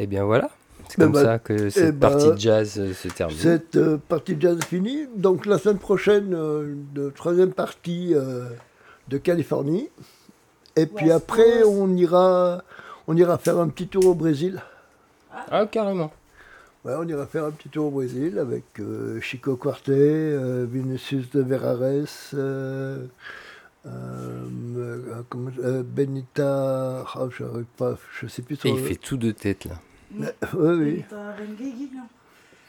Bien 0.08 0.24
voilà. 0.24 0.50
C'est 0.90 0.98
Ben 0.98 1.06
comme 1.06 1.14
bah, 1.14 1.24
ça 1.24 1.40
que 1.40 1.70
cette 1.70 1.98
ben, 1.98 2.10
partie 2.10 2.32
de 2.32 2.38
jazz 2.38 2.78
euh, 2.78 2.94
se 2.94 3.08
termine. 3.08 3.38
Cette 3.38 3.78
euh, 3.78 3.98
partie 3.98 4.36
de 4.36 4.42
jazz 4.42 4.58
est 4.58 4.66
finie. 4.66 5.08
Donc 5.16 5.46
la 5.46 5.58
semaine 5.58 5.78
prochaine, 5.78 6.34
euh, 6.34 6.76
de 6.94 7.10
troisième 7.10 7.54
partie 7.54 8.14
euh, 8.14 8.50
de 9.08 9.18
Californie. 9.18 9.90
Et 10.76 10.86
puis 10.86 11.06
West 11.06 11.16
après, 11.16 11.64
on 11.64 11.96
ira, 11.96 12.64
on 13.08 13.16
ira 13.16 13.38
faire 13.38 13.58
un 13.60 13.70
petit 13.70 13.88
tour 13.88 14.06
au 14.06 14.16
Brésil. 14.16 14.62
Ah, 15.50 15.66
carrément. 15.66 16.12
Ouais, 16.84 16.94
on 16.98 17.08
ira 17.08 17.26
faire 17.26 17.46
un 17.46 17.52
petit 17.52 17.70
tour 17.70 17.88
au 17.88 17.92
Brésil 17.92 18.40
avec 18.40 18.64
euh, 18.80 19.22
Chico 19.22 19.56
Quartet, 19.56 19.94
euh, 19.94 20.66
Vinicius 20.70 21.30
de 21.30 21.42
Verares, 21.42 22.08
euh, 22.34 23.06
euh, 23.86 24.46
euh, 24.76 25.24
euh, 25.64 25.84
Benita, 25.84 27.06
ah, 27.14 27.28
je 27.30 27.44
n'arrive 27.44 27.66
pas, 27.78 27.98
je 28.20 28.28
sais 28.28 28.42
plus 28.42 28.58
Et 28.66 28.70
il 28.70 28.80
fait 28.80 28.96
tout 28.96 29.18
de 29.18 29.32
tête 29.32 29.66
là. 29.66 29.76
Oui, 30.18 30.26
oui. 30.54 31.04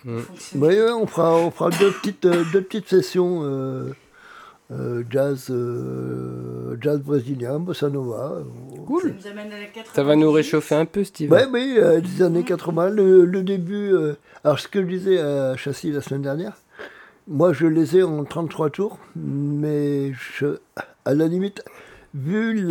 Mm. 0.05 0.19
Oui, 0.57 0.75
oui, 0.81 0.91
on 0.97 1.07
fera, 1.07 1.37
on 1.37 1.51
fera 1.51 1.71
deux, 1.71 1.93
petites, 1.93 2.25
euh, 2.27 2.43
deux 2.53 2.61
petites 2.63 2.89
sessions 2.89 3.43
euh, 3.45 3.95
euh, 4.73 5.05
jazz, 5.09 5.47
euh, 5.51 6.77
jazz 6.81 6.99
brésilien, 7.01 7.59
bossa 7.61 7.89
nova. 7.89 8.39
Cool. 8.87 9.15
Ça 9.95 10.03
va 10.03 10.17
nous 10.17 10.33
réchauffer 10.33 10.75
un 10.75 10.87
peu, 10.87 11.05
Steve. 11.05 11.31
Oui, 11.33 11.41
oui, 11.53 11.75
euh, 11.79 12.01
des 12.01 12.23
années 12.23 12.43
80, 12.43 12.91
le, 12.91 13.25
le 13.25 13.43
début. 13.43 13.93
euh, 13.93 14.15
alors, 14.43 14.59
ce 14.59 14.67
que 14.67 14.81
je 14.83 14.87
disais 14.87 15.19
à 15.21 15.57
Châssis 15.57 15.93
la 15.93 16.01
semaine 16.01 16.23
dernière, 16.23 16.57
moi, 17.29 17.53
je 17.53 17.67
les 17.69 17.97
ai 17.99 18.03
en 18.03 18.25
33 18.25 18.71
tours, 18.71 18.99
mais 19.15 20.13
je, 20.15 20.59
à 21.05 21.15
la 21.15 21.29
limite, 21.29 21.63
vu 22.15 22.69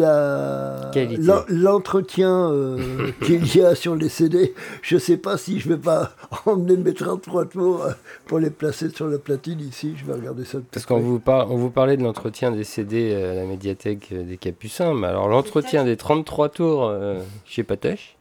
l'entretien 1.50 2.52
euh, 2.52 3.12
qu'il 3.24 3.56
y 3.56 3.62
a 3.62 3.76
sur 3.76 3.96
les 3.96 4.10
CD, 4.10 4.54
je 4.82 4.98
sais 4.98 5.18
pas 5.18 5.38
si 5.38 5.60
je 5.60 5.70
vais 5.70 5.78
pas 5.78 6.12
emmener 6.46 6.78
mes 6.78 6.94
33 6.94 7.46
tours 7.46 7.84
euh, 7.84 7.92
pour 8.26 8.40
les 8.40 8.50
placer 8.50 8.90
sur 8.90 9.08
la 9.08 9.18
platine 9.18 9.60
ici. 9.60 9.94
Je 9.98 10.06
vais 10.06 10.14
regarder 10.14 10.46
ça. 10.46 10.60
de 10.60 10.64
Parce 10.72 10.86
plus 10.86 10.94
qu'on 10.94 11.00
près. 11.00 11.10
vous, 11.10 11.20
par- 11.20 11.52
on 11.52 11.56
vous 11.58 11.70
parlait 11.72 11.98
de 11.98 12.04
l'entretien 12.04 12.52
des 12.52 12.64
CD 12.64 13.14
à 13.16 13.34
la 13.36 13.46
médiathèque 13.46 14.10
euh, 14.12 14.24
des 14.24 14.38
Capucins, 14.38 14.94
mais 14.94 15.08
alors 15.08 15.28
l'entretien 15.28 15.84
des 15.86 15.98
33 15.98 16.50
tours 16.50 16.86
euh, 16.86 17.20
chez 17.46 17.64
Patoche, 17.64 18.16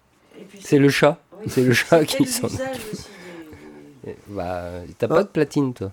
c'est 0.60 0.78
le 0.78 0.88
chat. 0.88 1.18
C'est 1.46 1.62
le 1.64 1.72
chat 1.72 2.04
qui 2.04 2.26
s'en 2.26 2.48
Bah, 4.28 4.62
t'as 4.98 5.06
Ah. 5.10 5.14
pas 5.14 5.22
de 5.24 5.28
platine, 5.28 5.72
toi 5.74 5.90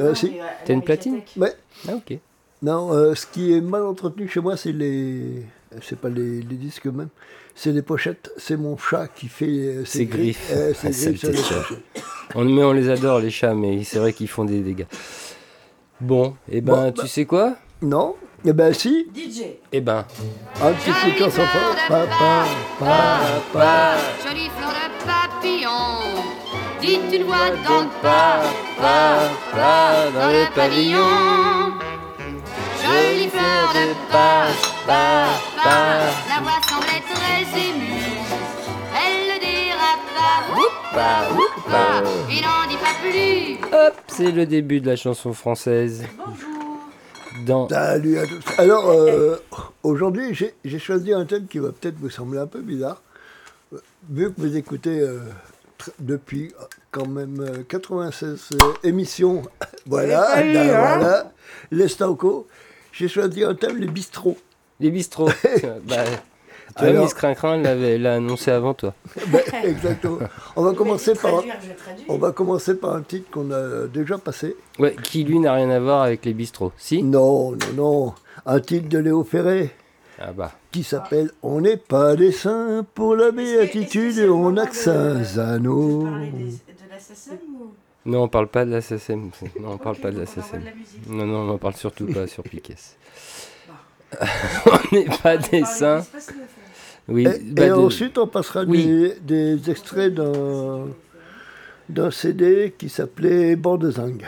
Euh, 0.00 0.14
si. 0.14 0.32
T'as 0.64 0.72
une 0.72 0.82
platine 0.82 1.20
Ouais. 1.36 1.52
Ah, 1.88 1.94
ok. 1.96 2.18
Non, 2.62 2.92
euh, 2.92 3.14
ce 3.14 3.26
qui 3.26 3.52
est 3.54 3.60
mal 3.60 3.82
entretenu 3.84 4.28
chez 4.28 4.40
moi, 4.40 4.56
c'est 4.56 4.72
les. 4.72 5.42
C'est 5.82 5.98
pas 6.00 6.08
les, 6.08 6.40
les 6.40 6.56
disques 6.56 6.86
même, 6.86 7.08
c'est 7.54 7.72
les 7.72 7.82
pochettes. 7.82 8.30
C'est 8.36 8.56
mon 8.56 8.76
chat 8.76 9.06
qui 9.08 9.28
fait 9.28 9.46
euh, 9.46 9.84
Ses 9.84 10.06
griffes. 10.06 10.50
euh, 10.52 10.72
Ah, 10.82 10.88
griffes 10.90 11.20
sur 11.20 11.30
les. 11.30 11.38
On, 12.34 12.44
mais 12.44 12.64
on 12.64 12.72
les 12.72 12.88
adore, 12.88 13.20
les 13.20 13.30
chats, 13.30 13.54
mais 13.54 13.84
c'est 13.84 13.98
vrai 13.98 14.12
qu'ils 14.12 14.28
font 14.28 14.44
des 14.44 14.60
dégâts. 14.60 14.86
Bon, 16.00 16.34
et 16.50 16.60
ben, 16.60 16.72
Bon, 16.72 16.92
tu 16.92 17.02
bah- 17.02 17.06
sais 17.06 17.24
quoi? 17.26 17.54
Non 17.82 18.16
Eh 18.44 18.52
ben 18.52 18.72
si, 18.72 19.06
DJ. 19.14 19.42
Eh 19.72 19.80
ben, 19.80 20.04
un 20.62 20.72
petit 20.72 20.90
truc 20.90 21.20
en. 21.28 21.88
Papa, 21.88 22.44
papa. 22.78 23.96
Jolie 24.26 24.48
fleur 24.56 24.72
de 24.72 25.04
papillon, 25.06 26.22
dites 26.80 27.12
une 27.14 27.24
voix 27.24 27.50
dans 27.50 27.82
le 27.82 27.88
pas, 28.02 28.42
pas, 28.80 29.18
pas 29.52 30.10
dans 30.12 30.28
le 30.32 30.54
pavillon. 30.54 31.78
Jolie 32.88 33.28
fleur 33.28 33.72
de 33.74 33.92
pas, 34.10 34.46
pas, 34.86 35.28
pas, 35.62 36.06
La 36.26 36.40
voix 36.42 36.60
semblait 36.66 37.02
très 37.12 37.42
émue, 37.60 38.00
elle 38.96 39.34
ne 39.34 39.38
dira 39.40 39.92
pas, 40.14 40.38
pas, 40.94 41.70
pas. 41.70 42.02
il 42.30 42.40
n'en 42.40 42.66
dit 42.66 42.76
pas 42.76 42.94
plus. 43.02 43.76
Hop, 43.76 43.94
c'est 44.08 44.30
le 44.30 44.46
début 44.46 44.80
de 44.80 44.86
la 44.86 44.96
chanson 44.96 45.34
française. 45.34 46.04
Dans 47.44 47.68
Salut 47.68 48.18
à 48.18 48.26
tous. 48.26 48.42
Alors, 48.56 48.88
euh, 48.90 49.36
aujourd'hui, 49.82 50.34
j'ai 50.64 50.78
choisi 50.78 51.12
un 51.12 51.26
thème 51.26 51.46
qui 51.46 51.58
va 51.58 51.72
peut-être 51.72 51.98
vous 51.98 52.10
sembler 52.10 52.38
un 52.38 52.46
peu 52.46 52.60
bizarre. 52.60 53.02
Euh, 53.74 53.78
Vu 54.08 54.32
que 54.32 54.40
vous 54.40 54.56
écoutez 54.56 54.98
euh, 55.00 55.20
depuis 55.98 56.52
quand 56.90 57.06
même 57.06 57.40
euh, 57.40 57.62
96 57.68 58.50
euh, 58.54 58.72
émissions, 58.82 59.42
voilà, 59.86 60.36
ben 60.36 60.56
hein 60.56 60.66
voilà, 60.66 61.32
les 61.70 61.88
Stanco, 61.88 62.48
j'ai 62.98 63.08
choisi 63.08 63.44
un 63.44 63.54
thème, 63.54 63.76
les 63.78 63.86
bistrots. 63.86 64.36
les 64.80 64.90
bistrots. 64.90 65.26
bah, 65.88 65.96
tu 66.76 66.84
vois, 66.84 67.02
Miss 67.02 67.14
Crincrin 67.14 67.56
l'avait- 67.58 67.96
l'a 67.98 68.14
annoncé 68.16 68.50
avant 68.50 68.74
toi. 68.74 68.92
Ben, 69.28 69.40
exactement. 69.64 70.18
On 70.56 70.62
va 70.62 70.72
commencer 70.74 71.14
par, 71.14 71.36
un- 71.38 71.42
je 71.42 71.68
vais 71.68 71.74
traduire. 71.74 72.04
on 72.08 72.18
va 72.18 72.32
commencer 72.32 72.74
par 72.74 72.94
un 72.94 73.02
titre 73.02 73.30
qu'on 73.30 73.50
a 73.52 73.86
déjà 73.86 74.18
passé. 74.18 74.56
Ouais, 74.78 74.94
qui 75.02 75.24
lui 75.24 75.38
n'a 75.38 75.54
rien 75.54 75.70
à 75.70 75.80
voir 75.80 76.02
avec 76.02 76.24
les 76.24 76.34
bistrots. 76.34 76.72
Si? 76.76 77.02
Non, 77.02 77.52
non, 77.52 77.58
non, 77.76 78.14
un 78.46 78.60
titre 78.60 78.88
de 78.88 78.98
Léo 78.98 79.24
Ferré. 79.24 79.70
Ah 80.20 80.32
bah. 80.32 80.50
qui 80.72 80.82
s'appelle 80.82 81.30
On 81.44 81.60
n'est 81.60 81.76
pas 81.76 82.16
des 82.16 82.32
saints 82.32 82.84
pour 82.94 83.14
la 83.14 83.30
béatitude 83.30 84.18
et 84.18 84.28
on 84.28 84.50
n'a 84.50 84.66
que 84.66 84.74
Saint 84.74 85.14
de- 85.14 85.22
Zano. 85.24 86.02
de 86.02 86.10
parler 86.10 86.30
des- 86.32 86.44
de 86.44 86.90
la 86.90 86.98
SACEM 86.98 87.38
ou 87.60 87.70
Non, 88.08 88.22
on 88.22 88.28
parle 88.28 88.48
pas 88.48 88.64
de 88.64 88.70
la. 88.70 88.80
Non, 89.60 89.72
on 89.72 89.78
parle 89.78 89.96
pas 89.96 90.10
de 90.10 90.18
la. 90.20 90.24
Non, 91.08 91.26
non, 91.26 91.38
on 91.40 91.50
en 91.50 91.58
parle 91.58 91.74
surtout 91.74 92.06
pas 92.06 92.26
sur 92.26 92.42
Piquet. 92.42 92.74
on 94.66 94.94
n'est 94.94 95.04
pas 95.22 95.36
des 95.36 95.64
saints. 95.64 96.04
Oui. 97.06 97.26
Et, 97.26 97.38
bah, 97.52 97.66
et 97.66 97.68
de- 97.68 97.74
ensuite, 97.74 98.16
on 98.16 98.26
passera 98.26 98.64
Oui. 98.64 98.86
des, 99.20 99.54
des 99.56 99.70
extraits 99.70 100.14
d'un 100.14 102.10
CD 102.10 102.74
qui 102.78 102.88
s'appelait 102.88 103.54
Bord 103.56 103.76
de 103.78 103.90
Zinc. 103.90 104.22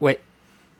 Ouais, 0.00 0.18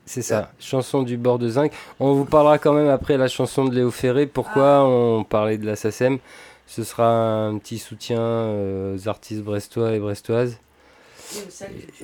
c'est 0.07 0.23
ça. 0.23 0.53
Chanson 0.59 1.03
du 1.03 1.19
bord 1.19 1.39
de 1.39 1.49
zinc. 1.51 1.73
On 2.01 2.15
vous 2.15 2.25
parlera 2.25 2.59
quand 2.59 2.73
même 2.73 2.89
après 2.89 3.19
la 3.19 3.29
chanson 3.29 3.67
de 3.67 3.75
Léo 3.75 3.91
Ferré. 3.91 4.27
Pourquoi 4.27 4.83
on 4.87 5.25
parlait 5.25 5.59
de 5.59 5.67
la 5.67 5.77
SACEM 5.77 6.19
Ce 6.67 6.83
sera 6.85 7.07
un 7.47 7.59
petit 7.59 7.79
soutien 7.79 8.19
euh, 8.21 8.97
aux 8.97 9.09
artistes 9.09 9.43
brestois 9.43 9.93
et 9.93 9.99
brestoises 9.99 10.57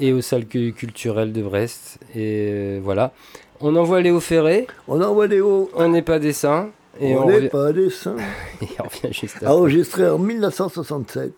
Et 0.00 0.12
aux 0.12 0.20
salles 0.20 0.46
cu- 0.46 0.72
culturelles 0.72 1.32
de 1.32 1.42
Brest. 1.42 1.98
Et 2.14 2.48
euh, 2.50 2.80
voilà. 2.82 3.12
On 3.60 3.74
envoie 3.76 4.00
Léo 4.00 4.20
Ferré. 4.20 4.66
On 4.88 5.00
envoie 5.02 5.26
Léo. 5.26 5.70
On 5.74 5.88
n'est 5.88 6.02
pas 6.02 6.18
des 6.18 6.32
saints. 6.32 6.70
Et 7.00 7.14
on, 7.14 7.24
on 7.26 7.30
n'est 7.30 7.48
pas 7.48 7.72
des 7.72 7.90
saints. 7.90 8.16
et 8.62 8.66
on 8.78 8.84
revient 8.84 9.12
juste 9.12 9.36
après. 9.36 9.46
Enregistré 9.48 10.08
en 10.08 10.18
1967. 10.18 11.32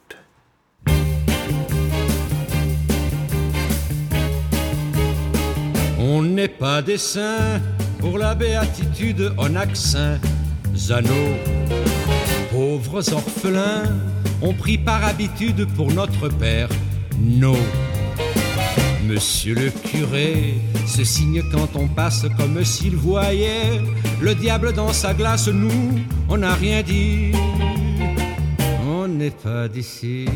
On 5.99 6.23
n'est 6.23 6.49
pas 6.49 6.83
des 6.83 6.99
saints 6.99 7.61
pour 7.99 8.19
la 8.19 8.35
béatitude 8.35 9.33
en 9.37 9.55
accent 9.57 10.17
Zano. 10.75 11.15
Pauvres 12.51 13.13
orphelins 13.13 13.85
ont 14.43 14.55
pris 14.55 14.79
par 14.79 15.05
habitude 15.05 15.67
pour 15.75 15.93
notre 15.93 16.29
père 16.29 16.69
No. 17.21 17.57
Monsieur 19.07 19.55
le 19.55 19.71
curé 19.71 20.55
se 20.87 21.05
signe 21.05 21.43
quand 21.53 21.77
on 21.77 21.89
passe 21.89 22.27
comme 22.37 22.65
s'il 22.65 22.97
voyait 22.97 23.81
le 24.21 24.35
diable 24.35 24.73
dans 24.73 24.93
sa 24.93 25.15
glace. 25.15 25.49
Nous, 25.49 26.01
on 26.29 26.39
n'a 26.39 26.55
rien 26.55 26.83
dit. 26.83 27.33
On 28.87 29.09
n'est 29.09 29.31
pas 29.31 29.69
d'ici 29.69 30.27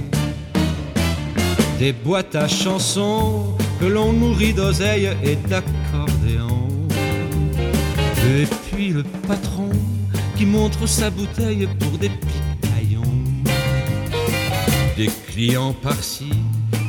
des 1.82 1.92
boîtes 1.92 2.36
à 2.36 2.46
chansons 2.46 3.56
que 3.80 3.86
l'on 3.86 4.12
nourrit 4.12 4.52
d'oseille 4.52 5.10
et 5.24 5.34
d'accordéons. 5.34 6.68
Et 8.38 8.46
puis 8.70 8.90
le 8.90 9.02
patron 9.26 9.68
qui 10.36 10.46
montre 10.46 10.86
sa 10.86 11.10
bouteille 11.10 11.68
pour 11.80 11.98
des 11.98 12.08
pitaillons. 12.08 13.02
Des 14.96 15.10
clients 15.26 15.72
par-ci 15.72 16.30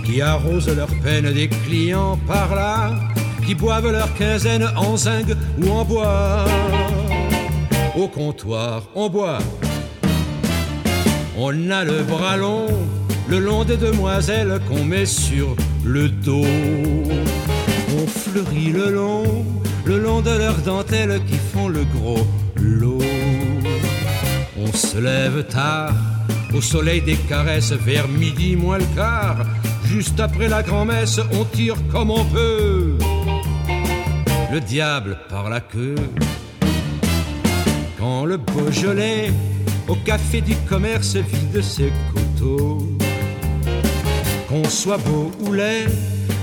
qui 0.04 0.22
arrosent 0.22 0.76
leur 0.76 0.90
peine, 1.04 1.32
des 1.34 1.48
clients 1.48 2.18
par-là 2.28 2.92
qui 3.46 3.56
boivent 3.56 3.92
leur 3.92 4.14
quinzaine 4.16 4.66
en 4.76 4.96
zinc 4.96 5.26
ou 5.62 5.70
en 5.70 5.84
bois. 5.84 6.46
Au 7.96 8.08
comptoir, 8.08 8.84
on 8.96 9.10
boit. 9.10 9.40
On 11.38 11.70
a 11.72 11.84
le 11.84 12.04
bras 12.04 12.38
long, 12.38 12.68
le 13.28 13.40
long 13.40 13.64
des 13.64 13.78
demoiselles 13.78 14.60
qu'on 14.68 14.84
met 14.84 15.06
sur 15.06 15.56
le 15.84 16.10
dos. 16.10 16.46
On 17.98 18.08
fleurit 18.08 18.72
le 18.72 18.92
long, 18.92 19.46
le 19.86 20.00
long 20.00 20.22
de 20.22 20.32
leurs 20.32 20.58
dentelles 20.60 21.22
qui 21.28 21.36
font 21.36 21.68
le 21.68 21.84
gros 21.84 22.26
lot. 22.56 23.02
On 24.58 24.72
se 24.72 24.98
lève 24.98 25.44
tard, 25.46 25.94
au 26.54 26.62
soleil 26.62 27.02
des 27.02 27.16
caresses, 27.16 27.74
vers 27.74 28.08
midi 28.08 28.56
moins 28.56 28.78
le 28.78 28.86
quart. 28.96 29.46
Juste 29.94 30.20
après 30.20 30.48
la 30.48 30.64
grand-messe, 30.64 31.20
on 31.34 31.46
tire 31.46 31.76
comme 31.92 32.10
on 32.10 32.26
peut. 32.26 32.98
Le 34.52 34.60
diable 34.60 35.20
par 35.30 35.52
la 35.52 35.62
queue. 35.62 35.94
Quand 38.00 38.26
le 38.26 38.38
Beaujolais, 38.38 39.32
au 39.88 39.94
café 39.94 40.42
du 40.42 40.56
commerce, 40.68 41.16
vide 41.16 41.62
ses 41.62 41.94
coteaux. 42.12 42.80
Qu'on 44.50 44.68
soit 44.68 44.98
beau 44.98 45.32
ou 45.42 45.54
laid, 45.54 45.86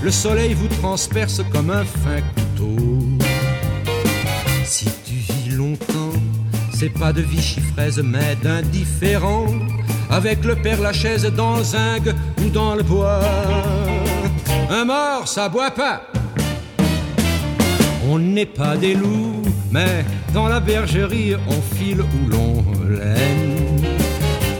le 0.01 0.11
soleil 0.11 0.53
vous 0.53 0.69
transperce 0.81 1.41
comme 1.51 1.71
un 1.71 1.83
fin 1.83 2.21
couteau. 2.33 2.77
Si 4.63 4.85
tu 5.03 5.15
vis 5.15 5.49
longtemps, 5.49 6.13
c'est 6.73 6.89
pas 6.97 7.11
de 7.11 7.21
Vichy 7.21 7.59
fraise, 7.59 8.01
mais 8.01 8.37
d'indifférent. 8.41 9.47
Avec 10.11 10.43
le 10.43 10.55
père 10.57 10.81
Lachaise 10.81 11.23
dans 11.35 11.55
le 11.57 11.63
zinc 11.63 12.03
ou 12.43 12.49
dans 12.49 12.75
le 12.75 12.83
bois. 12.83 13.21
Un 14.69 14.83
mort, 14.83 15.25
ça 15.25 15.47
boit 15.47 15.71
pas. 15.71 16.01
On 18.09 18.19
n'est 18.19 18.45
pas 18.45 18.75
des 18.75 18.93
loups, 18.93 19.41
mais 19.71 20.03
dans 20.33 20.49
la 20.49 20.59
bergerie, 20.59 21.35
on 21.47 21.75
file 21.75 22.01
où 22.01 22.29
l'on 22.29 22.63
l'aime. 22.89 23.81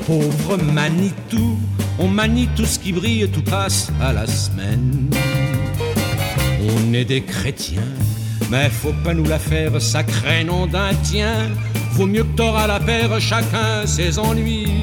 Pauvre 0.07 0.57
Manitou, 0.57 1.59
on 1.99 2.07
manie 2.07 2.47
tout 2.55 2.65
ce 2.65 2.79
qui 2.79 2.93
brille, 2.93 3.29
tout 3.29 3.43
passe 3.43 3.91
à 4.01 4.13
la 4.13 4.27
semaine. 4.27 5.09
On 6.61 6.93
est 6.93 7.05
des 7.05 7.23
chrétiens, 7.23 7.93
mais 8.49 8.69
faut 8.69 8.93
pas 9.03 9.13
nous 9.13 9.25
la 9.25 9.39
faire, 9.39 9.81
sacré 9.81 10.45
nom 10.45 10.65
d'un 10.65 10.93
tien. 11.03 11.49
Vaut 11.93 12.05
mieux 12.07 12.23
que 12.23 12.37
t'auras 12.37 12.67
la 12.67 12.79
paire, 12.79 13.19
chacun 13.19 13.85
ses 13.85 14.17
ennuis. 14.17 14.80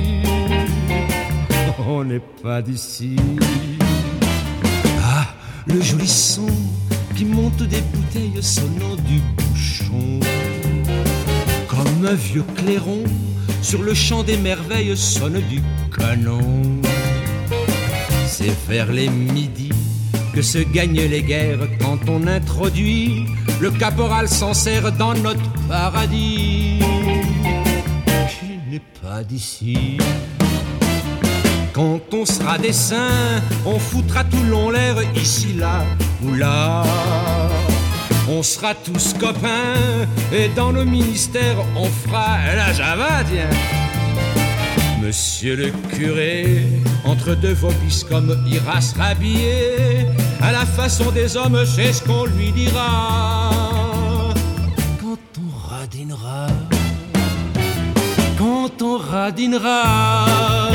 On 1.91 2.05
n'est 2.05 2.21
pas 2.43 2.61
d'ici. 2.61 3.17
Ah, 5.03 5.27
le 5.67 5.81
joli 5.81 6.07
son 6.07 6.47
qui 7.17 7.25
monte 7.25 7.63
des 7.63 7.81
bouteilles 7.81 8.43
sonnant 8.43 8.95
du 9.07 9.21
bouchon. 9.37 10.21
Comme 11.67 12.07
un 12.07 12.13
vieux 12.13 12.45
clairon, 12.57 13.05
sur 13.63 13.83
le 13.83 13.95
champ 13.95 14.23
des 14.23 14.37
merveilles 14.37 14.99
sonne 14.99 15.41
du 15.49 15.63
canon. 15.97 16.43
C'est 18.27 18.55
vers 18.69 18.93
les 18.93 19.09
midis 19.09 19.73
que 20.35 20.43
se 20.43 20.59
gagnent 20.59 21.09
les 21.09 21.23
guerres 21.23 21.69
quand 21.81 22.01
on 22.11 22.27
introduit 22.27 23.25
le 23.61 23.71
caporal 23.71 24.29
s'en 24.29 24.53
sert 24.53 24.93
dans 24.93 25.15
notre 25.15 25.51
paradis. 25.67 26.81
Qui 28.29 28.71
n'est 28.71 28.83
pas 29.03 29.25
d'ici? 29.25 29.97
Quand 31.79 32.01
on 32.13 32.27
sera 32.27 32.59
des 32.59 32.73
saints, 32.73 33.41
on 33.65 33.79
foutra 33.79 34.25
tout 34.25 34.43
long 34.51 34.71
l'air 34.71 34.97
ici, 35.15 35.53
là 35.53 35.85
ou 36.25 36.35
là. 36.35 36.83
On 38.29 38.43
sera 38.43 38.75
tous 38.75 39.15
copains 39.15 39.79
et 40.33 40.49
dans 40.57 40.73
nos 40.73 40.85
ministères, 40.85 41.59
on 41.77 41.85
fera 41.85 42.39
la 42.57 42.73
java. 42.73 43.23
Monsieur 45.01 45.55
le 45.55 45.71
curé, 45.97 46.67
entre 47.05 47.37
deux 47.37 47.55
vopistes 47.55 48.09
comme 48.09 48.37
ira 48.49 48.81
se 48.81 48.99
rhabiller, 48.99 50.09
à 50.41 50.51
la 50.51 50.67
façon 50.67 51.13
des 51.13 51.37
hommes, 51.37 51.65
c'est 51.65 51.93
ce 51.93 52.03
qu'on 52.03 52.25
lui 52.25 52.51
dira. 52.51 53.51
Quand 55.01 55.17
on 55.39 55.69
radinera, 55.71 56.49
quand 58.37 58.83
on 58.83 58.99
radinera. 58.99 60.68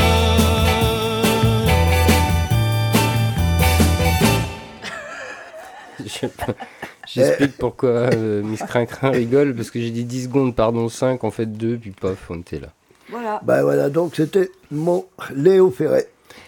J'explique 7.06 7.56
pourquoi 7.58 7.90
euh, 7.90 8.42
Miss 8.42 8.62
Crincrin 8.62 9.10
rigole, 9.10 9.54
parce 9.54 9.70
que 9.70 9.80
j'ai 9.80 9.90
dit 9.90 10.04
10 10.04 10.24
secondes, 10.24 10.54
pardon, 10.54 10.88
5, 10.88 11.22
en 11.24 11.30
fait 11.30 11.46
2, 11.46 11.76
puis 11.76 11.90
pof, 11.90 12.18
on 12.30 12.38
était 12.40 12.60
là. 12.60 12.68
Voilà. 13.10 13.40
Ben 13.44 13.62
voilà, 13.62 13.90
donc 13.90 14.14
c'était 14.16 14.50
mon 14.70 15.04
Léo 15.34 15.70
Ferré. 15.70 16.06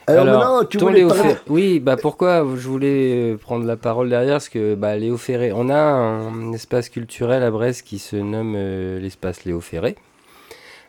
Alors, 0.09 0.25
maintenant, 0.25 0.65
tu 0.65 0.79
ton 0.79 0.87
voulais 0.87 1.01
Léo 1.01 1.09
parler- 1.09 1.23
Ferré- 1.23 1.41
Oui, 1.49 1.81
bah 1.81 1.97
pourquoi 1.97 2.39
je 2.57 2.69
voulais 2.69 3.33
euh, 3.33 3.37
prendre 3.37 3.67
la 3.67 3.77
parole 3.77 4.09
derrière 4.09 4.35
Parce 4.35 4.49
que 4.49 4.75
bah, 4.75 4.97
Léo 4.97 5.17
Ferré, 5.17 5.53
on 5.53 5.69
a 5.69 5.77
un 5.77 6.53
espace 6.53 6.89
culturel 6.89 7.43
à 7.43 7.51
Brest 7.51 7.83
qui 7.83 7.99
se 7.99 8.17
nomme 8.17 8.55
euh, 8.57 8.99
l'espace 9.01 9.45
Léo 9.45 9.61
Ferré, 9.61 9.97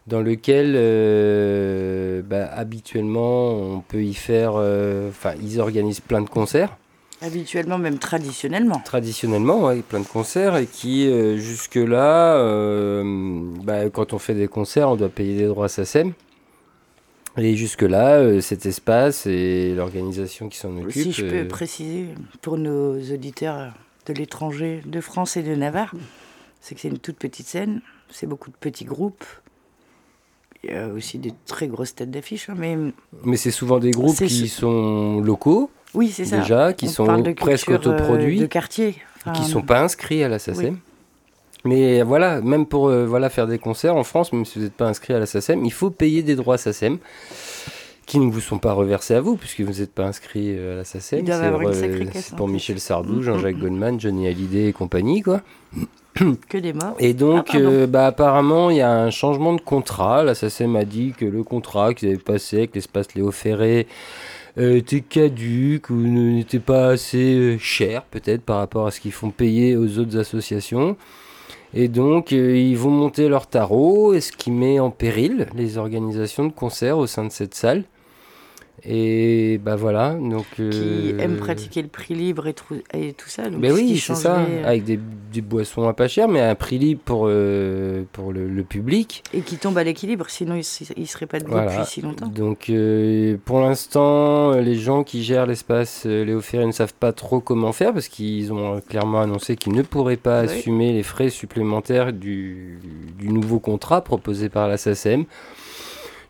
dans 0.07 0.21
lequel 0.21 0.73
euh, 0.77 2.21
bah, 2.23 2.47
habituellement 2.55 3.51
on 3.53 3.81
peut 3.81 4.03
y 4.03 4.13
faire. 4.13 4.53
euh, 4.55 5.09
Enfin, 5.09 5.33
ils 5.41 5.59
organisent 5.59 5.99
plein 5.99 6.21
de 6.21 6.29
concerts. 6.29 6.75
Habituellement, 7.21 7.79
même 7.79 7.97
traditionnellement. 7.97 8.79
Traditionnellement, 8.79 9.65
ouais, 9.65 9.81
plein 9.81 10.01
de 10.01 10.07
concerts 10.07 10.55
et 10.55 10.67
qui, 10.67 11.07
euh, 11.07 11.37
jusque-là, 11.37 12.35
euh, 12.37 13.03
bah, 13.63 13.89
quand 13.89 14.13
on 14.13 14.19
fait 14.19 14.35
des 14.35 14.47
concerts, 14.47 14.89
on 14.89 14.95
doit 14.95 15.09
payer 15.09 15.35
des 15.35 15.47
droits 15.47 15.67
SACEM. 15.67 16.13
Et 17.37 17.55
jusque-là, 17.55 18.17
euh, 18.17 18.41
cet 18.41 18.65
espace 18.65 19.25
et 19.25 19.73
l'organisation 19.75 20.49
qui 20.49 20.57
s'en 20.57 20.75
occupe. 20.77 20.91
Si 20.91 21.11
je 21.11 21.25
peux 21.25 21.47
préciser 21.47 22.07
pour 22.41 22.57
nos 22.57 22.99
auditeurs 22.99 23.73
de 24.05 24.13
l'étranger, 24.13 24.81
de 24.85 25.01
France 25.01 25.37
et 25.37 25.43
de 25.43 25.55
Navarre, 25.55 25.93
c'est 26.61 26.75
que 26.75 26.81
c'est 26.81 26.87
une 26.87 26.99
toute 26.99 27.17
petite 27.17 27.47
scène, 27.47 27.81
c'est 28.09 28.27
beaucoup 28.27 28.49
de 28.49 28.55
petits 28.55 28.85
groupes. 28.85 29.25
Il 30.63 30.71
y 30.71 30.73
a 30.73 30.87
aussi 30.87 31.19
des 31.19 31.33
très 31.45 31.67
grosses 31.67 31.93
têtes 31.93 32.09
d'affiche, 32.09 32.49
hein, 32.49 32.55
mais 32.57 32.75
Mais 33.23 33.37
c'est 33.37 33.51
souvent 33.51 33.79
des 33.79 33.91
groupes 33.91 34.17
qui 34.17 34.47
sont 34.47 35.19
locaux, 35.21 35.69
oui, 35.93 36.09
c'est 36.09 36.25
ça. 36.25 36.39
déjà, 36.39 36.73
qui 36.73 36.85
On 36.85 36.89
sont 36.89 37.17
de 37.19 37.33
presque 37.33 37.69
euh, 37.69 37.75
autoproduits, 37.75 38.39
de 38.39 38.45
quartier. 38.45 38.93
qui 38.93 39.29
Enfin, 39.29 39.43
sont 39.43 39.61
pas 39.61 39.81
inscrits 39.81 40.23
à 40.23 40.29
la 40.29 40.39
SACEM. 40.39 40.77
Mais 41.65 42.01
voilà, 42.01 42.39
même 42.41 42.65
pour 42.65 42.87
euh, 42.87 43.05
voilà, 43.05 43.29
faire 43.29 43.47
des 43.47 43.57
concerts 43.59 43.95
en 43.95 44.03
France, 44.03 44.31
même 44.31 44.45
si 44.45 44.59
vous 44.59 44.65
n'êtes 44.65 44.73
pas 44.75 44.87
inscrit 44.87 45.13
à 45.13 45.19
la 45.19 45.25
SACEM, 45.25 45.65
il 45.65 45.73
faut 45.73 45.89
payer 45.89 46.23
des 46.23 46.35
droits 46.35 46.57
SACEM 46.57 46.97
qui 48.05 48.19
ne 48.19 48.31
vous 48.31 48.39
sont 48.39 48.57
pas 48.57 48.71
reversés 48.71 49.15
à 49.15 49.21
vous, 49.21 49.35
puisque 49.35 49.59
vous 49.59 49.81
n'êtes 49.81 49.91
pas 49.93 50.05
inscrit 50.05 50.55
euh, 50.57 50.73
à 50.73 50.77
la 50.77 50.83
SACEM. 50.85 51.25
C'est 51.25 52.33
en 52.33 52.35
pour. 52.37 52.47
Michel 52.47 52.79
Sardou, 52.79 53.15
Mm, 53.15 53.21
Jean-Jacques 53.21 53.57
mm, 53.57 53.59
Goldman, 53.59 53.99
Johnny 53.99 54.27
Hallyday 54.27 54.67
et 54.69 54.73
compagnie, 54.73 55.21
quoi. 55.21 55.41
Que 56.49 56.57
des 56.57 56.73
morts. 56.73 56.95
Et 56.99 57.13
donc, 57.13 57.49
Ah, 57.53 57.57
euh, 57.57 57.85
bah, 57.85 58.07
apparemment, 58.07 58.69
il 58.71 58.77
y 58.77 58.81
a 58.81 58.89
un 58.91 59.11
changement 59.11 59.53
de 59.53 59.61
contrat. 59.61 60.23
La 60.23 60.33
SACEM 60.35 60.75
a 60.77 60.85
dit 60.85 61.13
que 61.17 61.25
le 61.25 61.43
contrat 61.43 61.93
qu'ils 61.93 62.07
avaient 62.09 62.17
passé 62.17 62.57
avec 62.59 62.73
l'espace 62.75 63.13
Léo 63.13 63.29
Ferré 63.31 63.87
était 64.57 65.01
caduque 65.01 65.89
ou 65.89 65.95
n'était 65.95 66.59
pas 66.59 66.89
assez 66.89 67.35
euh, 67.35 67.57
cher, 67.59 68.03
peut-être, 68.05 68.41
par 68.41 68.57
rapport 68.57 68.87
à 68.87 68.91
ce 68.91 68.99
qu'ils 68.99 69.11
font 69.11 69.29
payer 69.29 69.75
aux 69.77 69.99
autres 69.99 70.17
associations. 70.17 70.97
Et 71.73 71.87
donc, 71.87 72.33
euh, 72.33 72.57
ils 72.57 72.77
vont 72.77 72.89
monter 72.89 73.29
leur 73.29 73.47
tarot, 73.47 74.19
ce 74.19 74.31
qui 74.31 74.51
met 74.51 74.79
en 74.79 74.89
péril 74.89 75.47
les 75.55 75.77
organisations 75.77 76.45
de 76.45 76.51
concerts 76.51 76.97
au 76.97 77.07
sein 77.07 77.25
de 77.25 77.31
cette 77.31 77.53
salle. 77.53 77.83
Et 78.89 79.59
bah 79.61 79.75
voilà, 79.75 80.13
donc... 80.13 80.45
Qui 80.55 80.61
euh, 80.61 81.19
aiment 81.19 81.35
pratiquer 81.35 81.81
le 81.81 81.89
prix 81.89 82.13
libre 82.15 82.47
et, 82.47 82.53
trou- 82.53 82.81
et 82.93 83.11
tout 83.11 83.27
ça. 83.27 83.49
donc 83.49 83.61
ce 83.65 83.71
oui, 83.73 83.85
qui 83.87 83.97
c'est 83.97 84.15
ça, 84.15 84.37
euh, 84.39 84.63
avec 84.65 84.85
des, 84.85 84.97
des 85.33 85.41
boissons 85.41 85.89
à 85.89 85.93
pas 85.93 86.07
cher, 86.07 86.29
mais 86.29 86.39
à 86.39 86.49
un 86.51 86.55
prix 86.55 86.77
libre 86.79 87.01
pour, 87.03 87.25
euh, 87.27 88.03
pour 88.13 88.31
le, 88.31 88.47
le 88.47 88.63
public. 88.63 89.25
Et 89.33 89.41
qui 89.41 89.57
tombe 89.57 89.77
à 89.77 89.83
l'équilibre, 89.83 90.29
sinon 90.29 90.55
il 90.55 90.63
ne 91.01 91.05
serait 91.05 91.25
pas 91.25 91.39
debout 91.39 91.51
Voilà. 91.51 91.73
depuis 91.73 91.85
si 91.91 92.01
longtemps. 92.01 92.27
Donc 92.27 92.69
euh, 92.69 93.35
pour 93.43 93.59
l'instant, 93.59 94.51
les 94.53 94.75
gens 94.75 95.03
qui 95.03 95.21
gèrent 95.21 95.47
l'espace 95.47 96.05
Léo 96.05 96.39
Ferré 96.39 96.65
ne 96.65 96.71
savent 96.71 96.93
pas 96.93 97.11
trop 97.11 97.41
comment 97.41 97.73
faire 97.73 97.91
parce 97.91 98.07
qu'ils 98.07 98.53
ont 98.53 98.79
clairement 98.79 99.19
annoncé 99.19 99.57
qu'ils 99.57 99.73
ne 99.73 99.81
pourraient 99.81 100.15
pas 100.15 100.43
Oui. 100.43 100.47
assumer 100.49 100.93
les 100.93 101.03
frais 101.03 101.29
supplémentaires 101.29 102.13
du, 102.13 102.79
du 103.19 103.27
nouveau 103.33 103.59
contrat 103.59 103.99
proposé 103.99 104.47
par 104.47 104.69
la 104.69 104.77
SACEM. 104.77 105.25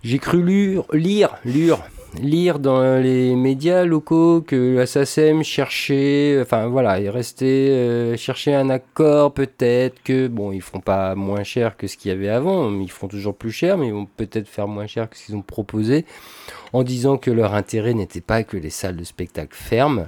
J'ai 0.03 0.19
cru 0.19 0.43
lire, 0.43 0.83
lire, 0.93 1.35
lire, 1.45 1.77
lire 2.21 2.59
dans 2.59 3.01
les 3.01 3.35
médias 3.35 3.85
locaux 3.85 4.41
que 4.41 4.75
la 4.75 5.43
cherchait, 5.43 6.39
enfin 6.41 6.67
voilà, 6.67 6.99
il 6.99 7.09
restait 7.09 7.45
euh, 7.45 8.17
chercher 8.17 8.53
un 8.53 8.69
accord 8.69 9.33
peut-être 9.33 10.01
que, 10.03 10.27
bon, 10.27 10.51
ils 10.51 10.61
feront 10.61 10.79
pas 10.79 11.15
moins 11.15 11.43
cher 11.43 11.77
que 11.77 11.87
ce 11.87 11.97
qu'il 11.97 12.09
y 12.09 12.13
avait 12.13 12.29
avant, 12.29 12.71
ils 12.71 12.91
feront 12.91 13.07
toujours 13.07 13.35
plus 13.35 13.51
cher, 13.51 13.77
mais 13.77 13.87
ils 13.87 13.93
vont 13.93 14.07
peut-être 14.17 14.47
faire 14.47 14.67
moins 14.67 14.87
cher 14.87 15.09
que 15.09 15.17
ce 15.17 15.25
qu'ils 15.25 15.35
ont 15.35 15.41
proposé, 15.41 16.05
en 16.73 16.83
disant 16.83 17.17
que 17.17 17.31
leur 17.31 17.53
intérêt 17.53 17.93
n'était 17.93 18.21
pas 18.21 18.43
que 18.43 18.57
les 18.57 18.69
salles 18.69 18.97
de 18.97 19.03
spectacle 19.03 19.55
ferment. 19.55 20.07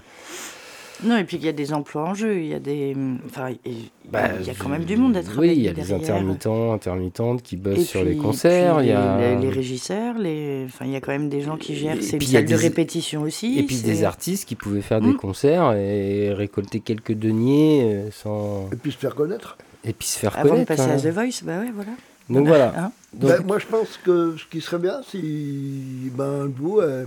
Non, 1.03 1.17
et 1.17 1.23
puis 1.23 1.37
il 1.37 1.45
y 1.45 1.47
a 1.49 1.53
des 1.53 1.71
emplois 1.73 2.03
en 2.03 2.13
jeu, 2.13 2.39
il 2.39 2.47
y 2.47 2.53
a 2.53 2.59
des. 2.59 2.95
Enfin, 3.25 3.49
il 3.65 3.89
Bah, 4.11 4.29
il 4.39 4.45
y 4.45 4.49
a 4.49 4.53
quand 4.53 4.69
même 4.69 4.83
du 4.83 4.97
monde 4.97 5.15
à 5.15 5.19
Oui, 5.19 5.25
travailler. 5.25 5.53
il 5.53 5.61
y 5.61 5.67
a 5.69 5.73
des 5.73 5.93
intermittents, 5.93 6.73
intermittentes 6.73 7.41
qui 7.41 7.55
bossent 7.55 7.85
sur 7.87 8.03
les 8.03 8.15
concerts, 8.17 8.81
il 8.81 8.89
y 8.89 8.91
a... 8.91 9.17
les, 9.35 9.35
les 9.37 9.49
régisseurs, 9.49 10.17
les... 10.17 10.63
Enfin, 10.65 10.85
il 10.85 10.91
y 10.91 10.95
a 10.95 11.01
quand 11.01 11.11
même 11.11 11.29
des 11.29 11.41
gens 11.41 11.57
qui 11.57 11.75
gèrent. 11.75 11.97
Et 11.97 12.01
C'est 12.01 12.13
une 12.13 12.17
puis 12.19 12.27
il 12.27 12.33
y 12.33 12.37
a 12.37 12.39
salle 12.41 12.49
de 12.49 12.55
répétition 12.55 13.21
aussi. 13.21 13.59
Et 13.59 13.63
puis 13.63 13.77
des 13.77 14.03
artistes 14.03 14.45
qui 14.47 14.55
pouvaient 14.55 14.81
faire 14.81 14.99
des 15.01 15.09
Mm. 15.13 15.17
concerts 15.17 15.73
et 15.73 16.33
récolter 16.33 16.79
quelques 16.81 17.13
deniers 17.13 17.81
euh, 17.83 18.09
sans... 18.11 18.67
Et 18.71 18.75
puis 18.75 18.91
se 18.91 18.97
faire 18.97 19.15
connaître. 19.15 19.57
et 19.85 19.93
puis 19.93 20.07
se 20.07 20.19
faire 20.19 20.35
Avant 20.37 20.43
de 20.45 20.49
connaître. 20.49 20.67
passer 20.67 20.89
hein. 20.89 20.97
à 20.97 20.99
The 20.99 21.13
Voice, 21.13 21.43
bah 21.43 21.59
ouais, 21.59 21.71
voilà. 21.73 21.91
Donc 22.29 22.47
voilà. 22.47 22.73
Hein 22.77 22.91
Donc, 23.13 23.31
Ben, 23.31 23.43
moi, 23.45 23.57
je 23.57 23.65
pense 23.65 23.97
que 24.03 24.35
ce 24.37 24.45
qui 24.51 24.59
serait 24.61 24.77
bien, 24.79 25.01
si 25.09 26.11
ben, 26.13 26.45
vous 26.57 26.79
euh, 26.79 27.05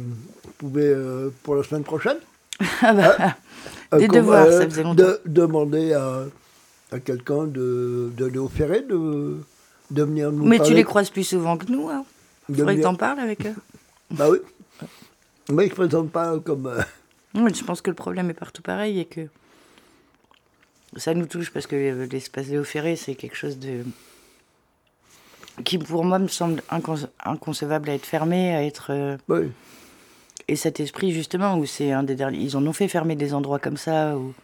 pouvez, 0.58 0.86
euh, 0.86 1.30
pour 1.42 1.54
la 1.56 1.62
semaine 1.62 1.84
prochaine, 1.84 2.16
Ah 2.82 2.92
bah, 2.94 3.16
euh, 3.20 3.26
Des 3.98 4.08
qu'on- 4.08 4.16
devoirs, 4.16 4.46
ça 4.52 4.64
faisait 4.68 4.82
longtemps. 4.82 5.02
de- 5.02 5.20
demander 5.26 5.92
à, 5.92 6.24
à 6.92 7.00
quelqu'un 7.00 7.44
de, 7.44 8.10
de 8.16 8.48
Ferré 8.48 8.82
de, 8.82 9.38
de 9.90 10.02
venir 10.02 10.30
nous 10.32 10.44
Mais 10.44 10.58
parler. 10.58 10.70
tu 10.70 10.76
les 10.76 10.84
croises 10.84 11.10
plus 11.10 11.24
souvent 11.24 11.56
que 11.56 11.70
nous, 11.70 11.88
hein. 11.88 12.04
de 12.48 12.56
Faudrait 12.56 12.76
que 12.76 12.82
t'en 12.82 12.94
parles 12.94 13.20
avec 13.20 13.46
eux. 13.46 13.54
Bah 14.10 14.28
oui. 14.30 14.38
Mais 15.50 15.64
ils 15.64 15.66
ne 15.66 15.70
se 15.70 15.74
présentent 15.74 16.10
pas 16.12 16.38
comme, 16.38 16.66
euh, 16.66 16.82
Oui, 17.34 17.52
je 17.54 17.64
pense 17.64 17.80
que 17.80 17.90
le 17.90 17.96
problème 17.96 18.28
est 18.30 18.34
partout 18.34 18.60
pareil 18.62 19.00
et 19.00 19.04
que 19.06 19.22
ça 20.96 21.14
nous 21.14 21.24
touche 21.26 21.50
parce 21.50 21.66
que 21.66 21.74
euh, 21.76 22.06
l'espace 22.10 22.46
Léo 22.48 22.62
Ferré, 22.64 22.96
c'est 22.96 23.14
quelque 23.14 23.36
chose 23.36 23.58
de. 23.58 23.84
qui 25.64 25.78
pour 25.78 26.04
moi 26.04 26.18
me 26.18 26.28
semble 26.28 26.62
inconce- 26.70 27.08
inconcevable 27.24 27.88
à 27.90 27.94
être 27.94 28.04
fermé, 28.06 28.54
à 28.54 28.62
être. 28.64 28.88
euh, 28.90 29.16
Oui. 29.28 29.50
Et 30.48 30.56
cet 30.56 30.80
esprit, 30.80 31.12
justement, 31.12 31.56
où 31.56 31.66
c'est 31.66 31.92
un 31.92 32.02
des 32.02 32.14
derniers. 32.14 32.38
Ils 32.38 32.56
en 32.56 32.66
ont 32.66 32.72
fait 32.72 32.88
fermer 32.88 33.16
des 33.16 33.32
endroits 33.34 33.58
comme 33.58 33.76
ça, 33.76 34.16
ou 34.16 34.34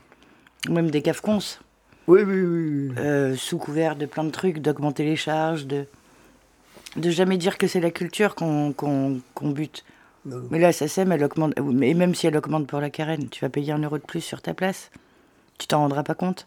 même 0.69 0.91
des 0.91 1.03
caves 1.03 1.21
cons, 1.21 1.39
Oui, 2.07 2.23
oui, 2.23 2.41
oui. 2.41 2.93
euh, 2.99 3.35
sous 3.37 3.59
couvert 3.59 3.97
de 3.97 4.07
plein 4.07 4.25
de 4.25 4.31
trucs, 4.31 4.59
d'augmenter 4.61 5.05
les 5.05 5.17
charges, 5.17 5.67
de. 5.67 5.87
de 6.97 7.11
jamais 7.11 7.37
dire 7.37 7.59
que 7.59 7.67
c'est 7.67 7.81
la 7.81 7.91
culture 7.91 8.35
qu'on 8.35 8.73
qu'on 8.73 9.21
qu'on 9.35 9.51
bute. 9.51 9.85
Non. 10.25 10.43
Mais 10.51 10.59
là, 10.59 10.73
ça 10.73 10.89
sème, 10.89 11.13
elle 11.13 11.25
augmente. 11.25 11.55
Et 11.57 11.95
même 11.95 12.15
si 12.15 12.27
elle 12.27 12.37
augmente 12.37 12.67
pour 12.67 12.81
la 12.81 12.91
carène, 12.91 13.29
tu 13.29 13.41
vas 13.45 13.49
payer 13.49 13.73
un 13.73 13.79
euro 13.79 13.99
de 13.99 14.03
plus 14.05 14.21
sur 14.21 14.41
ta 14.43 14.55
place. 14.55 14.91
Tu 15.59 15.67
t'en 15.67 15.79
rendras 15.81 16.03
pas 16.03 16.15
compte. 16.15 16.47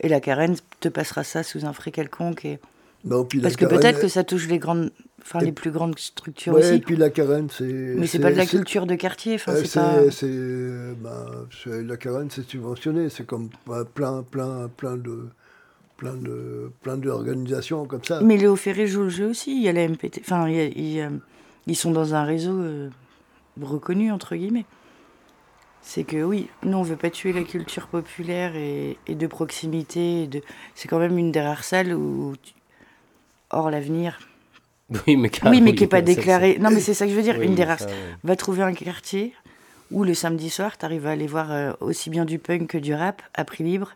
Et 0.00 0.08
la 0.08 0.20
carène 0.20 0.56
te 0.80 0.88
passera 0.88 1.24
ça 1.24 1.42
sous 1.42 1.64
un 1.64 1.72
frais 1.72 1.90
quelconque. 1.90 2.44
Et... 2.44 2.58
Non, 3.06 3.24
puis 3.24 3.38
la 3.38 3.44
Parce 3.44 3.56
que 3.56 3.64
peut-être 3.66 4.00
que 4.00 4.08
ça 4.08 4.24
touche 4.24 4.48
les 4.48 4.58
grandes, 4.58 4.90
enfin 5.22 5.38
Et- 5.40 5.44
les 5.46 5.52
plus 5.52 5.70
grandes 5.70 5.96
structures 5.98 6.52
Ouais, 6.54 6.66
et 6.66 6.70
aussi. 6.72 6.80
puis 6.80 6.96
la 6.96 7.08
carène, 7.10 7.48
c'est. 7.50 7.64
Mais 7.64 8.06
c'est 8.08 8.18
pas 8.18 8.32
de 8.32 8.36
la 8.36 8.46
culture 8.46 8.84
de 8.86 8.96
quartier. 8.96 9.36
Enfin, 9.36 9.52
Euh, 9.52 9.62
c'est 10.10 10.26
pas. 10.26 11.00
ben, 11.00 11.82
la 11.86 11.96
carène, 11.96 12.28
c'est 12.30 12.48
subventionné. 12.48 13.08
C'est 13.08 13.24
comme 13.24 13.48
euh, 13.70 13.84
plein, 13.84 14.24
plein, 14.28 14.68
plein 14.76 14.96
de, 14.96 15.28
plein 15.96 16.14
de, 16.14 16.70
plein 16.82 16.96
d'organisations 16.96 17.86
comme 17.86 18.02
ça. 18.04 18.20
Mais 18.22 18.36
Léo 18.36 18.56
Ferré 18.56 18.86
joue 18.88 19.04
le 19.04 19.08
jeu 19.08 19.26
aussi. 19.30 19.56
Il 19.56 19.62
y 19.62 19.68
a 19.68 19.72
la 19.72 19.82
MPT. 19.88 20.20
Enfin, 20.22 20.48
il 20.48 20.56
y 20.56 20.60
a- 20.60 20.64
il 20.64 20.92
y 20.92 21.00
a- 21.00 21.10
ils 21.68 21.76
sont 21.76 21.92
dans 21.92 22.14
un 22.14 22.24
réseau 22.24 22.58
euh, 22.60 22.88
reconnu 23.62 24.10
entre 24.10 24.34
guillemets. 24.34 24.66
C'est 25.80 26.02
que 26.02 26.24
oui, 26.24 26.48
nous 26.64 26.76
on 26.78 26.82
veut 26.82 26.96
pas 26.96 27.10
tuer 27.10 27.32
la 27.32 27.44
culture 27.44 27.86
populaire 27.86 28.56
et, 28.56 28.98
et 29.06 29.14
de 29.14 29.26
proximité. 29.28 30.24
et 30.24 30.26
de... 30.26 30.40
C'est 30.74 30.88
quand 30.88 30.98
même 30.98 31.16
une 31.16 31.30
des 31.30 31.40
rares 31.40 31.62
salles 31.62 31.94
où, 31.94 32.34
tu- 32.42 32.54
hors 33.50 33.70
l'avenir, 33.70 34.18
Oui, 35.06 35.16
mais 35.16 35.30
Oui, 35.44 35.60
mais 35.60 35.74
qui 35.74 35.82
n'est 35.82 35.88
pas 35.88 36.02
déclaré. 36.02 36.58
Non, 36.60 36.70
mais 36.70 36.80
c'est 36.86 36.94
ça 36.94 37.04
que 37.06 37.10
je 37.12 37.16
veux 37.16 37.22
dire. 37.22 37.36
oui, 37.38 37.46
une 37.46 37.54
des 37.54 37.64
rares. 37.64 37.80
ça, 37.80 37.86
ouais. 37.86 37.92
Va 38.24 38.36
trouver 38.36 38.62
un 38.62 38.72
quartier 38.72 39.32
où 39.90 40.04
le 40.04 40.14
samedi 40.14 40.50
soir, 40.50 40.76
tu 40.78 40.84
arrives 40.84 41.06
à 41.06 41.10
aller 41.10 41.26
voir 41.26 41.50
euh, 41.52 41.72
aussi 41.80 42.10
bien 42.10 42.24
du 42.24 42.38
punk 42.38 42.66
que 42.68 42.78
du 42.78 42.92
rap 42.94 43.22
à 43.34 43.44
prix 43.44 43.64
libre. 43.64 43.92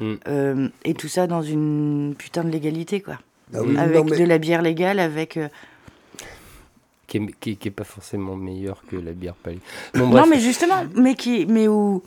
Mm. 0.00 0.14
Euh, 0.28 0.68
et 0.84 0.94
tout 0.94 1.08
ça 1.08 1.26
dans 1.26 1.42
une 1.42 2.14
putain 2.16 2.44
de 2.44 2.50
légalité, 2.50 3.00
quoi. 3.00 3.18
Ah 3.54 3.62
oui, 3.62 3.76
avec 3.78 3.96
non, 3.96 4.04
mais- 4.04 4.18
de 4.18 4.24
la 4.24 4.38
bière 4.38 4.62
légale, 4.62 5.00
avec. 5.00 5.36
euh, 5.38 5.48
Qui 7.06 7.16
est, 7.18 7.26
qui, 7.40 7.50
est- 7.52 7.54
qui 7.56 7.68
est 7.68 7.72
pas 7.72 7.84
forcément 7.84 8.36
meilleur 8.36 8.82
que 8.90 8.96
la 8.96 9.12
bière. 9.12 9.34
Bon, 9.94 10.08
Non, 10.08 10.26
mais 10.26 10.38
justement, 10.40 10.84
mais, 10.94 11.14
qui, 11.14 11.46
mais 11.46 11.66
où, 11.68 12.02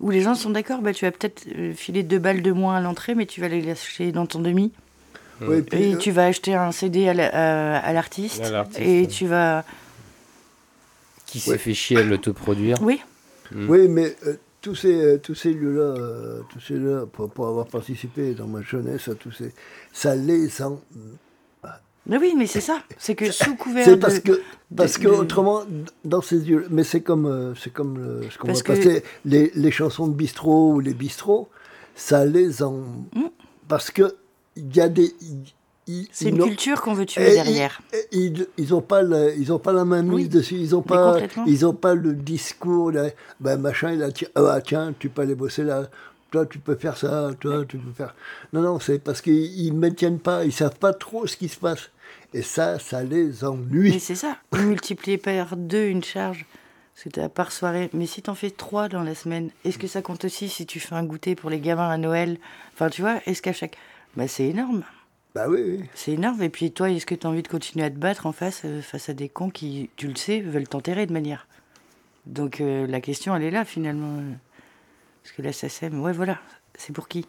où 0.00 0.10
les 0.10 0.20
gens 0.22 0.34
sont 0.34 0.50
d'accord, 0.50 0.82
bah, 0.82 0.92
tu 0.92 1.04
vas 1.04 1.12
peut-être 1.12 1.44
filer 1.74 2.02
deux 2.02 2.18
balles 2.18 2.42
de 2.42 2.50
moins 2.50 2.76
à 2.76 2.80
l'entrée, 2.80 3.14
mais 3.14 3.26
tu 3.26 3.40
vas 3.40 3.46
les 3.48 3.62
lâcher 3.62 4.10
dans 4.10 4.26
ton 4.26 4.40
demi. 4.40 4.72
Oui, 5.42 5.58
et 5.58 5.62
puis, 5.62 5.82
Et 5.82 5.94
euh, 5.94 5.98
tu 5.98 6.10
vas 6.10 6.26
acheter 6.26 6.54
un 6.54 6.70
CD 6.72 7.08
à 7.08 7.14
la- 7.14 7.28
à- 7.32 7.78
à 7.78 7.92
l'artiste. 7.92 8.42
Et 8.78 9.06
tu 9.06 9.26
vas. 9.26 9.64
Qui 11.26 11.40
s'est 11.40 11.58
fait 11.58 11.74
chier 11.74 11.98
à 11.98 12.02
l'autoproduire 12.02 12.76
Oui, 12.82 13.00
Oui, 13.54 13.88
mais 13.88 14.16
euh, 14.26 14.34
tous 14.60 14.74
ces, 14.74 14.92
euh, 14.94 15.18
tous 15.18 15.34
ces 15.34 15.52
lieux-là, 15.52 15.80
euh, 16.00 16.40
tous 16.50 16.60
ces 16.60 16.74
lieux 16.74 17.06
pour, 17.12 17.30
pour 17.30 17.46
avoir 17.48 17.66
participé 17.66 18.34
dans 18.34 18.46
ma 18.46 18.62
jeunesse 18.62 19.08
à 19.08 19.14
tous 19.14 19.30
ces, 19.32 19.52
ça 19.92 20.14
les 20.16 20.60
en. 20.62 20.80
mais 22.06 22.16
oui, 22.18 22.34
mais 22.36 22.46
c'est 22.46 22.60
ça. 22.60 22.82
C'est 22.98 23.14
que 23.14 23.30
sous 23.30 23.54
couvert 23.56 23.84
C'est 23.84 23.96
de. 23.96 24.00
parce 24.00 24.18
que, 24.18 24.42
parce 24.76 24.94
de- 24.98 25.04
que 25.04 25.08
de- 25.08 25.12
autrement, 25.14 25.62
dans 26.04 26.20
ces 26.22 26.38
lieux, 26.38 26.66
mais 26.70 26.82
c'est 26.84 27.00
comme, 27.00 27.26
euh, 27.26 27.54
c'est 27.54 27.72
comme 27.72 27.96
euh, 27.98 28.28
ce 28.30 28.38
qu'on 28.38 28.52
va 28.52 28.62
passer, 28.62 29.04
les, 29.24 29.52
les 29.54 29.70
chansons 29.70 30.08
de 30.08 30.14
bistrot 30.14 30.72
ou 30.74 30.80
les 30.80 30.94
bistrots, 30.94 31.48
ça 31.94 32.24
les 32.24 32.62
en. 32.62 32.82
Parce 33.68 33.90
que 33.92 34.16
il 34.56 34.74
y 34.76 34.80
a 34.80 34.88
des. 34.88 35.14
C'est 36.12 36.28
une 36.28 36.36
n'ont- 36.38 36.46
culture 36.46 36.80
qu'on 36.82 36.94
veut 36.94 37.06
tuer 37.06 37.32
derrière. 37.32 37.80
Ils, 38.12 38.18
ils, 38.38 38.46
ils 38.58 38.74
ont 38.74 38.80
pas 38.80 39.02
la, 39.02 39.30
ils 39.34 39.52
ont 39.52 39.58
pas 39.58 39.72
la 39.72 39.84
main 39.84 40.02
mise 40.02 40.12
Oui, 40.14 40.28
dessus. 40.28 40.54
Ils 40.54 40.74
ont 40.76 40.84
mais 40.88 40.94
pas, 40.94 41.18
ils 41.46 41.66
ont 41.66 41.72
pas 41.74 41.94
le 41.94 42.14
discours. 42.14 42.92
là, 42.92 43.08
ben 43.40 43.56
machin, 43.58 43.92
il 43.92 44.02
a 44.02 44.10
dit, 44.10 44.26
ah 44.36 44.60
tiens, 44.64 44.94
tu 44.98 45.08
peux 45.08 45.22
aller 45.22 45.34
bosser 45.34 45.64
là. 45.64 45.88
Toi, 46.30 46.46
tu 46.46 46.60
peux 46.60 46.76
faire 46.76 46.96
ça. 46.96 47.30
Toi, 47.40 47.64
tu 47.68 47.76
peux 47.78 47.90
faire. 47.92 48.14
Non, 48.52 48.60
non, 48.62 48.78
c'est 48.78 49.00
parce 49.00 49.20
qu'ils 49.20 49.34
ils 49.60 49.72
maintiennent 49.74 50.20
pas. 50.20 50.44
Ils 50.44 50.52
savent 50.52 50.78
pas 50.78 50.92
trop 50.92 51.26
ce 51.26 51.36
qui 51.36 51.48
se 51.48 51.56
passe. 51.58 51.90
Et 52.32 52.42
ça, 52.42 52.78
ça 52.78 53.02
les 53.02 53.42
ennuie. 53.44 53.90
Mais 53.90 53.98
c'est 53.98 54.14
ça. 54.14 54.36
Multiplier 54.52 55.18
par 55.18 55.56
deux 55.56 55.86
une 55.86 56.04
charge. 56.04 56.46
Parce 56.94 57.04
que 57.04 57.08
t'as 57.08 57.28
par 57.28 57.50
soirée. 57.50 57.90
Mais 57.94 58.06
si 58.06 58.22
t'en 58.22 58.36
fais 58.36 58.50
trois 58.50 58.88
dans 58.88 59.02
la 59.02 59.16
semaine, 59.16 59.50
est-ce 59.64 59.78
que 59.78 59.88
ça 59.88 60.02
compte 60.02 60.24
aussi 60.24 60.48
si 60.48 60.66
tu 60.66 60.78
fais 60.78 60.94
un 60.94 61.02
goûter 61.02 61.34
pour 61.34 61.50
les 61.50 61.58
gamins 61.58 61.88
à 61.90 61.96
Noël? 61.98 62.38
Enfin, 62.74 62.90
tu 62.90 63.00
vois, 63.02 63.18
est-ce 63.26 63.42
qu'à 63.42 63.52
chaque. 63.52 63.76
Bah, 64.16 64.28
c'est 64.28 64.48
énorme. 64.48 64.82
Bah 65.34 65.46
oui, 65.48 65.60
oui. 65.64 65.84
C'est 65.94 66.12
énorme. 66.12 66.42
Et 66.42 66.48
puis, 66.48 66.72
toi, 66.72 66.90
est-ce 66.90 67.06
que 67.06 67.14
t'as 67.14 67.28
envie 67.28 67.42
de 67.42 67.48
continuer 67.48 67.84
à 67.84 67.90
te 67.90 67.96
battre 67.98 68.26
en 68.26 68.32
face, 68.32 68.62
euh, 68.64 68.82
face 68.82 69.08
à 69.08 69.14
des 69.14 69.28
cons 69.28 69.50
qui, 69.50 69.90
tu 69.96 70.08
le 70.08 70.16
sais, 70.16 70.40
veulent 70.40 70.66
t'enterrer 70.68 71.06
de 71.06 71.12
manière? 71.12 71.46
Donc, 72.26 72.60
euh, 72.60 72.86
la 72.86 73.00
question, 73.00 73.34
elle 73.36 73.44
est 73.44 73.50
là, 73.50 73.64
finalement. 73.64 74.20
Parce 75.22 75.36
que 75.36 75.42
la 75.42 75.52
SACEM, 75.52 76.00
ouais, 76.00 76.12
voilà. 76.12 76.38
C'est 76.74 76.92
pour 76.92 77.06
qui? 77.08 77.26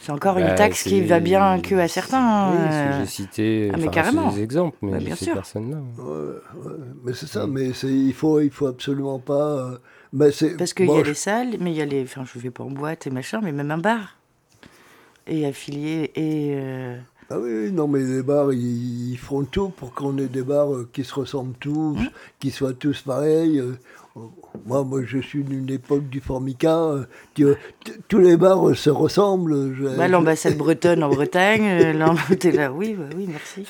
C'est 0.00 0.12
encore 0.12 0.38
une 0.38 0.46
Bah, 0.46 0.54
taxe 0.54 0.82
qui 0.82 1.00
va 1.00 1.20
bien 1.20 1.60
que 1.60 1.76
à 1.76 1.86
certains. 1.88 2.50
Oui, 2.50 2.56
euh, 2.56 3.00
j'ai 3.00 3.06
cité 3.06 3.70
ah, 3.72 3.76
mais 3.78 3.88
carrément. 3.88 4.32
des 4.32 4.42
exemples, 4.42 4.76
mais 4.82 4.92
Bah, 4.92 4.98
bien 4.98 5.14
ces 5.14 5.26
sûr. 5.26 5.34
personnes-là. 5.34 5.76
Ouais, 6.02 6.34
ouais. 6.66 6.72
Mais 7.04 7.14
c'est 7.14 7.28
ça. 7.28 7.46
Mais 7.46 7.68
il 7.68 8.12
faut, 8.12 8.40
il 8.40 8.50
faut 8.50 8.66
absolument 8.66 9.20
pas. 9.20 9.70
euh, 9.70 9.78
mais 10.12 10.32
c'est. 10.32 10.56
Parce 10.56 10.74
qu'il 10.74 10.86
bon, 10.86 10.96
y 10.96 11.00
a 11.00 11.02
je- 11.04 11.08
les 11.10 11.14
salles, 11.14 11.56
mais 11.60 11.70
il 11.70 11.76
y 11.76 11.82
a 11.82 11.84
les. 11.86 12.02
Enfin, 12.02 12.24
je 12.24 12.36
vais 12.40 12.50
pas 12.50 12.64
en 12.64 12.70
boîte 12.70 13.06
et 13.06 13.10
machin, 13.10 13.40
mais 13.42 13.52
même 13.52 13.70
un 13.70 13.78
bar. 13.78 14.18
Et 15.26 15.46
affilié. 15.46 16.10
Et. 16.16 16.52
euh, 16.56 16.96
Ah 17.30 17.38
oui, 17.38 17.70
non, 17.72 17.88
mais 17.88 18.00
les 18.00 18.22
bars, 18.22 18.52
ils, 18.52 19.12
ils 19.12 19.16
font 19.18 19.44
tout 19.44 19.68
pour 19.70 19.94
qu'on 19.94 20.18
ait 20.18 20.26
des 20.26 20.42
bars 20.42 20.72
euh, 20.74 20.88
qui 20.92 21.04
se 21.04 21.14
ressemblent 21.14 21.56
tous, 21.60 21.94
Mmh. 21.96 22.08
qui 22.40 22.50
soient 22.50 22.72
tous 22.74 23.02
pareils. 23.02 23.58
euh. 23.60 23.72
Moi, 24.66 24.84
moi, 24.84 25.00
je 25.06 25.18
suis 25.20 25.42
d'une 25.42 25.70
époque 25.70 26.06
du 26.10 26.20
Formica. 26.20 26.90
tous 28.08 28.18
les 28.18 28.36
bars 28.36 28.76
se 28.76 28.90
ressemblent. 28.90 29.74
je- 29.74 29.96
bah, 29.96 30.06
l'ambassade 30.08 30.56
bretonne 30.58 31.02
en 31.02 31.08
Bretagne, 31.14 31.94
t'es 32.38 32.52
là, 32.52 32.70
oui, 32.72 32.94
bah, 32.98 33.04
oui, 33.16 33.26
merci. 33.30 33.64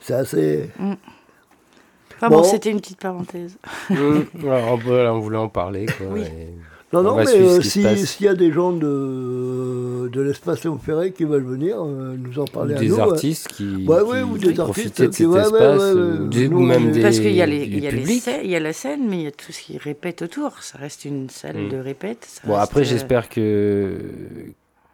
C'est 0.00 0.14
assez. 0.14 0.70
Enfin 2.16 2.28
bon, 2.28 2.38
Bon. 2.38 2.42
c'était 2.44 2.70
une 2.70 2.80
petite 2.80 2.98
parenthèse. 3.00 3.56
Hum, 3.90 4.24
alors, 4.42 4.80
on 5.14 5.20
voulait 5.20 5.38
en 5.38 5.48
parler. 5.48 5.86
Quoi, 5.86 6.06
Oui. 6.10 6.22
et- 6.22 6.54
Non, 6.94 7.00
On 7.00 7.02
non, 7.02 7.16
mais 7.16 7.26
euh, 7.34 7.60
si- 7.60 8.06
s'il 8.06 8.26
y 8.26 8.28
a 8.28 8.34
des 8.34 8.50
gens 8.52 8.72
de, 8.72 10.08
de 10.12 10.20
l'espace 10.20 10.64
Léo 10.64 10.78
Ferré 10.78 11.12
qui 11.12 11.24
veulent 11.24 11.44
venir 11.44 11.76
euh, 11.80 12.16
nous 12.18 12.38
en 12.38 12.44
parler 12.44 12.74
à 12.74 12.78
des 12.78 12.88
nous. 12.88 13.00
artistes 13.00 13.48
qui, 13.48 13.84
Ouais, 13.86 14.00
ouais, 14.00 14.18
qui 14.20 14.24
ou 14.24 14.38
des 14.38 14.52
profitaient 14.54 14.60
artistes 14.60 15.02
de 15.02 15.06
qui- 15.08 15.16
cet 15.16 15.26
ouais, 15.26 15.34
ouais, 15.38 15.42
espace, 15.44 15.80
euh, 15.82 16.28
des- 16.28 16.48
Nous, 16.48 16.56
ou 16.58 16.60
même 16.60 16.92
des 16.92 17.02
Parce 17.02 17.18
qu'il 17.18 17.32
y, 17.34 17.42
a 17.42 17.46
y, 17.46 17.50
y 18.48 18.60
la 18.60 18.72
scène, 18.72 19.00
mais 19.08 19.16
il 19.18 19.22
y 19.22 19.26
a 19.26 19.32
tout 19.32 19.52
ce 19.52 19.60
qui 19.60 19.76
répète 19.78 20.22
autour. 20.22 20.62
Ça 20.62 20.78
reste 20.78 21.04
une 21.04 21.28
salle 21.30 21.56
Mm. 21.66 21.68
de 21.70 21.76
répète. 21.78 22.26
ça 22.28 22.42
Bon, 22.46 22.54
après, 22.54 22.80
euh, 22.80 22.84
j'espère 22.84 23.28
que 23.28 23.98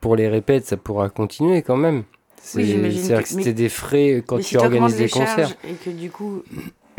pour 0.01 0.17
les 0.17 0.29
répètes, 0.29 0.67
ça 0.67 0.77
pourra 0.77 1.09
continuer 1.11 1.63
quand 1.63 1.77
même. 1.77 2.05
C'est-à-dire 2.43 3.19
que- 3.19 3.23
que 3.23 3.29
c'était 3.29 3.53
des 3.53 3.69
frais 3.69 4.23
quand 4.27 4.37
mais 4.37 4.43
tu 4.43 4.49
si 4.49 4.57
organises 4.57 4.99
les 4.99 5.05
des 5.05 5.11
concerts. 5.11 5.55
Et 5.69 5.75
que 5.75 5.91
du 5.91 6.11
coup, 6.11 6.43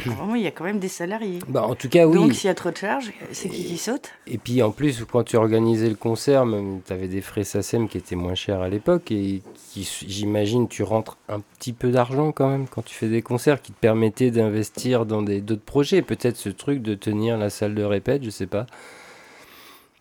vraiment, 0.09 0.35
il 0.35 0.41
y 0.43 0.47
a 0.47 0.51
quand 0.51 0.63
même 0.63 0.79
des 0.79 0.87
salariés. 0.87 1.39
Bah, 1.47 1.63
en 1.63 1.75
tout 1.75 1.89
cas, 1.89 2.05
oui. 2.07 2.15
Donc, 2.15 2.33
s'il 2.33 2.47
y 2.47 2.51
a 2.51 2.55
trop 2.55 2.71
de 2.71 2.77
charges, 2.77 3.11
c'est 3.31 3.49
qui 3.49 3.63
qui 3.65 3.77
saute? 3.77 4.09
Et 4.27 4.37
puis 4.37 4.61
en 4.61 4.71
plus, 4.71 5.05
quand 5.05 5.23
tu 5.23 5.35
organisais 5.37 5.89
le 5.89 5.95
concert, 5.95 6.45
tu 6.85 6.93
avais 6.93 7.07
des 7.07 7.21
frais 7.21 7.43
SACEM 7.43 7.87
qui 7.87 7.97
étaient 7.97 8.15
moins 8.15 8.35
chers 8.35 8.61
à 8.61 8.69
l'époque 8.69 9.11
et 9.11 9.41
qui, 9.71 9.89
j'imagine, 10.07 10.67
tu 10.67 10.83
rentres 10.83 11.17
un 11.29 11.39
petit 11.39 11.73
peu 11.73 11.91
d'argent 11.91 12.31
quand 12.31 12.49
même 12.49 12.67
quand 12.67 12.83
tu 12.83 12.95
fais 12.95 13.09
des 13.09 13.21
concerts 13.21 13.61
qui 13.61 13.71
te 13.71 13.79
permettaient 13.79 14.31
d'investir 14.31 15.05
dans 15.05 15.21
des- 15.21 15.41
d'autres 15.41 15.61
projets. 15.63 16.01
Peut-être 16.01 16.37
ce 16.37 16.49
truc 16.49 16.81
de 16.81 16.95
tenir 16.95 17.37
la 17.37 17.49
salle 17.49 17.75
de 17.75 17.83
répète, 17.83 18.23
je 18.23 18.29
sais 18.29 18.47
pas. 18.47 18.65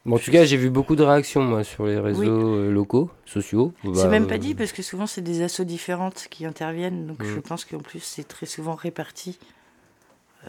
Bon, 0.06 0.16
en 0.16 0.18
tout 0.18 0.30
cas, 0.30 0.44
j'ai 0.44 0.56
vu 0.56 0.70
beaucoup 0.70 0.96
de 0.96 1.02
réactions 1.02 1.42
moi 1.42 1.62
sur 1.62 1.84
les 1.86 1.98
réseaux 1.98 2.20
Oui. 2.22 2.28
euh, 2.68 2.70
locaux, 2.72 3.10
sociaux. 3.26 3.74
C'est 3.84 3.90
Bah, 3.90 4.08
même 4.08 4.24
euh, 4.24 4.28
pas 4.28 4.38
dit 4.38 4.54
parce 4.54 4.72
que 4.72 4.82
souvent 4.82 5.06
c'est 5.06 5.20
des 5.20 5.42
assos 5.42 5.64
différentes 5.64 6.26
qui 6.30 6.46
interviennent, 6.46 7.06
donc 7.06 7.20
Mm. 7.22 7.26
je 7.34 7.40
pense 7.40 7.64
qu'en 7.66 7.80
plus 7.80 8.00
c'est 8.02 8.26
très 8.26 8.46
souvent 8.46 8.74
réparti. 8.74 9.38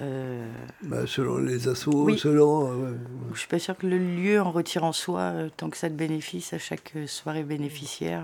Euh, 0.01 0.45
Bah, 0.83 1.05
selon 1.05 1.37
les 1.39 1.67
assos, 1.67 2.05
Oui. 2.05 2.17
selon. 2.17 2.71
euh, 2.71 2.91
ouais. 2.91 2.97
je 3.33 3.39
suis 3.39 3.47
pas 3.47 3.59
sûre 3.59 3.77
que 3.77 3.87
le 3.87 3.97
lieu 3.97 4.39
en 4.39 4.51
retire 4.51 4.83
en 4.85 4.93
soi 4.93 5.19
euh, 5.19 5.49
tant 5.57 5.69
que 5.69 5.77
ça 5.77 5.89
de 5.89 5.95
bénéfice 5.95 6.53
à 6.53 6.59
chaque 6.59 6.93
euh, 6.95 7.07
soirée 7.07 7.43
bénéficiaire. 7.43 8.23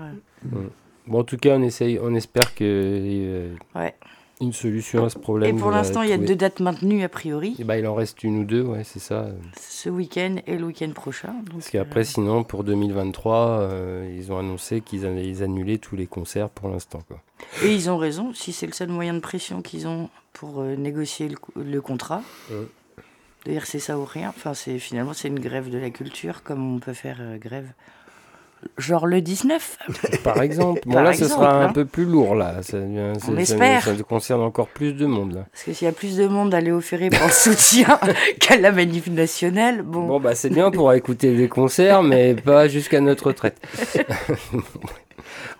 euh. 0.54 0.62
Bon, 1.06 1.20
en 1.20 1.24
tout 1.24 1.36
cas, 1.36 1.56
on 1.58 1.62
essaye, 1.62 1.98
on 2.02 2.14
espère 2.14 2.54
que 2.54 2.64
euh, 2.64 3.54
Ouais. 3.74 3.94
Une 4.40 4.52
solution 4.52 5.04
à 5.04 5.10
ce 5.10 5.18
problème. 5.18 5.56
Et 5.56 5.60
pour 5.60 5.70
l'instant 5.70 6.02
il 6.02 6.10
y 6.10 6.12
a 6.12 6.18
deux 6.18 6.36
dates 6.36 6.60
maintenues 6.60 7.02
a 7.02 7.08
priori, 7.08 7.56
Et 7.58 7.64
bah, 7.64 7.78
il 7.78 7.86
en 7.86 7.94
reste 7.94 8.22
une 8.22 8.38
ou 8.38 8.44
deux, 8.44 8.62
ouais, 8.62 8.84
c'est 8.84 8.98
ça. 8.98 9.28
ce 9.60 9.88
week-end 9.88 10.36
et 10.46 10.56
le 10.56 10.64
week-end 10.64 10.90
prochain. 10.94 11.28
donc, 11.44 11.54
Parce 11.54 11.70
qu'après, 11.70 12.00
euh, 12.00 12.04
sinon, 12.04 12.44
pour 12.44 12.64
2023, 12.64 13.36
euh, 13.60 14.14
ils 14.16 14.32
ont 14.32 14.38
annoncé 14.38 14.80
qu'ils 14.80 15.06
allaient 15.06 15.42
annulaient 15.42 15.78
tous 15.78 15.96
les 15.96 16.06
concerts 16.06 16.50
pour 16.50 16.68
l'instant. 16.68 17.00
Et 17.64 17.72
ils 17.74 17.90
ont 17.90 17.96
raison, 17.96 18.32
si 18.34 18.52
c'est 18.52 18.66
le 18.66 18.72
seul 18.72 18.88
moyen 18.88 19.14
de 19.14 19.20
pression 19.20 19.62
qu'ils 19.62 19.86
ont 19.86 20.08
pour 20.32 20.60
euh, 20.60 20.76
négocier 20.76 21.28
le, 21.28 21.36
le 21.62 21.80
contrat, 21.80 22.22
Ouais. 22.50 22.66
C'est-à-dire 23.44 23.66
c'est 23.66 23.78
ça 23.78 23.98
ou 23.98 24.04
rien. 24.04 24.28
Enfin, 24.30 24.52
c'est 24.52 24.78
finalement 24.78 25.12
c'est 25.14 25.28
une 25.28 25.38
grève 25.38 25.70
de 25.70 25.78
la 25.78 25.90
culture 25.90 26.42
comme 26.42 26.74
on 26.74 26.80
peut 26.80 26.92
faire 26.92 27.20
grève. 27.38 27.68
Genre 28.76 29.06
le 29.06 29.20
19. 29.20 29.78
Par 30.24 30.42
exemple. 30.42 30.80
Bon, 30.86 30.94
Par 30.94 31.02
là, 31.04 31.12
ce 31.12 31.26
sera 31.26 31.52
un 31.62 31.66
hein. 31.66 31.72
peu 31.72 31.84
plus 31.84 32.04
lourd, 32.04 32.34
là. 32.34 32.56
Ça, 32.62 32.78
ça- 33.20 33.32
espère. 33.40 33.82
Ça, 33.84 33.92
concerne 34.08 34.40
encore 34.42 34.68
plus 34.68 34.92
de 34.94 35.06
monde, 35.06 35.34
là. 35.34 35.46
Parce 35.52 35.64
que 35.64 35.72
s'il 35.72 35.86
y 35.86 35.88
a 35.88 35.92
plus 35.92 36.16
de 36.16 36.26
monde 36.26 36.52
à 36.54 36.60
Léo 36.60 36.80
Ferré 36.80 37.08
pour 37.10 37.24
le 37.26 37.32
soutien 37.32 37.98
qu'à 38.40 38.56
la 38.58 38.72
manif 38.72 39.06
nationale, 39.08 39.82
bon. 39.82 40.06
Bon, 40.06 40.20
bah, 40.20 40.34
c'est 40.34 40.50
bien 40.50 40.70
pour 40.72 40.92
écouter 40.92 41.34
des 41.36 41.48
concerts, 41.48 42.02
mais 42.02 42.34
pas 42.34 42.66
jusqu'à 42.68 43.00
notre 43.00 43.28
retraite. 43.28 43.60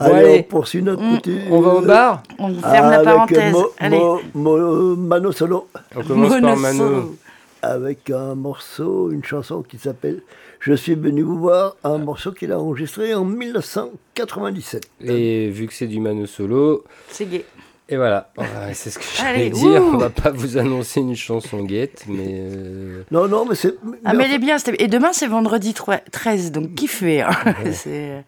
Bon, 0.01 0.07
Allez, 0.07 0.15
allez. 0.15 0.39
on 0.41 0.43
poursuit 0.45 0.83
notre 0.83 1.03
Mm. 1.03 1.17
petit. 1.19 1.41
On 1.51 1.61
va 1.61 1.75
au 1.75 1.81
bar 1.81 2.23
On 2.39 2.55
ferme 2.55 2.91
la 2.91 2.95
avec 2.99 3.05
parenthèse. 3.05 3.53
Mo- 3.53 3.71
Allez. 3.79 3.99
Mo- 3.99 4.21
Mo- 4.35 4.97
Mano 4.97 5.33
Solo. 5.33 5.69
On 5.97 6.03
commence 6.05 6.41
par 6.41 6.57
Mano. 6.57 6.79
solo. 6.79 7.17
avec 7.63 8.09
un 8.11 8.37
morceau, 8.37 9.11
une 9.11 9.25
chanson 9.25 9.63
qui 9.63 9.77
s'appelle 9.79 10.21
Je 10.61 10.73
suis 10.75 10.95
venu 10.95 11.23
vous 11.23 11.39
voir, 11.39 11.77
un 11.85 11.99
morceau 11.99 12.33
qu'il 12.33 12.51
a 12.53 12.59
enregistré 12.59 13.15
en 13.15 13.25
1997. 13.25 14.89
Et 15.05 15.49
vu 15.51 15.67
que 15.67 15.73
c'est 15.75 15.87
du 15.87 16.01
Mano 16.01 16.27
solo, 16.27 16.85
C'est 17.09 17.27
gay. 17.27 17.45
et 17.89 17.97
voilà, 17.97 18.31
Voilà, 18.37 18.75
c'est 18.75 18.91
ce 18.91 18.99
que 18.99 19.05
j'allais 19.17 19.51
dire. 19.51 19.83
ouh. 19.83 19.95
On 19.95 19.99
va 19.99 20.11
pas 20.11 20.31
vous 20.31 20.59
annoncer 20.59 21.01
une 21.01 21.15
chanson 21.15 21.63
guette, 21.63 22.05
mais 22.09 22.27
euh, 22.41 23.03
Non, 23.11 23.29
non, 23.29 23.45
mais 23.47 23.55
c'est. 23.55 23.75
Ah, 24.05 24.15
mais 24.15 24.25
elle 24.25 24.33
est 24.35 24.39
bien. 24.39 24.57
Et 24.79 24.89
demain, 24.89 25.13
c'est 25.13 25.29
vendredi 25.29 25.75
3 25.75 25.99
13, 25.99 26.51
donc 26.53 26.75
kiffez. 26.75 27.23
hein. 27.23 27.31
C'est- 27.73 28.25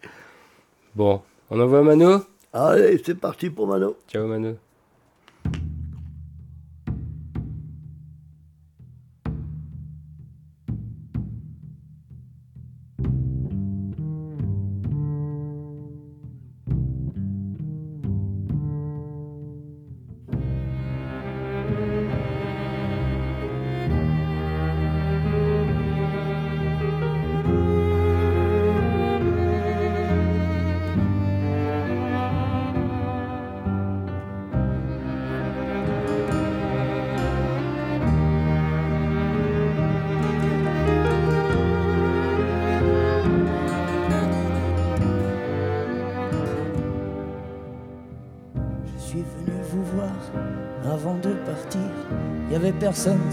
bon, 0.95 1.21
on 1.49 1.59
envoie 1.59 1.81
Mano 1.83 2.21
Allez, 2.53 3.01
c'est 3.05 3.15
parti 3.19 3.49
pour 3.49 3.67
Mano. 3.67 3.95
Ciao 4.11 4.25
Mano. 4.27 4.55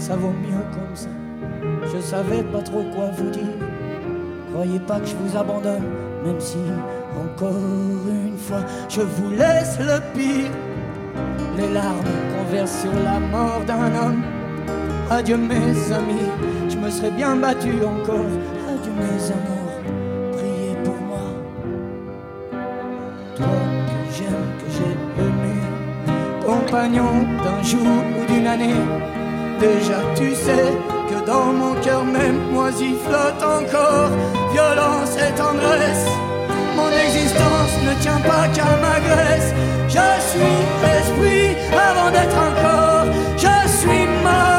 Ça 0.09 0.15
vaut 0.15 0.33
mieux 0.41 0.65
comme 0.73 0.95
ça. 0.95 1.09
Je 1.93 2.01
savais 2.01 2.41
pas 2.41 2.63
trop 2.63 2.83
quoi 2.95 3.11
vous 3.15 3.29
dire. 3.29 3.53
Croyez 4.51 4.79
pas 4.79 4.99
que 4.99 5.05
je 5.05 5.15
vous 5.15 5.37
abandonne, 5.37 5.83
même 6.25 6.39
si 6.39 6.57
encore 7.15 7.55
une 8.09 8.37
fois 8.37 8.63
je 8.89 9.01
vous 9.01 9.29
laisse 9.29 9.77
le 9.79 9.99
pire. 10.15 10.49
Les 11.57 11.71
larmes 11.71 12.15
qu'on 12.29 12.51
verse 12.51 12.81
sur 12.81 12.93
la 13.03 13.19
mort 13.19 13.61
d'un 13.67 13.93
homme. 14.01 14.23
Adieu 15.11 15.37
mes 15.37 15.93
amis, 15.93 16.29
je 16.67 16.77
me 16.77 16.89
serais 16.89 17.11
bien 17.11 17.35
battu 17.35 17.73
encore. 17.85 18.33
Adieu 18.71 18.93
mes 19.03 19.23
amours, 19.37 19.77
priez 20.31 20.75
pour 20.83 20.99
moi. 21.09 21.25
Toi 23.35 23.45
que 23.45 24.15
j'aime, 24.15 24.49
que 24.59 24.69
j'ai 24.75 25.23
aimé, 25.23 25.55
compagnon 26.43 27.11
d'un 27.43 27.61
jour 27.61 28.01
ou 28.19 28.33
d'une 28.33 28.47
année. 28.47 29.18
Déjà 29.59 29.99
tu 30.15 30.33
sais 30.35 30.71
que 31.09 31.25
dans 31.25 31.51
mon 31.51 31.73
cœur 31.81 32.05
même 32.05 32.39
moisi 32.49 32.95
flotte 33.05 33.43
encore 33.43 34.09
violence 34.53 35.17
et 35.17 35.33
tendresse. 35.35 36.07
Mon 36.77 36.89
existence 37.05 37.73
ne 37.85 37.93
tient 38.01 38.21
pas 38.21 38.47
qu'à 38.55 38.71
ma 38.85 38.97
graisse. 39.01 39.53
Je 39.89 40.09
suis 40.29 40.59
esprit 40.95 41.57
avant 41.73 42.09
d'être 42.09 42.37
un 42.37 42.53
corps. 42.63 43.13
Je 43.35 43.69
suis 43.79 44.05
mort, 44.23 44.58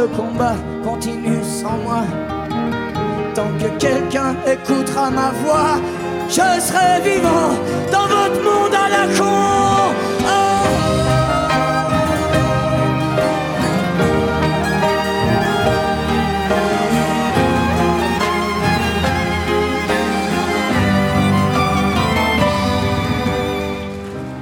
Le 0.00 0.06
combat 0.16 0.54
continue 0.84 1.42
sans 1.42 1.76
moi. 1.78 2.04
Tant 3.34 3.50
que 3.58 3.68
quelqu'un 3.80 4.36
écoutera 4.46 5.10
ma 5.10 5.32
voix, 5.42 5.80
je 6.28 6.60
serai 6.60 7.00
vivant 7.02 7.50
dans 7.90 8.06
votre 8.06 8.40
monde 8.44 8.74
à 8.74 8.88
la 8.90 9.06
con. 9.18 9.24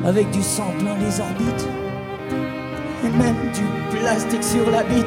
Avec 0.04 0.30
du 0.32 0.42
sang 0.42 0.70
plein 0.78 0.96
les 0.98 1.18
orbites 1.18 1.66
et 3.04 3.10
même 3.16 3.36
du 3.54 3.96
plastique 3.96 4.44
sur 4.44 4.70
la 4.70 4.82
bite. 4.82 5.05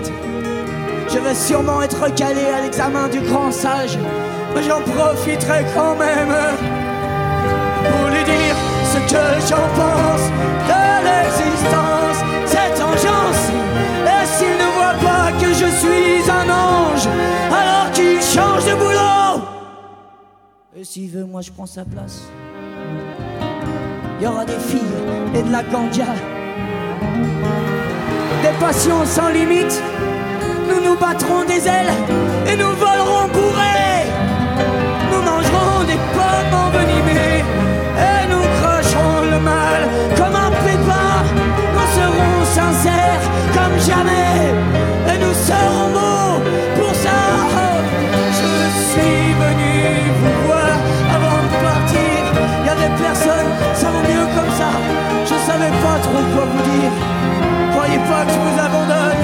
Je 1.20 1.24
vais 1.26 1.36
sûrement 1.36 1.82
être 1.82 2.02
recalé 2.02 2.46
à 2.46 2.62
l'examen 2.62 3.10
du 3.10 3.20
grand 3.20 3.52
sage, 3.52 4.00
mais 4.56 4.64
j'en 4.64 4.80
profiterai 4.80 5.66
quand 5.76 5.94
même 5.98 6.34
pour 7.84 8.08
lui 8.08 8.24
dire 8.24 8.56
ce 8.86 9.00
que 9.00 9.48
j'en 9.50 9.68
pense 9.76 10.24
de 10.70 10.82
l'existence, 11.04 12.24
cette 12.46 12.82
engeance. 12.82 13.50
Et 14.06 14.26
s'il 14.28 14.48
ne 14.48 14.72
voit 14.78 14.94
pas 14.94 15.32
que 15.42 15.48
je 15.48 15.66
suis 15.82 16.32
un 16.32 16.50
ange, 16.50 17.06
alors 17.52 17.92
qu'il 17.92 18.22
change 18.22 18.64
de 18.64 18.76
boulot. 18.76 19.44
Et 20.78 20.86
s'il 20.86 21.10
veut, 21.10 21.26
moi 21.26 21.42
je 21.42 21.52
prends 21.52 21.66
sa 21.66 21.84
place. 21.84 22.22
Il 24.20 24.24
y 24.24 24.28
aura 24.28 24.46
des 24.46 24.54
filles 24.54 24.80
et 25.36 25.44
de 25.44 25.52
la 25.52 25.64
ganja. 25.64 26.14
Des 28.42 28.58
passions 28.58 29.06
sans 29.06 29.28
limite. 29.28 29.84
Nous 30.70 30.82
nous 30.86 30.98
battrons 30.98 31.44
des 31.46 31.68
ailes 31.68 31.94
et 32.48 32.56
nous 32.56 32.74
volerons 32.86 33.28
bourrés. 33.34 34.06
Nous 35.12 35.22
mangerons 35.22 35.84
des 35.92 36.00
pommes 36.16 36.54
envenimées 36.66 37.44
et 38.08 38.28
nous 38.32 38.46
cracherons 38.60 39.22
le 39.34 39.40
mal 39.40 39.82
comme 40.16 40.36
un 40.36 40.52
pépin. 40.66 41.12
Nous 41.76 41.90
serons 42.00 42.40
sincères 42.58 43.24
comme 43.56 43.78
jamais 43.80 44.38
et 45.12 45.18
nous 45.24 45.34
serons 45.50 45.90
beaux 45.98 46.36
pour 46.78 46.94
ça. 46.96 47.20
Je 48.40 48.52
suis 48.92 49.34
venu 49.44 49.74
vous 50.22 50.48
voir 50.48 50.74
avant 51.16 51.40
de 51.46 51.50
partir. 51.68 52.20
Il 52.62 52.66
y 52.68 52.70
avait 52.70 52.94
personne, 53.02 53.50
ça 53.74 53.88
vaut 53.88 54.06
mieux 54.12 54.28
comme 54.36 54.54
ça. 54.62 54.72
Je 55.26 55.36
savais 55.50 55.74
pas 55.84 55.98
trop 56.02 56.24
quoi 56.34 56.46
vous 56.52 56.64
dire. 56.70 56.94
Croyez 57.72 58.00
pas 58.10 58.26
que 58.26 58.32
je 58.32 58.40
vous 58.46 58.60
abandonne, 58.60 59.22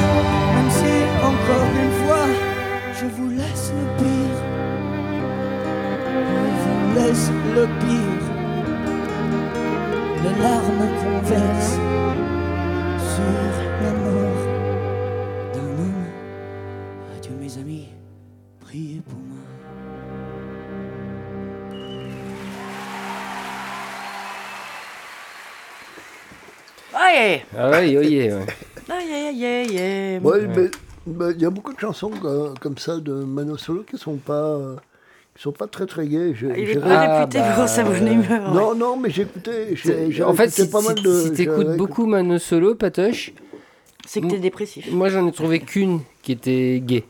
encore 1.45 1.69
une 1.83 1.91
fois, 2.05 2.27
je 2.93 3.05
vous 3.05 3.29
laisse 3.29 3.71
le 3.77 3.85
pire. 3.97 4.37
Je 6.37 6.63
vous 6.63 6.81
laisse 6.95 7.29
le 7.55 7.65
pire. 7.81 8.25
Les 10.23 10.35
larmes 10.41 10.87
qu'on 10.99 11.19
verse 11.21 11.73
sur 13.13 13.49
la 13.83 13.91
mort 13.91 14.41
d'un 15.53 15.69
homme. 15.83 16.05
Adieu 17.15 17.35
mes 17.39 17.57
amis, 17.59 17.89
priez 18.59 19.01
pour 19.07 19.19
moi. 19.19 19.43
Aïe. 26.93 27.43
Aïe, 27.55 27.97
aïe, 27.97 27.97
aïe, 27.97 28.31
aïe, 28.89 29.77
aïe. 29.77 30.19
Ouais, 30.23 30.47
mais 30.47 30.71
mais 31.07 31.31
il 31.35 31.41
y 31.41 31.45
a 31.45 31.49
beaucoup 31.49 31.73
de 31.73 31.79
chansons 31.79 32.11
euh, 32.23 32.53
comme 32.61 32.77
ça 32.77 32.97
de 32.99 33.13
Mano 33.13 33.57
Solo 33.57 33.83
qui 33.89 33.97
sont 33.97 34.15
pas 34.17 34.33
euh, 34.33 34.75
sont 35.37 35.51
pas 35.51 35.67
très 35.67 35.85
très 35.85 36.07
gays. 36.07 36.33
J'ai- 36.33 36.47
Il 36.57 36.65
j'ai 36.65 36.71
est 36.73 36.79
pas 36.79 36.87
Ah, 36.99 37.19
réputé 37.21 37.39
bah, 37.39 37.53
pour 37.55 37.67
sa 37.67 37.83
bonne 37.83 38.07
humeur. 38.07 38.49
ouais. 38.49 38.53
Non, 38.55 38.73
non, 38.75 38.97
mais 38.97 39.09
j'écoutais. 39.09 39.75
j'ai- 39.75 40.11
j'ai 40.11 40.23
En 40.23 40.33
fait, 40.33 40.45
écouté 40.45 40.63
si, 40.63 40.69
pas 40.69 40.81
mal 40.81 40.97
si- 40.97 41.03
de. 41.03 41.11
si 41.21 41.27
j'ai 41.27 41.33
t'écoutes 41.33 41.61
écouté- 41.61 41.77
beaucoup 41.77 42.05
Mano 42.05 42.37
Solo, 42.39 42.75
Patoche, 42.75 43.33
C'est 44.07 44.21
que 44.21 44.27
t'es 44.27 44.39
dépressif. 44.39 44.91
moi 44.91 45.09
j'en 45.09 45.27
ai 45.27 45.31
trouvé 45.31 45.59
qu'une 45.59 45.99
qui 46.21 46.31
était 46.31 46.81
gay. 46.85 47.03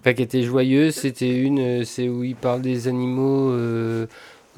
Enfin, 0.00 0.14
qui 0.14 0.22
était 0.22 0.42
joyeuse. 0.42 0.94
C'était 0.94 1.28
une, 1.36 1.58
euh, 1.58 1.84
c'est 1.84 2.08
où 2.08 2.24
il 2.24 2.34
parle 2.34 2.62
des 2.62 2.88
animaux, 2.88 3.50
euh, 3.50 4.06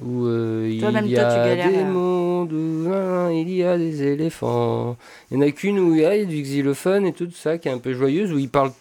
où 0.01 0.25
euh, 0.27 0.67
il 0.71 0.77
y 0.77 0.81
toi, 0.81 0.89
a 0.89 0.93
galères, 0.93 1.71
des 1.71 1.77
là. 1.77 1.85
mondes 1.85 2.53
où 2.53 2.91
hein, 2.93 3.31
il 3.31 3.51
y 3.51 3.63
a 3.63 3.77
des 3.77 4.03
éléphants. 4.03 4.97
Il 5.31 5.37
y 5.37 5.39
en 5.39 5.47
a 5.47 5.51
qu'une 5.51 5.79
où 5.79 5.95
il 5.95 6.01
y 6.01 6.05
a 6.05 6.25
du 6.25 6.41
xylophone 6.43 7.07
et 7.07 7.13
tout 7.13 7.29
ça, 7.33 7.59
qui 7.59 7.69
est 7.69 7.73
un 7.73 7.79
peu 7.79 7.93
joyeuse, 7.93 8.33
où 8.33 8.39
il 8.39 8.49
parle. 8.49 8.73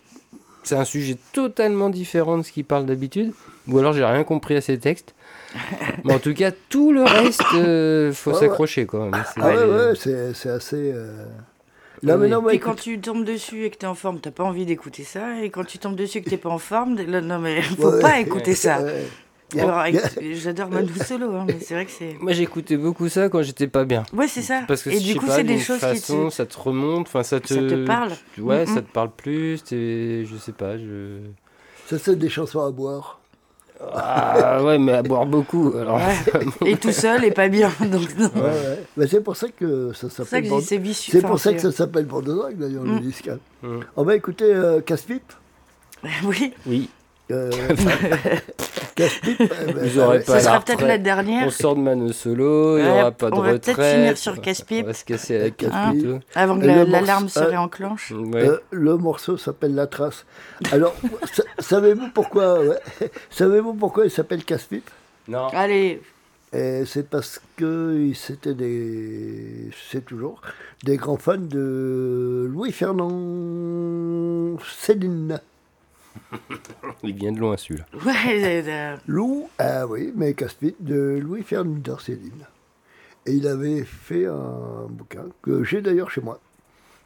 C'est 0.63 0.75
un 0.75 0.85
sujet 0.85 1.17
totalement 1.33 1.89
différent 1.89 2.37
de 2.37 2.43
ce 2.43 2.51
qu'il 2.51 2.65
parle 2.65 2.85
d'habitude. 2.85 3.33
Ou 3.67 3.77
alors 3.79 3.93
j'ai 3.93 4.05
rien 4.05 4.23
compris 4.23 4.55
à 4.55 4.61
ses 4.61 4.77
textes. 4.79 5.13
Mais 6.05 6.13
en 6.13 6.19
tout 6.19 6.33
cas, 6.33 6.51
tout 6.69 6.91
le 6.93 7.03
reste, 7.03 7.41
euh, 7.55 8.13
faut 8.13 8.29
Ouais, 8.31 8.35
ouais. 8.37 8.41
s'accrocher 8.43 8.85
quand 8.85 9.09
même. 9.09 9.23
C'est- 9.33 9.41
Ah 9.41 9.47
ouais, 9.49 9.65
ouais, 9.65 10.31
c'est 10.33 10.49
assez. 10.49 10.91
euh, 10.93 11.25
Là, 12.03 12.17
maintenant, 12.17 12.41
bah, 12.41 12.49
Puis 12.49 12.59
quand 12.59 12.71
écoute, 12.71 12.83
tu 12.83 12.99
tombes 12.99 13.25
dessus 13.25 13.65
et 13.65 13.69
que 13.69 13.77
t'es 13.77 13.85
en 13.85 13.93
forme, 13.95 14.19
t'as 14.21 14.31
pas 14.31 14.43
envie 14.43 14.65
d'écouter 14.65 15.03
ça. 15.03 15.43
Et 15.43 15.49
quand 15.51 15.63
tu 15.65 15.77
tombes 15.77 15.95
dessus 15.95 16.19
et 16.19 16.21
que 16.23 16.29
t'es 16.31 16.37
pas 16.37 16.49
en 16.49 16.57
forme, 16.57 16.95
là, 16.95 17.21
non 17.21 17.37
mais 17.37 17.61
faut 17.61 17.91
Ouais. 17.91 18.01
pas 18.01 18.19
écouter 18.19 18.55
ça. 18.55 18.81
ouais. 18.81 19.03
J'adore 20.33 20.69
Manu 20.69 20.91
Solo, 21.05 21.35
hein, 21.35 21.45
mais 21.47 21.57
c'est 21.61 21.73
vrai 21.73 21.85
que 21.85 21.91
c'est. 21.91 22.15
Moi 22.19 22.31
j'écoutais 22.33 22.77
beaucoup 22.77 23.09
ça 23.09 23.29
quand 23.29 23.41
j'étais 23.41 23.67
pas 23.67 23.83
bien. 23.85 24.03
Ouais, 24.13 24.27
c'est 24.27 24.41
ça. 24.41 24.61
Parce 24.67 24.83
que 24.83 24.89
et 24.89 24.99
du 24.99 25.15
coup, 25.15 25.25
c'est 25.29 25.43
des 25.43 25.59
choses 25.59 25.79
qui 25.79 25.85
façon, 25.85 26.27
te. 26.29 26.33
ça 26.33 26.45
te 26.45 26.57
remonte, 26.59 27.07
enfin 27.07 27.23
ça 27.23 27.39
te, 27.39 27.47
Ça 27.53 27.55
te 27.55 27.85
parle. 27.85 28.11
Ouais, 28.39 28.65
ça 28.65 28.81
te 28.81 28.91
parle 28.91 29.11
plus. 29.11 29.61
Je 29.69 30.35
sais 30.39 30.53
pas, 30.53 30.77
je. 30.77 31.17
Ça, 31.87 31.97
c'est 31.99 32.15
des 32.17 32.29
chansons 32.29 32.65
à 32.65 32.71
boire. 32.71 33.19
Ah 33.93 34.63
ouais, 34.63 34.77
mais 34.77 34.91
à 34.93 35.01
boire 35.03 35.25
beaucoup. 35.25 35.73
Alors. 35.75 35.97
Ouais. 35.97 36.45
Et 36.71 36.77
tout 36.77 36.91
seul 36.91 37.25
et 37.25 37.31
pas 37.31 37.47
bien. 37.49 37.71
Donc, 37.81 38.15
non. 38.15 38.29
Ouais, 38.35 38.41
ouais. 38.41 38.83
Mais 38.95 39.07
c'est 39.07 39.21
pour 39.21 39.35
ça 39.35 39.47
que 39.49 39.91
ça 39.93 40.07
s'appelle. 40.09 40.47
c'est 40.63 40.77
vicieux. 40.77 41.11
C'est 41.13 41.17
enfin, 41.19 41.27
pour 41.29 41.39
ça 41.39 41.51
que 41.51 41.59
ça 41.59 41.71
s'appelle 41.71 42.05
Bande 42.05 42.25
d'ailleurs, 42.55 42.83
le 42.83 42.91
Mm. 42.93 42.99
disque. 42.99 43.29
Mm. 43.63 43.79
On 43.95 44.03
va 44.03 44.15
écouter 44.15 44.45
euh, 44.45 44.81
Casse-Pipe. 44.81 45.33
Oui, 46.23 46.53
Oui, 46.65 46.89
Euh, 47.31 47.49
Casse-Pipe. 48.95 49.41
Vous 49.81 49.99
aurez 49.99 50.19
pas 50.19 50.25
ça 50.25 50.33
la 50.35 50.41
sera 50.41 50.59
peut-être 50.59 50.85
la 50.85 50.97
dernière. 50.97 51.47
on 51.47 51.49
sort 51.49 51.75
de 51.75 51.81
Mano 51.81 52.11
Solo, 52.11 52.77
il 52.77 52.83
n'y 52.83 52.89
aura 52.89 53.11
pas 53.11 53.29
de 53.29 53.35
on 53.35 53.41
va 53.41 53.51
retraite. 53.53 53.75
peut-être 53.77 53.95
finir 53.95 54.17
sur 54.17 54.41
Casse-Pipe. 54.41 54.83
On 54.85 54.87
va 54.87 54.93
se 54.93 55.05
casser 55.05 55.37
la 55.39 55.45
Hein 55.71 55.91
plutôt. 55.93 56.19
Avant 56.35 56.57
que 56.59 56.63
Et 56.63 56.67
la- 56.67 56.75
morceau- 56.75 56.91
l'alarme 56.91 57.29
se 57.29 57.39
euh, 57.39 57.45
réenclenche. 57.47 58.11
Ouais. 58.11 58.47
Euh, 58.47 58.57
le 58.71 58.97
morceau 58.97 59.37
s'appelle 59.37 59.75
La 59.75 59.87
Trace. 59.87 60.25
Alors, 60.71 60.93
sa- 61.33 61.43
savez-vous 61.59 62.09
pourquoi 62.13 62.59
ouais, 62.59 62.79
Savez-vous 63.29 63.73
pourquoi 63.75 64.05
il 64.05 64.11
s'appelle 64.11 64.43
Casse-Pipe 64.43 64.89
Non. 65.27 65.47
Allez, 65.53 66.01
c'est 66.53 67.09
parce 67.09 67.39
que 67.55 68.11
c'était 68.13 68.53
des, 68.53 69.69
c'est 69.89 70.03
toujours 70.05 70.41
des 70.83 70.97
grands 70.97 71.15
fans 71.17 71.37
de 71.37 72.45
Louis 72.51 72.73
Fernand 72.73 74.57
Céline. 74.79 75.39
Il 77.03 77.15
vient 77.15 77.31
de 77.31 77.39
loin 77.39 77.57
celui-là. 77.57 77.85
ouais, 78.05 78.63
euh, 78.67 78.97
Lou, 79.07 79.49
ah 79.57 79.87
oui, 79.87 80.11
mais 80.15 80.33
Casse-Pipe 80.33 80.77
de 80.79 81.19
Louis 81.21 81.43
Fernand 81.43 81.97
Céline. 81.99 82.45
Et 83.25 83.33
il 83.33 83.47
avait 83.47 83.83
fait 83.83 84.25
un 84.25 84.87
bouquin 84.89 85.25
que 85.41 85.63
j'ai 85.63 85.81
d'ailleurs 85.81 86.09
chez 86.09 86.21
moi, 86.21 86.39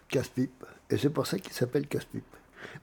Casse-Pipe. 0.09 0.65
Et 0.89 0.97
c'est 0.97 1.09
pour 1.09 1.27
ça 1.27 1.39
qu'il 1.39 1.53
s'appelle 1.53 1.87
Casse-Pipe. 1.87 2.23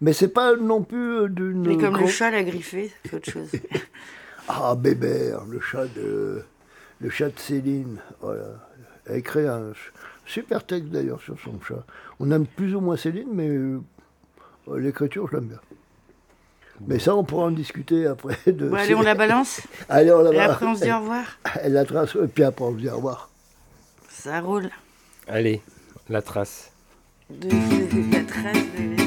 Mais 0.00 0.12
c'est 0.12 0.28
pas 0.28 0.56
non 0.56 0.82
plus 0.82 1.28
d'une. 1.28 1.66
mais 1.66 1.76
comme 1.76 1.96
le 1.96 2.06
chat 2.06 2.30
l'a 2.30 2.42
griffé, 2.42 2.92
c'est 3.04 3.14
autre 3.14 3.30
chose. 3.30 3.50
Ah, 4.48 4.74
Bébert, 4.74 5.44
le 5.44 5.60
chat 5.60 5.86
de, 5.86 6.42
le 7.00 7.10
chat 7.10 7.28
de 7.28 7.38
Céline. 7.38 7.98
Voilà. 8.20 8.68
Elle 9.06 9.12
a 9.12 9.16
écrit 9.18 9.46
un 9.46 9.72
super 10.26 10.66
texte 10.66 10.88
d'ailleurs 10.90 11.20
sur 11.20 11.38
son 11.38 11.60
chat. 11.60 11.84
On 12.18 12.28
aime 12.32 12.46
plus 12.46 12.74
ou 12.74 12.80
moins 12.80 12.96
Céline, 12.96 13.28
mais 13.32 13.48
euh, 13.48 13.80
l'écriture, 14.78 15.28
je 15.28 15.36
l'aime 15.36 15.46
bien. 15.46 15.60
Mais 16.86 16.98
ça, 16.98 17.14
on 17.14 17.22
pourra 17.24 17.44
en 17.44 17.50
discuter 17.50 18.06
après. 18.06 18.36
De 18.46 18.68
Bon, 18.68 18.76
allez, 18.76 18.94
on 18.94 19.02
la 19.02 19.14
balance. 19.14 19.60
Allez, 19.88 20.12
on 20.12 20.22
la 20.22 20.32
Et 20.32 20.36
va- 20.36 20.44
après, 20.52 20.66
on 20.66 20.74
se 20.74 20.82
dit 20.84 20.92
au 20.92 20.98
revoir. 21.00 21.24
Elle 21.62 21.72
la 21.74 21.84
trace, 21.84 22.14
et 22.16 22.26
puis 22.26 22.44
après, 22.44 22.64
on 22.64 22.72
se 22.72 22.78
dit 22.78 22.88
au 22.88 22.96
revoir. 22.96 23.30
Ça 24.08 24.40
roule. 24.40 24.68
Allez, 25.28 25.60
la 26.08 26.22
trace. 26.22 26.70
De, 27.30 27.48
de- 27.48 28.12
la 28.12 28.24
trace 28.24 28.52
de. 28.76 29.01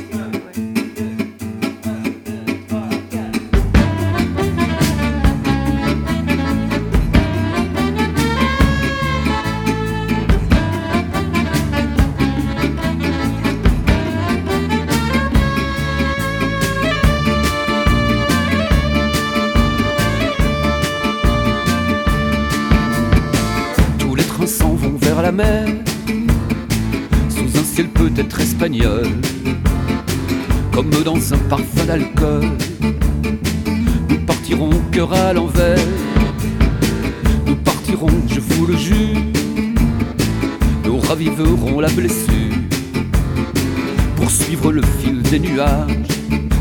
Sous 27.30 27.60
un 27.60 27.64
ciel 27.64 27.88
peut-être 27.90 28.40
espagnol, 28.40 29.06
comme 30.72 30.90
dans 31.04 31.34
un 31.34 31.38
parfum 31.50 31.86
d'alcool. 31.86 32.46
Nous 34.10 34.20
partirons 34.26 34.70
cœur 34.92 35.12
à 35.14 35.34
l'envers, 35.34 35.78
nous 37.46 37.56
partirons, 37.58 38.08
je 38.30 38.40
vous 38.40 38.66
le 38.68 38.78
jure, 38.78 39.20
nous 40.86 41.00
raviverons 41.00 41.82
la 41.82 41.90
blessure, 41.90 42.56
pour 44.16 44.32
suivre 44.32 44.72
le 44.72 44.84
fil 45.00 45.22
des 45.22 45.40
nuages, 45.40 46.08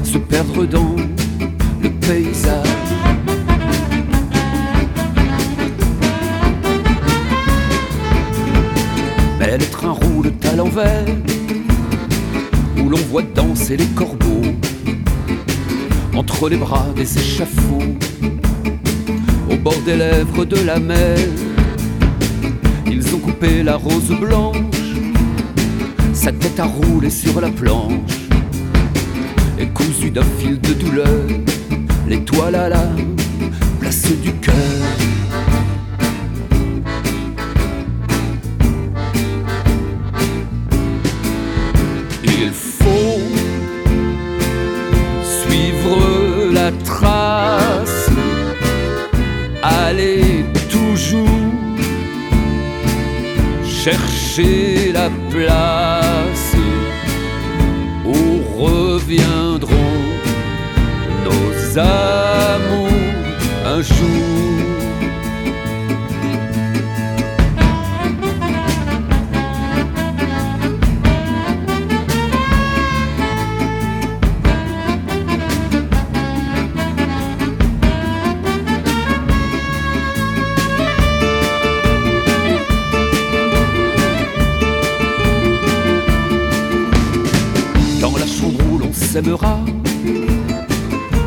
se 0.02 0.18
perdre 0.18 0.66
dans 0.66 0.96
le 1.80 1.90
paysage. 1.90 2.83
À 10.54 10.56
l'envers, 10.56 11.04
où 12.78 12.88
l'on 12.88 13.04
voit 13.10 13.22
danser 13.22 13.76
les 13.76 13.86
corbeaux, 13.86 14.52
entre 16.14 16.48
les 16.48 16.56
bras 16.56 16.86
des 16.94 17.18
échafauds, 17.18 17.96
au 19.50 19.56
bord 19.56 19.80
des 19.84 19.96
lèvres 19.96 20.44
de 20.44 20.60
la 20.64 20.78
mer. 20.78 21.18
Ils 22.86 23.04
ont 23.16 23.18
coupé 23.18 23.64
la 23.64 23.74
rose 23.74 24.14
blanche, 24.20 24.56
sa 26.12 26.30
tête 26.30 26.60
a 26.60 26.66
roulé 26.66 27.10
sur 27.10 27.40
la 27.40 27.50
planche, 27.50 28.28
et 29.58 29.66
cousu 29.66 30.12
d'un 30.12 30.28
fil 30.38 30.60
de 30.60 30.72
douleur, 30.72 31.26
l'étoile 32.06 32.54
à 32.54 32.68
la 32.68 32.86
place 33.80 34.06
du 34.22 34.32
cœur. 34.34 35.03
Chercher 53.84 54.92
la 54.92 55.10
place 55.30 56.56
où 58.06 58.16
reviendront 58.58 60.00
nos 61.26 61.78
amours 61.78 62.88
un 63.66 63.82
jour. 63.82 64.73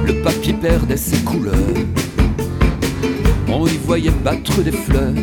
Le 0.06 0.22
papier 0.24 0.54
perdait 0.54 0.98
ses 0.98 1.18
couleurs. 1.18 1.54
On 3.48 3.66
y 3.66 3.78
voyait 3.78 4.12
battre 4.24 4.62
des 4.62 4.72
fleurs. 4.72 5.14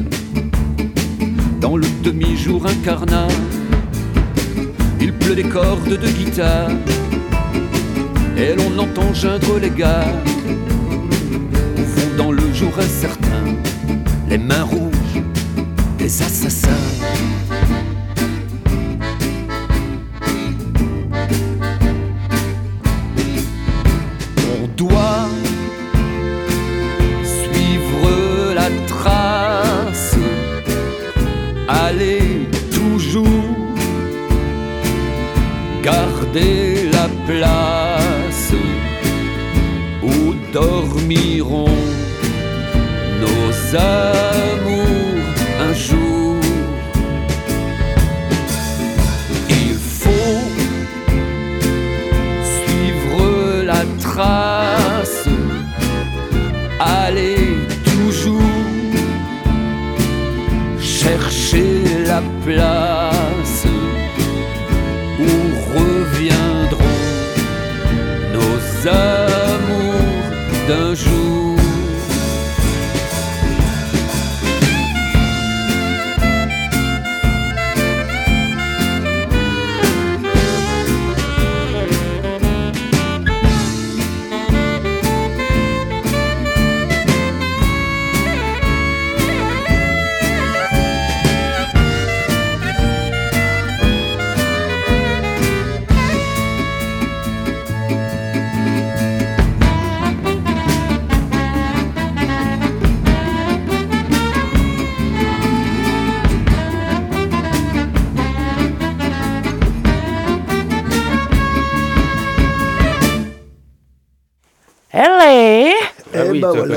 Dans 1.61 1.77
le 1.77 1.87
demi-jour 2.03 2.67
incarnat, 2.67 3.29
il 5.01 5.13
pleut 5.13 5.35
des 5.35 5.45
cordes 5.45 5.89
de 5.89 6.09
guitare. 6.09 6.71
Et 8.37 8.55
l'on 8.55 8.79
entend 8.79 9.13
geindre 9.13 9.59
les 9.61 9.71
gars. 9.71 10.05
sûr 12.65 12.79
et 12.79 12.89
certain, 12.89 13.45
les 14.29 14.39
mains 14.39 14.63
rouges 14.63 15.23
des 15.99 16.23
assassins. 16.23 16.94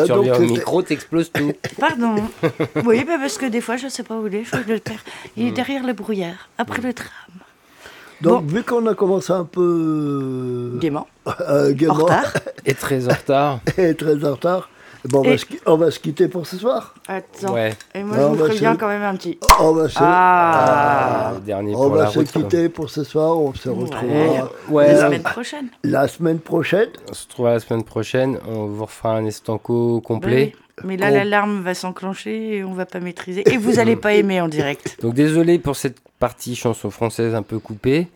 Tu 0.08 0.14
donc, 0.14 0.20
reviens 0.20 0.34
au 0.34 0.40
c'était- 0.42 0.52
micro, 0.54 0.82
t'exploses 0.82 1.32
tout. 1.32 1.54
Pardon. 1.80 2.16
Oui, 2.86 3.04
bah 3.06 3.18
parce 3.20 3.38
que 3.38 3.46
des 3.46 3.62
fois, 3.62 3.78
je 3.78 3.88
sais 3.88 4.04
pas 4.04 4.16
où 4.16 4.28
il 4.28 4.36
est, 4.36 4.44
je 4.44 4.56
le 4.68 4.80
perds. 4.80 5.04
Il 5.36 5.48
est 5.48 5.52
derrière 5.52 5.86
le 5.86 5.94
brouillard, 5.94 6.50
après 6.58 6.82
le 6.82 6.94
tram. 6.94 7.08
Donc, 8.22 8.46
vu 8.46 8.64
qu'on 8.64 8.86
a 8.88 8.96
commencé 8.96 9.32
un 9.32 9.46
peu 9.46 10.72
Gaiement. 10.80 11.08
euh, 11.42 11.70
En 11.70 11.74
gaiement 11.74 11.94
retard. 11.94 12.34
Et 12.66 12.74
très 12.74 13.08
en 13.08 13.12
retard. 13.14 13.60
et 13.78 13.94
très 13.96 14.26
en 14.26 14.32
retard, 14.32 14.70
ben, 15.06 15.20
on, 15.20 15.22
va 15.22 15.30
Et- 15.30 15.38
se, 15.38 15.46
on 15.68 15.78
va 15.78 15.92
se 15.92 16.00
quitter 16.00 16.28
pour 16.28 16.48
ce 16.48 16.58
soir. 16.58 16.96
Attends. 17.08 17.54
Ouais. 17.54 17.74
Moi, 18.18 18.26
je 18.26 18.32
vous 18.34 18.36
bah, 18.38 18.46
préviens 18.50 18.76
quand 18.76 18.88
même 18.88 19.04
un 19.04 19.16
petit. 19.16 19.38
On 19.60 19.72
va 19.74 19.90
se, 19.90 19.98
Ah, 20.00 21.32
Le 21.36 21.42
dernier 21.42 21.74
on 21.76 21.88
pour 21.88 21.96
la 21.96 22.04
va 22.06 22.10
se 22.12 22.20
quoi. 22.20 22.24
quitter 22.42 22.70
pour 22.70 22.90
ce 22.90 23.04
soir. 23.04 23.38
On 23.38 23.54
se 23.54 23.70
Ouais, 24.70 24.88
la 24.94 25.02
semaine 25.06 25.22
prochaine. 25.24 25.68
la 25.84 26.08
semaine 26.08 26.40
prochaine. 26.40 26.90
on 27.10 27.14
se 27.14 27.24
retrouvera 27.26 27.54
la 27.54 27.60
semaine 27.60 27.84
prochaine. 27.84 28.40
On 28.48 28.66
vous 28.68 28.86
refera 28.86 29.16
un 29.18 29.26
estanco 29.26 30.02
complet. 30.02 30.54
Oui, 30.56 30.84
Mais 30.86 30.98
là, 30.98 31.10
l'alarme 31.10 31.62
va 31.62 31.74
s'enclencher 31.74 32.58
et 32.58 32.64
on 32.64 32.74
va 32.74 32.86
pas 32.86 33.00
maîtriser. 33.00 33.44
Et 33.52 33.58
vous 33.58 33.80
allez 33.80 33.96
pas 34.06 34.14
aimer 34.14 34.42
en 34.42 34.48
direct. 34.48 34.98
Donc 35.02 35.14
désolé 35.14 35.60
pour 35.60 35.76
cette 35.76 35.98
partie 36.20 36.56
chanson 36.56 36.90
française 36.90 37.36
un 37.36 37.44
peu 37.44 37.60
coupée. 37.60 38.08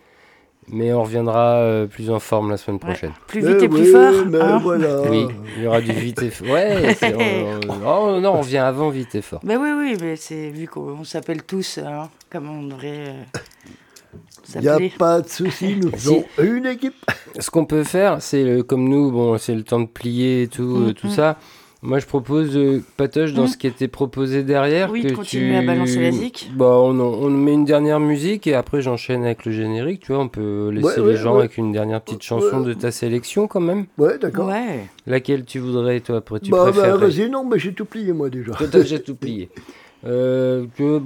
Mais 0.71 0.93
on 0.93 1.03
reviendra 1.03 1.55
euh, 1.57 1.85
plus 1.87 2.09
en 2.09 2.19
forme 2.19 2.49
la 2.51 2.57
semaine 2.57 2.79
Ouais. 2.83 2.89
prochaine. 2.91 3.11
Plus 3.27 3.41
vite 3.45 3.57
Eh 3.59 3.63
et 3.65 3.69
plus 3.69 3.81
oui, 3.81 3.91
fort. 3.91 4.25
Mais 4.27 4.39
hein. 4.39 4.59
voilà. 4.59 5.01
Oui, 5.09 5.27
il 5.57 5.63
y 5.63 5.67
aura 5.67 5.81
du 5.81 5.91
vite 5.91 6.21
et 6.21 6.29
fort. 6.29 6.47
Ouais, 6.49 6.95
on- 7.03 7.69
on- 7.71 8.15
oh 8.15 8.19
non, 8.21 8.35
on 8.35 8.41
vient 8.41 8.65
avant 8.65 8.89
vite 8.89 9.13
et 9.15 9.21
fort. 9.21 9.41
Bah 9.43 9.55
oui, 9.59 9.69
oui, 9.77 9.97
mais 10.01 10.15
c'est 10.15 10.49
vu 10.49 10.67
qu'on 10.67 11.03
s'appelle 11.03 11.43
tous, 11.43 11.77
hein, 11.77 12.09
comme 12.31 12.49
on 12.49 12.63
devrait 12.67 13.09
euh, 13.09 13.23
Il 14.55 14.61
n'y 14.61 14.67
a 14.67 14.77
pas 14.97 15.21
de 15.21 15.27
souci, 15.29 15.77
nous 15.77 15.91
faisons 15.93 16.25
une 16.41 16.65
équipe. 16.65 16.95
Ce 17.39 17.49
qu'on 17.49 17.65
peut 17.65 17.83
faire, 17.85 18.21
c'est 18.21 18.65
comme 18.67 18.89
nous, 18.89 19.11
bon, 19.11 19.37
c'est 19.37 19.55
le 19.55 19.63
temps 19.63 19.79
de 19.79 19.85
plier 19.85 20.43
et 20.43 20.47
tout, 20.47 20.63
Mm, 20.63 20.87
euh, 20.89 20.93
tout 20.93 21.07
mm. 21.07 21.11
ça. 21.11 21.37
Moi, 21.83 21.97
je 21.97 22.05
propose, 22.05 22.55
euh, 22.57 22.83
Patoche, 22.95 23.33
dans 23.33 23.45
Mm. 23.45 23.47
ce 23.47 23.57
qui 23.57 23.65
était 23.65 23.87
proposé 23.87 24.43
derrière, 24.43 24.91
Oui, 24.91 25.01
que 25.01 25.07
de 25.09 25.13
continuer 25.15 25.49
tu... 25.51 25.55
à 25.57 25.61
balancer 25.63 25.99
la 25.99 26.11
zik. 26.11 26.51
Bah, 26.53 26.65
on, 26.77 26.99
on 26.99 27.29
met 27.31 27.53
une 27.53 27.65
dernière 27.65 27.99
musique 27.99 28.45
et 28.45 28.53
après 28.53 28.81
j'enchaîne 28.83 29.23
avec 29.25 29.45
le 29.45 29.51
générique. 29.51 30.01
Tu 30.01 30.11
vois, 30.13 30.21
on 30.21 30.27
peut 30.27 30.69
laisser 30.69 30.85
Ouais, 30.87 30.95
les 30.97 31.01
ouais, 31.01 31.15
gens 31.17 31.33
ouais. 31.33 31.39
avec 31.39 31.57
une 31.57 31.71
dernière 31.71 31.99
petite 32.01 32.21
chanson 32.21 32.59
Ouais. 32.59 32.65
de 32.67 32.73
ta 32.75 32.91
sélection 32.91 33.47
quand 33.47 33.61
même. 33.61 33.85
Ouais, 33.97 34.19
d'accord. 34.19 34.49
Ouais. 34.49 34.85
Laquelle 35.07 35.43
tu 35.43 35.57
voudrais, 35.57 35.99
toi, 36.01 36.17
après 36.17 36.39
tu 36.39 36.51
bah, 36.51 36.65
bah, 36.65 36.71
préfères 36.71 36.97
vas-y, 36.99 37.29
non, 37.31 37.45
mais 37.45 37.57
j'ai 37.57 37.73
tout 37.73 37.85
plié, 37.85 38.13
moi, 38.13 38.29
déjà. 38.29 38.51
Toi, 38.53 38.67
déjà 38.67 38.99
tout 38.99 39.15
plié. 39.15 39.49
Euh, 40.03 40.65
que- 40.77 40.99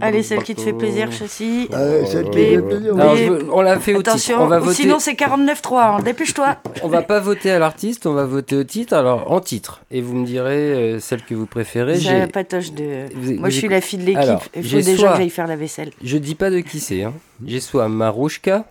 Allez, 0.00 0.24
celle 0.24 0.42
qui 0.42 0.54
te 0.56 0.60
fait 0.60 0.72
plaisir, 0.72 1.12
châssis. 1.12 1.68
Allez, 1.72 2.04
celle 2.06 2.28
qui 2.30 2.38
Mais- 2.38 2.54
fait 2.56 2.62
plaisir. 2.62 2.94
Alors, 2.98 3.14
Mais- 3.14 3.24
je 3.26 3.30
veux- 3.32 3.46
on 3.52 3.60
l'a 3.60 3.78
fait 3.78 3.94
au 3.94 3.98
titre. 3.98 4.10
Attention, 4.10 4.42
On 4.42 4.46
va 4.46 4.58
ou 4.60 4.64
voter. 4.64 4.74
sinon 4.82 4.98
c'est 4.98 5.14
49-3, 5.14 5.84
hein, 5.84 6.02
dépêche-toi. 6.02 6.56
On 6.82 6.88
va 6.88 7.02
pas 7.02 7.20
voter 7.20 7.52
à 7.52 7.60
l'artiste, 7.60 8.06
on 8.06 8.12
va 8.12 8.24
voter 8.24 8.56
au 8.56 8.64
titre. 8.64 8.94
Alors 8.94 9.30
en 9.30 9.38
titre, 9.40 9.82
et 9.92 10.00
vous 10.00 10.16
me 10.16 10.26
direz 10.26 10.56
euh, 10.96 10.98
celle 11.00 11.22
que 11.22 11.34
vous 11.36 11.46
préférez. 11.46 11.96
J'ai 12.00 12.18
la 12.18 12.26
patoche 12.26 12.72
de. 12.72 13.06
Vous- 13.14 13.34
Moi, 13.34 13.48
vous 13.48 13.50
je 13.54 13.58
suis 13.58 13.68
la 13.68 13.80
fille 13.80 14.00
de 14.00 14.06
l'équipe. 14.06 14.18
Alors, 14.22 14.42
Il 14.56 14.62
faut 14.64 14.68
j'ai 14.70 14.82
déjà 14.82 14.96
soit- 14.98 15.10
que 15.12 15.16
j'aille 15.18 15.30
faire 15.30 15.46
la 15.46 15.56
vaisselle. 15.56 15.90
Je 16.02 16.18
dis 16.18 16.34
pas 16.34 16.50
de 16.50 16.58
qui 16.60 16.80
c'est. 16.80 17.04
Hein. 17.04 17.12
J'ai 17.46 17.60
soit 17.60 17.88
Marouchka, 17.88 18.64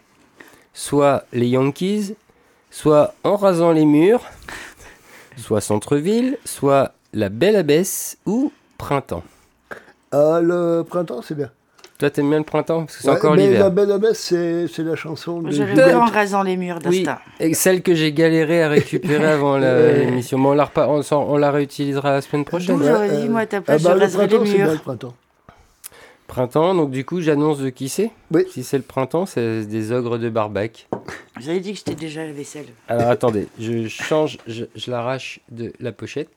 soit 0.73 1.23
les 1.31 1.47
Yankees, 1.47 2.15
soit 2.71 3.13
En 3.23 3.37
rasant 3.37 3.71
les 3.71 3.85
murs, 3.85 4.23
soit 5.37 5.61
Centreville, 5.61 6.37
soit 6.43 6.91
La 7.13 7.29
Belle 7.29 7.55
Abbesse 7.55 8.17
ou 8.25 8.51
Printemps. 8.83 9.23
Ah, 10.11 10.39
le 10.41 10.83
printemps, 10.83 11.21
c'est 11.21 11.35
bien. 11.35 11.49
Toi, 11.99 12.09
t'aimes 12.09 12.29
bien 12.29 12.39
le 12.39 12.43
printemps 12.43 12.81
parce 12.85 12.97
que 12.97 13.03
c'est 13.03 13.09
Ouais, 13.09 13.15
encore 13.15 13.35
mais 13.35 13.43
l'hiver. 13.47 13.63
la 13.63 13.69
belle 13.69 13.91
abbesse, 13.91 14.19
c'est 14.19 14.67
c'est 14.67 14.83
la 14.83 14.95
chanson 14.95 15.41
de 15.41 15.51
Je 15.51 15.63
Juliette. 15.63 15.87
le 15.91 15.95
en 15.95 16.05
rasant 16.05 16.43
les 16.43 16.57
murs 16.57 16.79
Oui, 16.85 17.03
d'Asta. 17.03 17.21
et 17.39 17.53
celle 17.53 17.81
que 17.81 17.93
j'ai 17.95 18.11
galéré 18.11 18.61
à 18.63 18.67
récupérer 18.69 19.25
avant 19.37 19.57
la- 19.57 19.93
l'émission. 19.93 20.37
Mais 20.37 20.47
on 20.47 20.53
la, 20.53 20.65
repa- 20.65 20.87
on, 20.87 21.01
s'en- 21.01 21.23
on 21.29 21.37
la 21.37 21.51
réutilisera 21.51 22.11
la 22.11 22.21
semaine 22.21 22.43
prochaine. 22.45 22.77
D'où 22.77 22.83
j'aurais 22.83 23.21
dit, 23.21 23.29
moi, 23.29 23.41
à 23.41 23.45
ta 23.45 23.61
place, 23.61 23.81
bah, 23.81 23.91
je 23.91 23.95
le 23.95 24.01
raserais 24.01 24.23
les 24.23 24.27
printemps, 24.29 24.45
c'est 24.45 24.53
bien 24.55 24.63
murs. 24.65 24.73
le 24.73 24.79
printemps. 24.79 25.13
Printemps, 26.27 26.73
donc 26.75 26.91
du 26.91 27.05
coup, 27.05 27.21
j'annonce 27.21 27.59
de 27.59 27.69
qui 27.69 27.89
c'est. 27.89 28.09
Oui. 28.31 28.45
Si 28.51 28.63
c'est 28.63 28.77
le 28.77 28.83
printemps, 28.83 29.25
c'est 29.25 29.65
des 29.65 29.91
ogres 29.91 30.17
de 30.17 30.29
Barbac. 30.29 30.87
J'avais 31.39 31.59
dit 31.59 31.71
que 31.73 31.77
j'étais 31.77 31.95
déjà 31.95 32.21
à 32.21 32.25
la 32.25 32.31
vaisselle. 32.33 32.65
Alors 32.87 33.09
attendez, 33.09 33.47
je 33.59 33.87
change, 33.87 34.39
je, 34.47 34.65
je 34.75 34.89
l'arrache 34.91 35.39
de 35.51 35.71
la 35.79 35.91
pochette. 35.91 36.29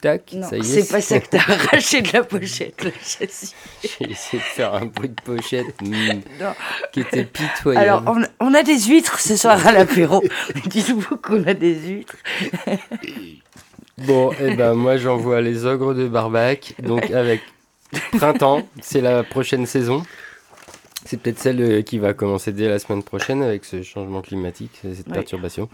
Tac, 0.00 0.32
Non, 0.32 0.48
ça 0.48 0.56
y 0.56 0.60
est. 0.60 0.62
c'est 0.62 0.92
pas 0.92 1.00
ça 1.00 1.18
que 1.18 1.26
t'as 1.28 1.38
arraché 1.48 2.02
de 2.02 2.10
la 2.12 2.22
pochette, 2.22 2.84
le 2.84 2.92
châssis. 3.02 3.54
J'ai 3.82 4.10
essayé 4.10 4.38
de 4.38 4.48
faire 4.48 4.74
un 4.74 4.86
bruit 4.86 5.08
de 5.08 5.20
pochette 5.20 5.74
hmm, 5.82 6.20
qui 6.92 7.00
était 7.00 7.24
pitoyable. 7.24 7.84
Alors, 7.84 8.02
on, 8.06 8.46
on 8.46 8.54
a 8.54 8.62
des 8.62 8.78
huîtres 8.78 9.18
ce 9.18 9.36
soir 9.36 9.66
à 9.66 9.72
l'apéro. 9.72 10.22
Dites-vous 10.66 11.16
qu'on 11.16 11.44
a 11.44 11.54
des 11.54 11.74
huîtres. 11.74 12.16
Bon, 13.98 14.32
et 14.40 14.54
ben 14.54 14.74
moi 14.74 14.96
j'envoie 14.96 15.40
les 15.40 15.64
ogres 15.66 15.92
de 15.94 16.06
Barbac, 16.06 16.74
donc 16.80 17.10
avec 17.10 17.40
printemps, 18.12 18.62
c'est 18.80 19.00
la 19.00 19.24
prochaine 19.24 19.66
saison. 19.66 20.04
C'est 21.04 21.20
peut-être 21.20 21.38
celle 21.38 21.60
euh, 21.62 21.82
qui 21.82 21.98
va 21.98 22.12
commencer 22.12 22.52
dès 22.52 22.68
la 22.68 22.78
semaine 22.78 23.02
prochaine 23.02 23.42
avec 23.42 23.64
ce 23.64 23.82
changement 23.82 24.20
climatique, 24.20 24.72
cette 24.82 25.06
Oui. 25.06 25.12
perturbation. 25.14 25.68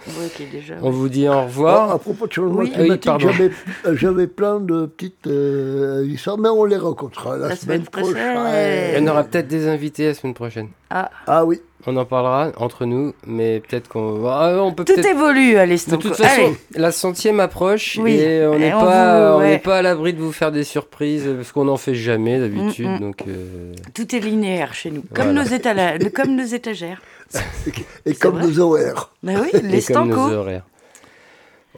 Déjà. 0.52 0.74
On 0.82 0.90
vous 0.90 1.08
dit 1.08 1.26
au 1.28 1.32
Ah, 1.32 1.36
à 1.38 1.42
revoir. 1.44 1.98
propos 1.98 2.26
de 2.26 2.32
changement 2.32 2.64
climatique, 2.66 3.10
j'avais- 3.18 3.50
euh, 3.86 3.96
j'avais 3.96 4.26
plein 4.26 4.60
de 4.60 4.86
petites 4.86 5.26
euh, 5.26 6.06
histoires, 6.06 6.36
mais 6.38 6.50
on 6.50 6.64
les 6.64 6.76
rencontrera 6.76 7.36
la, 7.38 7.48
La 7.48 7.56
semaine, 7.56 7.84
semaine 7.84 8.04
prochaine. 8.04 8.92
Il 8.96 9.02
y 9.02 9.08
en 9.08 9.10
aura 9.10 9.24
peut-être 9.24 9.48
des 9.48 9.66
invités 9.66 10.06
la 10.06 10.14
semaine 10.14 10.34
prochaine. 10.34 10.68
Ah, 10.90 11.10
Ah 11.26 11.44
oui, 11.44 11.60
On 11.86 11.96
en 11.98 12.06
parlera 12.06 12.50
entre 12.56 12.86
nous, 12.86 13.12
mais 13.26 13.60
peut-être 13.60 13.88
qu'on 13.88 14.26
ah, 14.26 14.56
on 14.62 14.72
peut 14.72 14.84
tout 14.86 14.94
peut-être. 14.94 15.06
évolue 15.10 15.56
à 15.58 15.66
De 15.66 15.70
l'instant. 15.72 15.98
toute 15.98 16.14
façon, 16.16 16.40
Allez. 16.40 16.56
la 16.74 16.90
centième 16.92 17.40
approche 17.40 17.98
Oui. 18.00 18.12
et 18.14 18.46
on 18.46 18.54
Et 18.54 18.58
n'est 18.58 18.72
on 18.74 18.80
pas, 18.80 19.36
on 19.36 19.58
pas 19.58 19.76
à 19.78 19.82
l'abri 19.82 20.14
de 20.14 20.20
vous 20.20 20.32
faire 20.32 20.50
des 20.50 20.64
surprises 20.64 21.28
parce 21.36 21.52
qu'on 21.52 21.64
n'en 21.66 21.76
fait 21.76 21.94
jamais 21.94 22.40
d'habitude. 22.40 22.86
Mm, 22.88 22.94
mm. 22.96 23.00
Donc 23.00 23.16
euh, 23.28 23.72
Tout 23.92 24.16
est 24.16 24.20
linéaire 24.20 24.72
chez 24.72 24.90
nous. 24.90 25.02
Comme, 25.14 25.34
Voilà. 25.34 25.44
nos, 25.44 25.50
étala- 25.50 26.10
comme 26.10 26.34
nos 26.36 26.44
étagères. 26.46 27.02
et 28.06 28.14
comme 28.14 28.38
nos 28.40 28.58
horaires. 28.60 29.10
Bah 29.22 29.32
oui, 29.42 29.50
et 29.52 29.60
les 29.60 29.82
comme 29.82 30.08
nos 30.08 30.14
stancos. 30.16 30.32
horaires. 30.34 30.62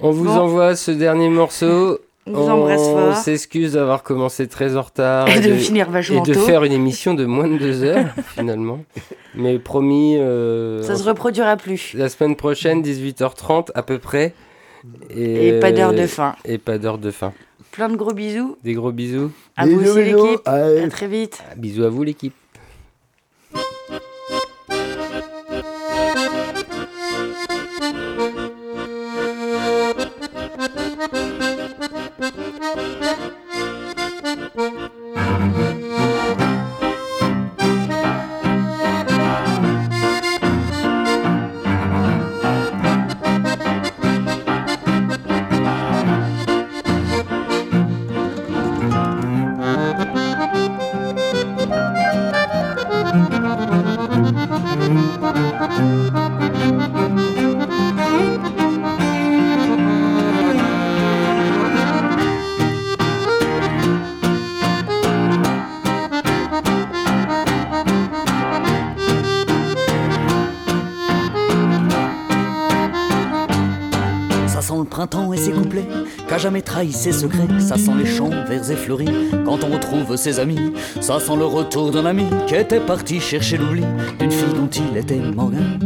On 0.01 0.11
vous 0.13 0.25
Bon. 0.25 0.31
envoie 0.39 0.77
ce 0.77 0.91
dernier 0.93 1.31
morceau. 1.31 1.99
On 2.29 2.33
vous 2.33 2.49
embrasse 2.51 2.81
fort. 2.83 3.17
s'excuse 3.17 3.75
d'avoir 3.75 4.03
commencé 4.03 4.49
très 4.49 4.77
en 4.77 4.83
retard. 4.83 5.29
Et 5.37 5.41
de 5.41 5.55
finir 5.55 5.91
vachement 5.91 6.23
Et 6.25 6.27
de 6.29 6.35
tôt. 6.35 6.41
faire 6.41 6.65
une 6.65 6.73
émission 6.73 7.15
de 7.15 7.25
moins 7.25 7.49
de 7.49 7.57
deux 7.59 7.85
heures, 7.85 8.07
finalement. 8.35 8.81
Mais 9.35 9.59
promis. 9.59 10.17
euh, 10.19 10.83
Ça 10.83 10.97
se 10.97 11.05
reproduira 11.05 11.57
plus. 11.57 11.95
La 11.95 12.09
semaine 12.09 12.35
prochaine, 12.37 12.83
18h30 12.83 13.69
à 13.75 13.83
peu 13.83 13.99
près. 13.99 14.35
Et, 15.11 15.49
Et 15.49 15.61
pas 15.61 15.73
d'heure 15.73 15.93
de 15.93 16.07
fin. 16.07 16.35
Et 16.45 16.59
pas 16.59 16.79
d'heure 16.79 16.99
de 16.99 17.11
fin. 17.11 17.33
Plein 17.73 17.89
de 17.89 17.97
gros 17.97 18.13
bisous. 18.15 18.57
Des 18.65 18.75
gros 18.75 18.93
bisous. 18.93 19.31
À 19.57 19.67
vous 19.67 19.81
aussi 19.81 20.05
l'équipe. 20.05 20.41
À 20.47 20.89
très 20.91 21.07
vite. 21.09 21.43
Bisous 21.57 21.85
à 21.85 21.89
vous 21.91 22.03
l'équipe. 22.03 22.35
Jamais 76.39 76.63
trahi 76.63 76.93
ses 76.93 77.13
secrets. 77.13 77.49
Ça 77.61 77.77
sent 77.77 77.95
les 77.99 78.07
champs 78.07 78.31
verts 78.31 78.71
et 78.71 78.77
fleuris 78.77 79.09
quand 79.45 79.65
on 79.65 79.69
retrouve 79.73 80.17
ses 80.17 80.39
amis. 80.39 80.73
Ça 81.01 81.21
sent 81.21 81.37
le 81.37 81.47
retour 81.47 81.91
d'un 81.91 82.07
ami 82.07 82.25
qui 82.47 82.55
était 82.55 82.81
parti 82.81 83.21
chercher 83.21 83.57
l'oubli 83.57 83.85
d'une 84.19 84.31
fille 84.31 84.55
dont 84.55 84.69
il 84.69 84.97
était 84.97 85.17
Morgan. 85.17 85.79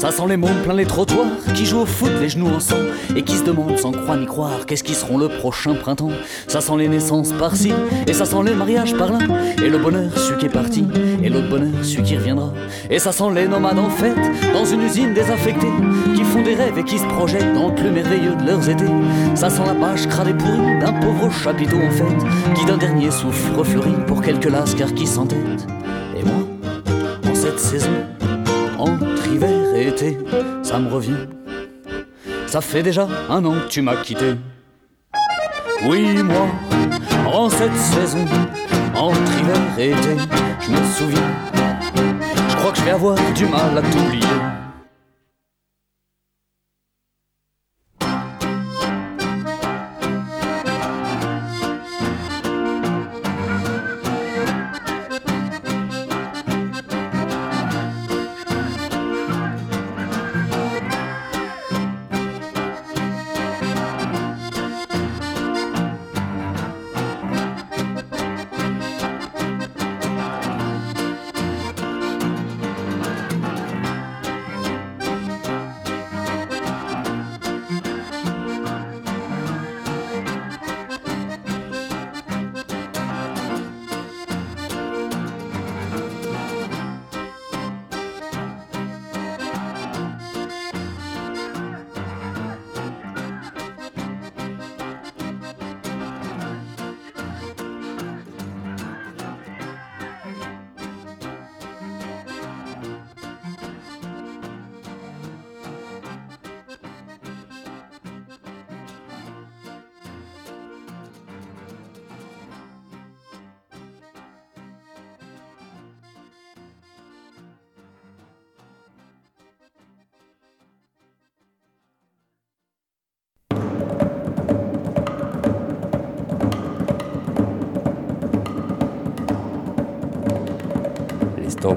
Ça 0.00 0.10
sent 0.10 0.22
les 0.30 0.38
mômes 0.38 0.62
plein 0.64 0.72
les 0.72 0.86
trottoirs 0.86 1.26
qui 1.54 1.66
jouent 1.66 1.80
au 1.80 1.86
foot 1.86 2.10
les 2.22 2.30
genoux 2.30 2.48
en 2.48 2.58
sang 2.58 2.78
et 3.14 3.20
qui 3.20 3.36
se 3.36 3.44
demandent 3.44 3.78
sans 3.78 3.92
croire 3.92 4.16
ni 4.16 4.24
croire 4.24 4.64
qu'est-ce 4.66 4.82
qui 4.82 4.94
seront 4.94 5.18
le 5.18 5.28
prochain 5.28 5.74
printemps. 5.74 6.12
Ça 6.48 6.62
sent 6.62 6.72
les 6.78 6.88
naissances 6.88 7.32
par-ci 7.32 7.74
et 8.06 8.14
ça 8.14 8.24
sent 8.24 8.42
les 8.46 8.54
mariages 8.54 8.96
par-là 8.96 9.18
et 9.62 9.68
le 9.68 9.76
bonheur 9.76 10.10
celui 10.16 10.38
qui 10.38 10.46
est 10.46 10.48
parti 10.48 10.86
et 11.22 11.28
l'autre 11.28 11.50
bonheur 11.50 11.84
celui 11.84 12.02
qui 12.02 12.16
reviendra. 12.16 12.50
Et 12.88 12.98
ça 12.98 13.12
sent 13.12 13.30
les 13.34 13.46
nomades 13.46 13.78
en 13.78 13.90
fête 13.90 14.16
dans 14.54 14.64
une 14.64 14.80
usine 14.80 15.12
désaffectée 15.12 15.68
qui 16.16 16.24
font 16.24 16.42
des 16.42 16.54
rêves 16.54 16.78
et 16.78 16.84
qui 16.84 16.98
se 16.98 17.04
projettent 17.04 17.52
dans 17.52 17.68
le 17.68 17.74
plus 17.74 17.90
merveilleux 17.90 18.36
de 18.36 18.46
leurs 18.46 18.70
étés. 18.70 18.90
Ça 19.34 19.50
sent 19.50 19.66
la 19.66 19.74
page 19.74 20.08
crade 20.08 20.28
et 20.28 20.32
pourrie 20.32 20.78
d'un 20.80 20.94
pauvre 20.94 21.30
chapiteau 21.30 21.76
en 21.76 21.90
fête 21.90 22.54
qui 22.54 22.64
d'un 22.64 22.78
dernier 22.78 23.10
souffle 23.10 23.54
refleurit 23.54 23.96
pour 24.06 24.22
quelques 24.22 24.50
lascars 24.50 24.94
qui 24.94 25.06
s'entêtent. 25.06 25.66
Et 26.18 26.22
moi, 26.24 26.48
en 27.30 27.34
cette 27.34 27.60
saison, 27.60 27.90
entre 28.80 29.26
hiver 29.32 29.74
et 29.74 29.88
été, 29.88 30.18
ça 30.62 30.78
me 30.78 30.90
revient. 30.90 31.26
Ça 32.46 32.60
fait 32.60 32.82
déjà 32.82 33.06
un 33.28 33.44
an 33.44 33.52
que 33.52 33.68
tu 33.68 33.82
m'as 33.82 33.96
quitté. 33.96 34.34
Oui, 35.86 36.22
moi, 36.22 36.48
en 37.32 37.48
cette 37.48 37.76
saison, 37.76 38.24
entre 38.94 39.38
hiver 39.38 39.60
et 39.78 39.90
été, 39.90 40.16
je 40.60 40.70
me 40.70 40.84
souviens. 40.96 41.30
Je 42.48 42.56
crois 42.56 42.72
que 42.72 42.78
je 42.78 42.84
vais 42.84 42.90
avoir 42.90 43.16
du 43.32 43.46
mal 43.46 43.78
à 43.78 43.82
t'oublier. 43.82 44.26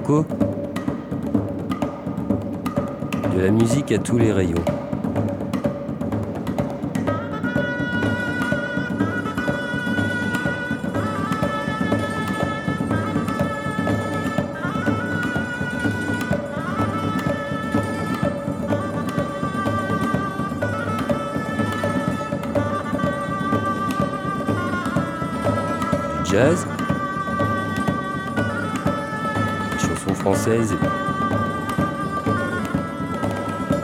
De 0.05 0.25
la 3.39 3.51
musique 3.51 3.93
à 3.93 3.99
tous 3.99 4.17
les 4.17 4.33
rayons. 4.33 4.55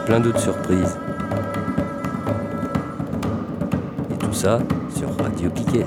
Plein 0.06 0.20
d'autres 0.20 0.40
surprises. 0.40 0.98
Et 4.12 4.18
tout 4.18 4.34
ça 4.34 4.60
sur 4.96 5.10
Radio 5.18 5.50
Piquet. 5.50 5.86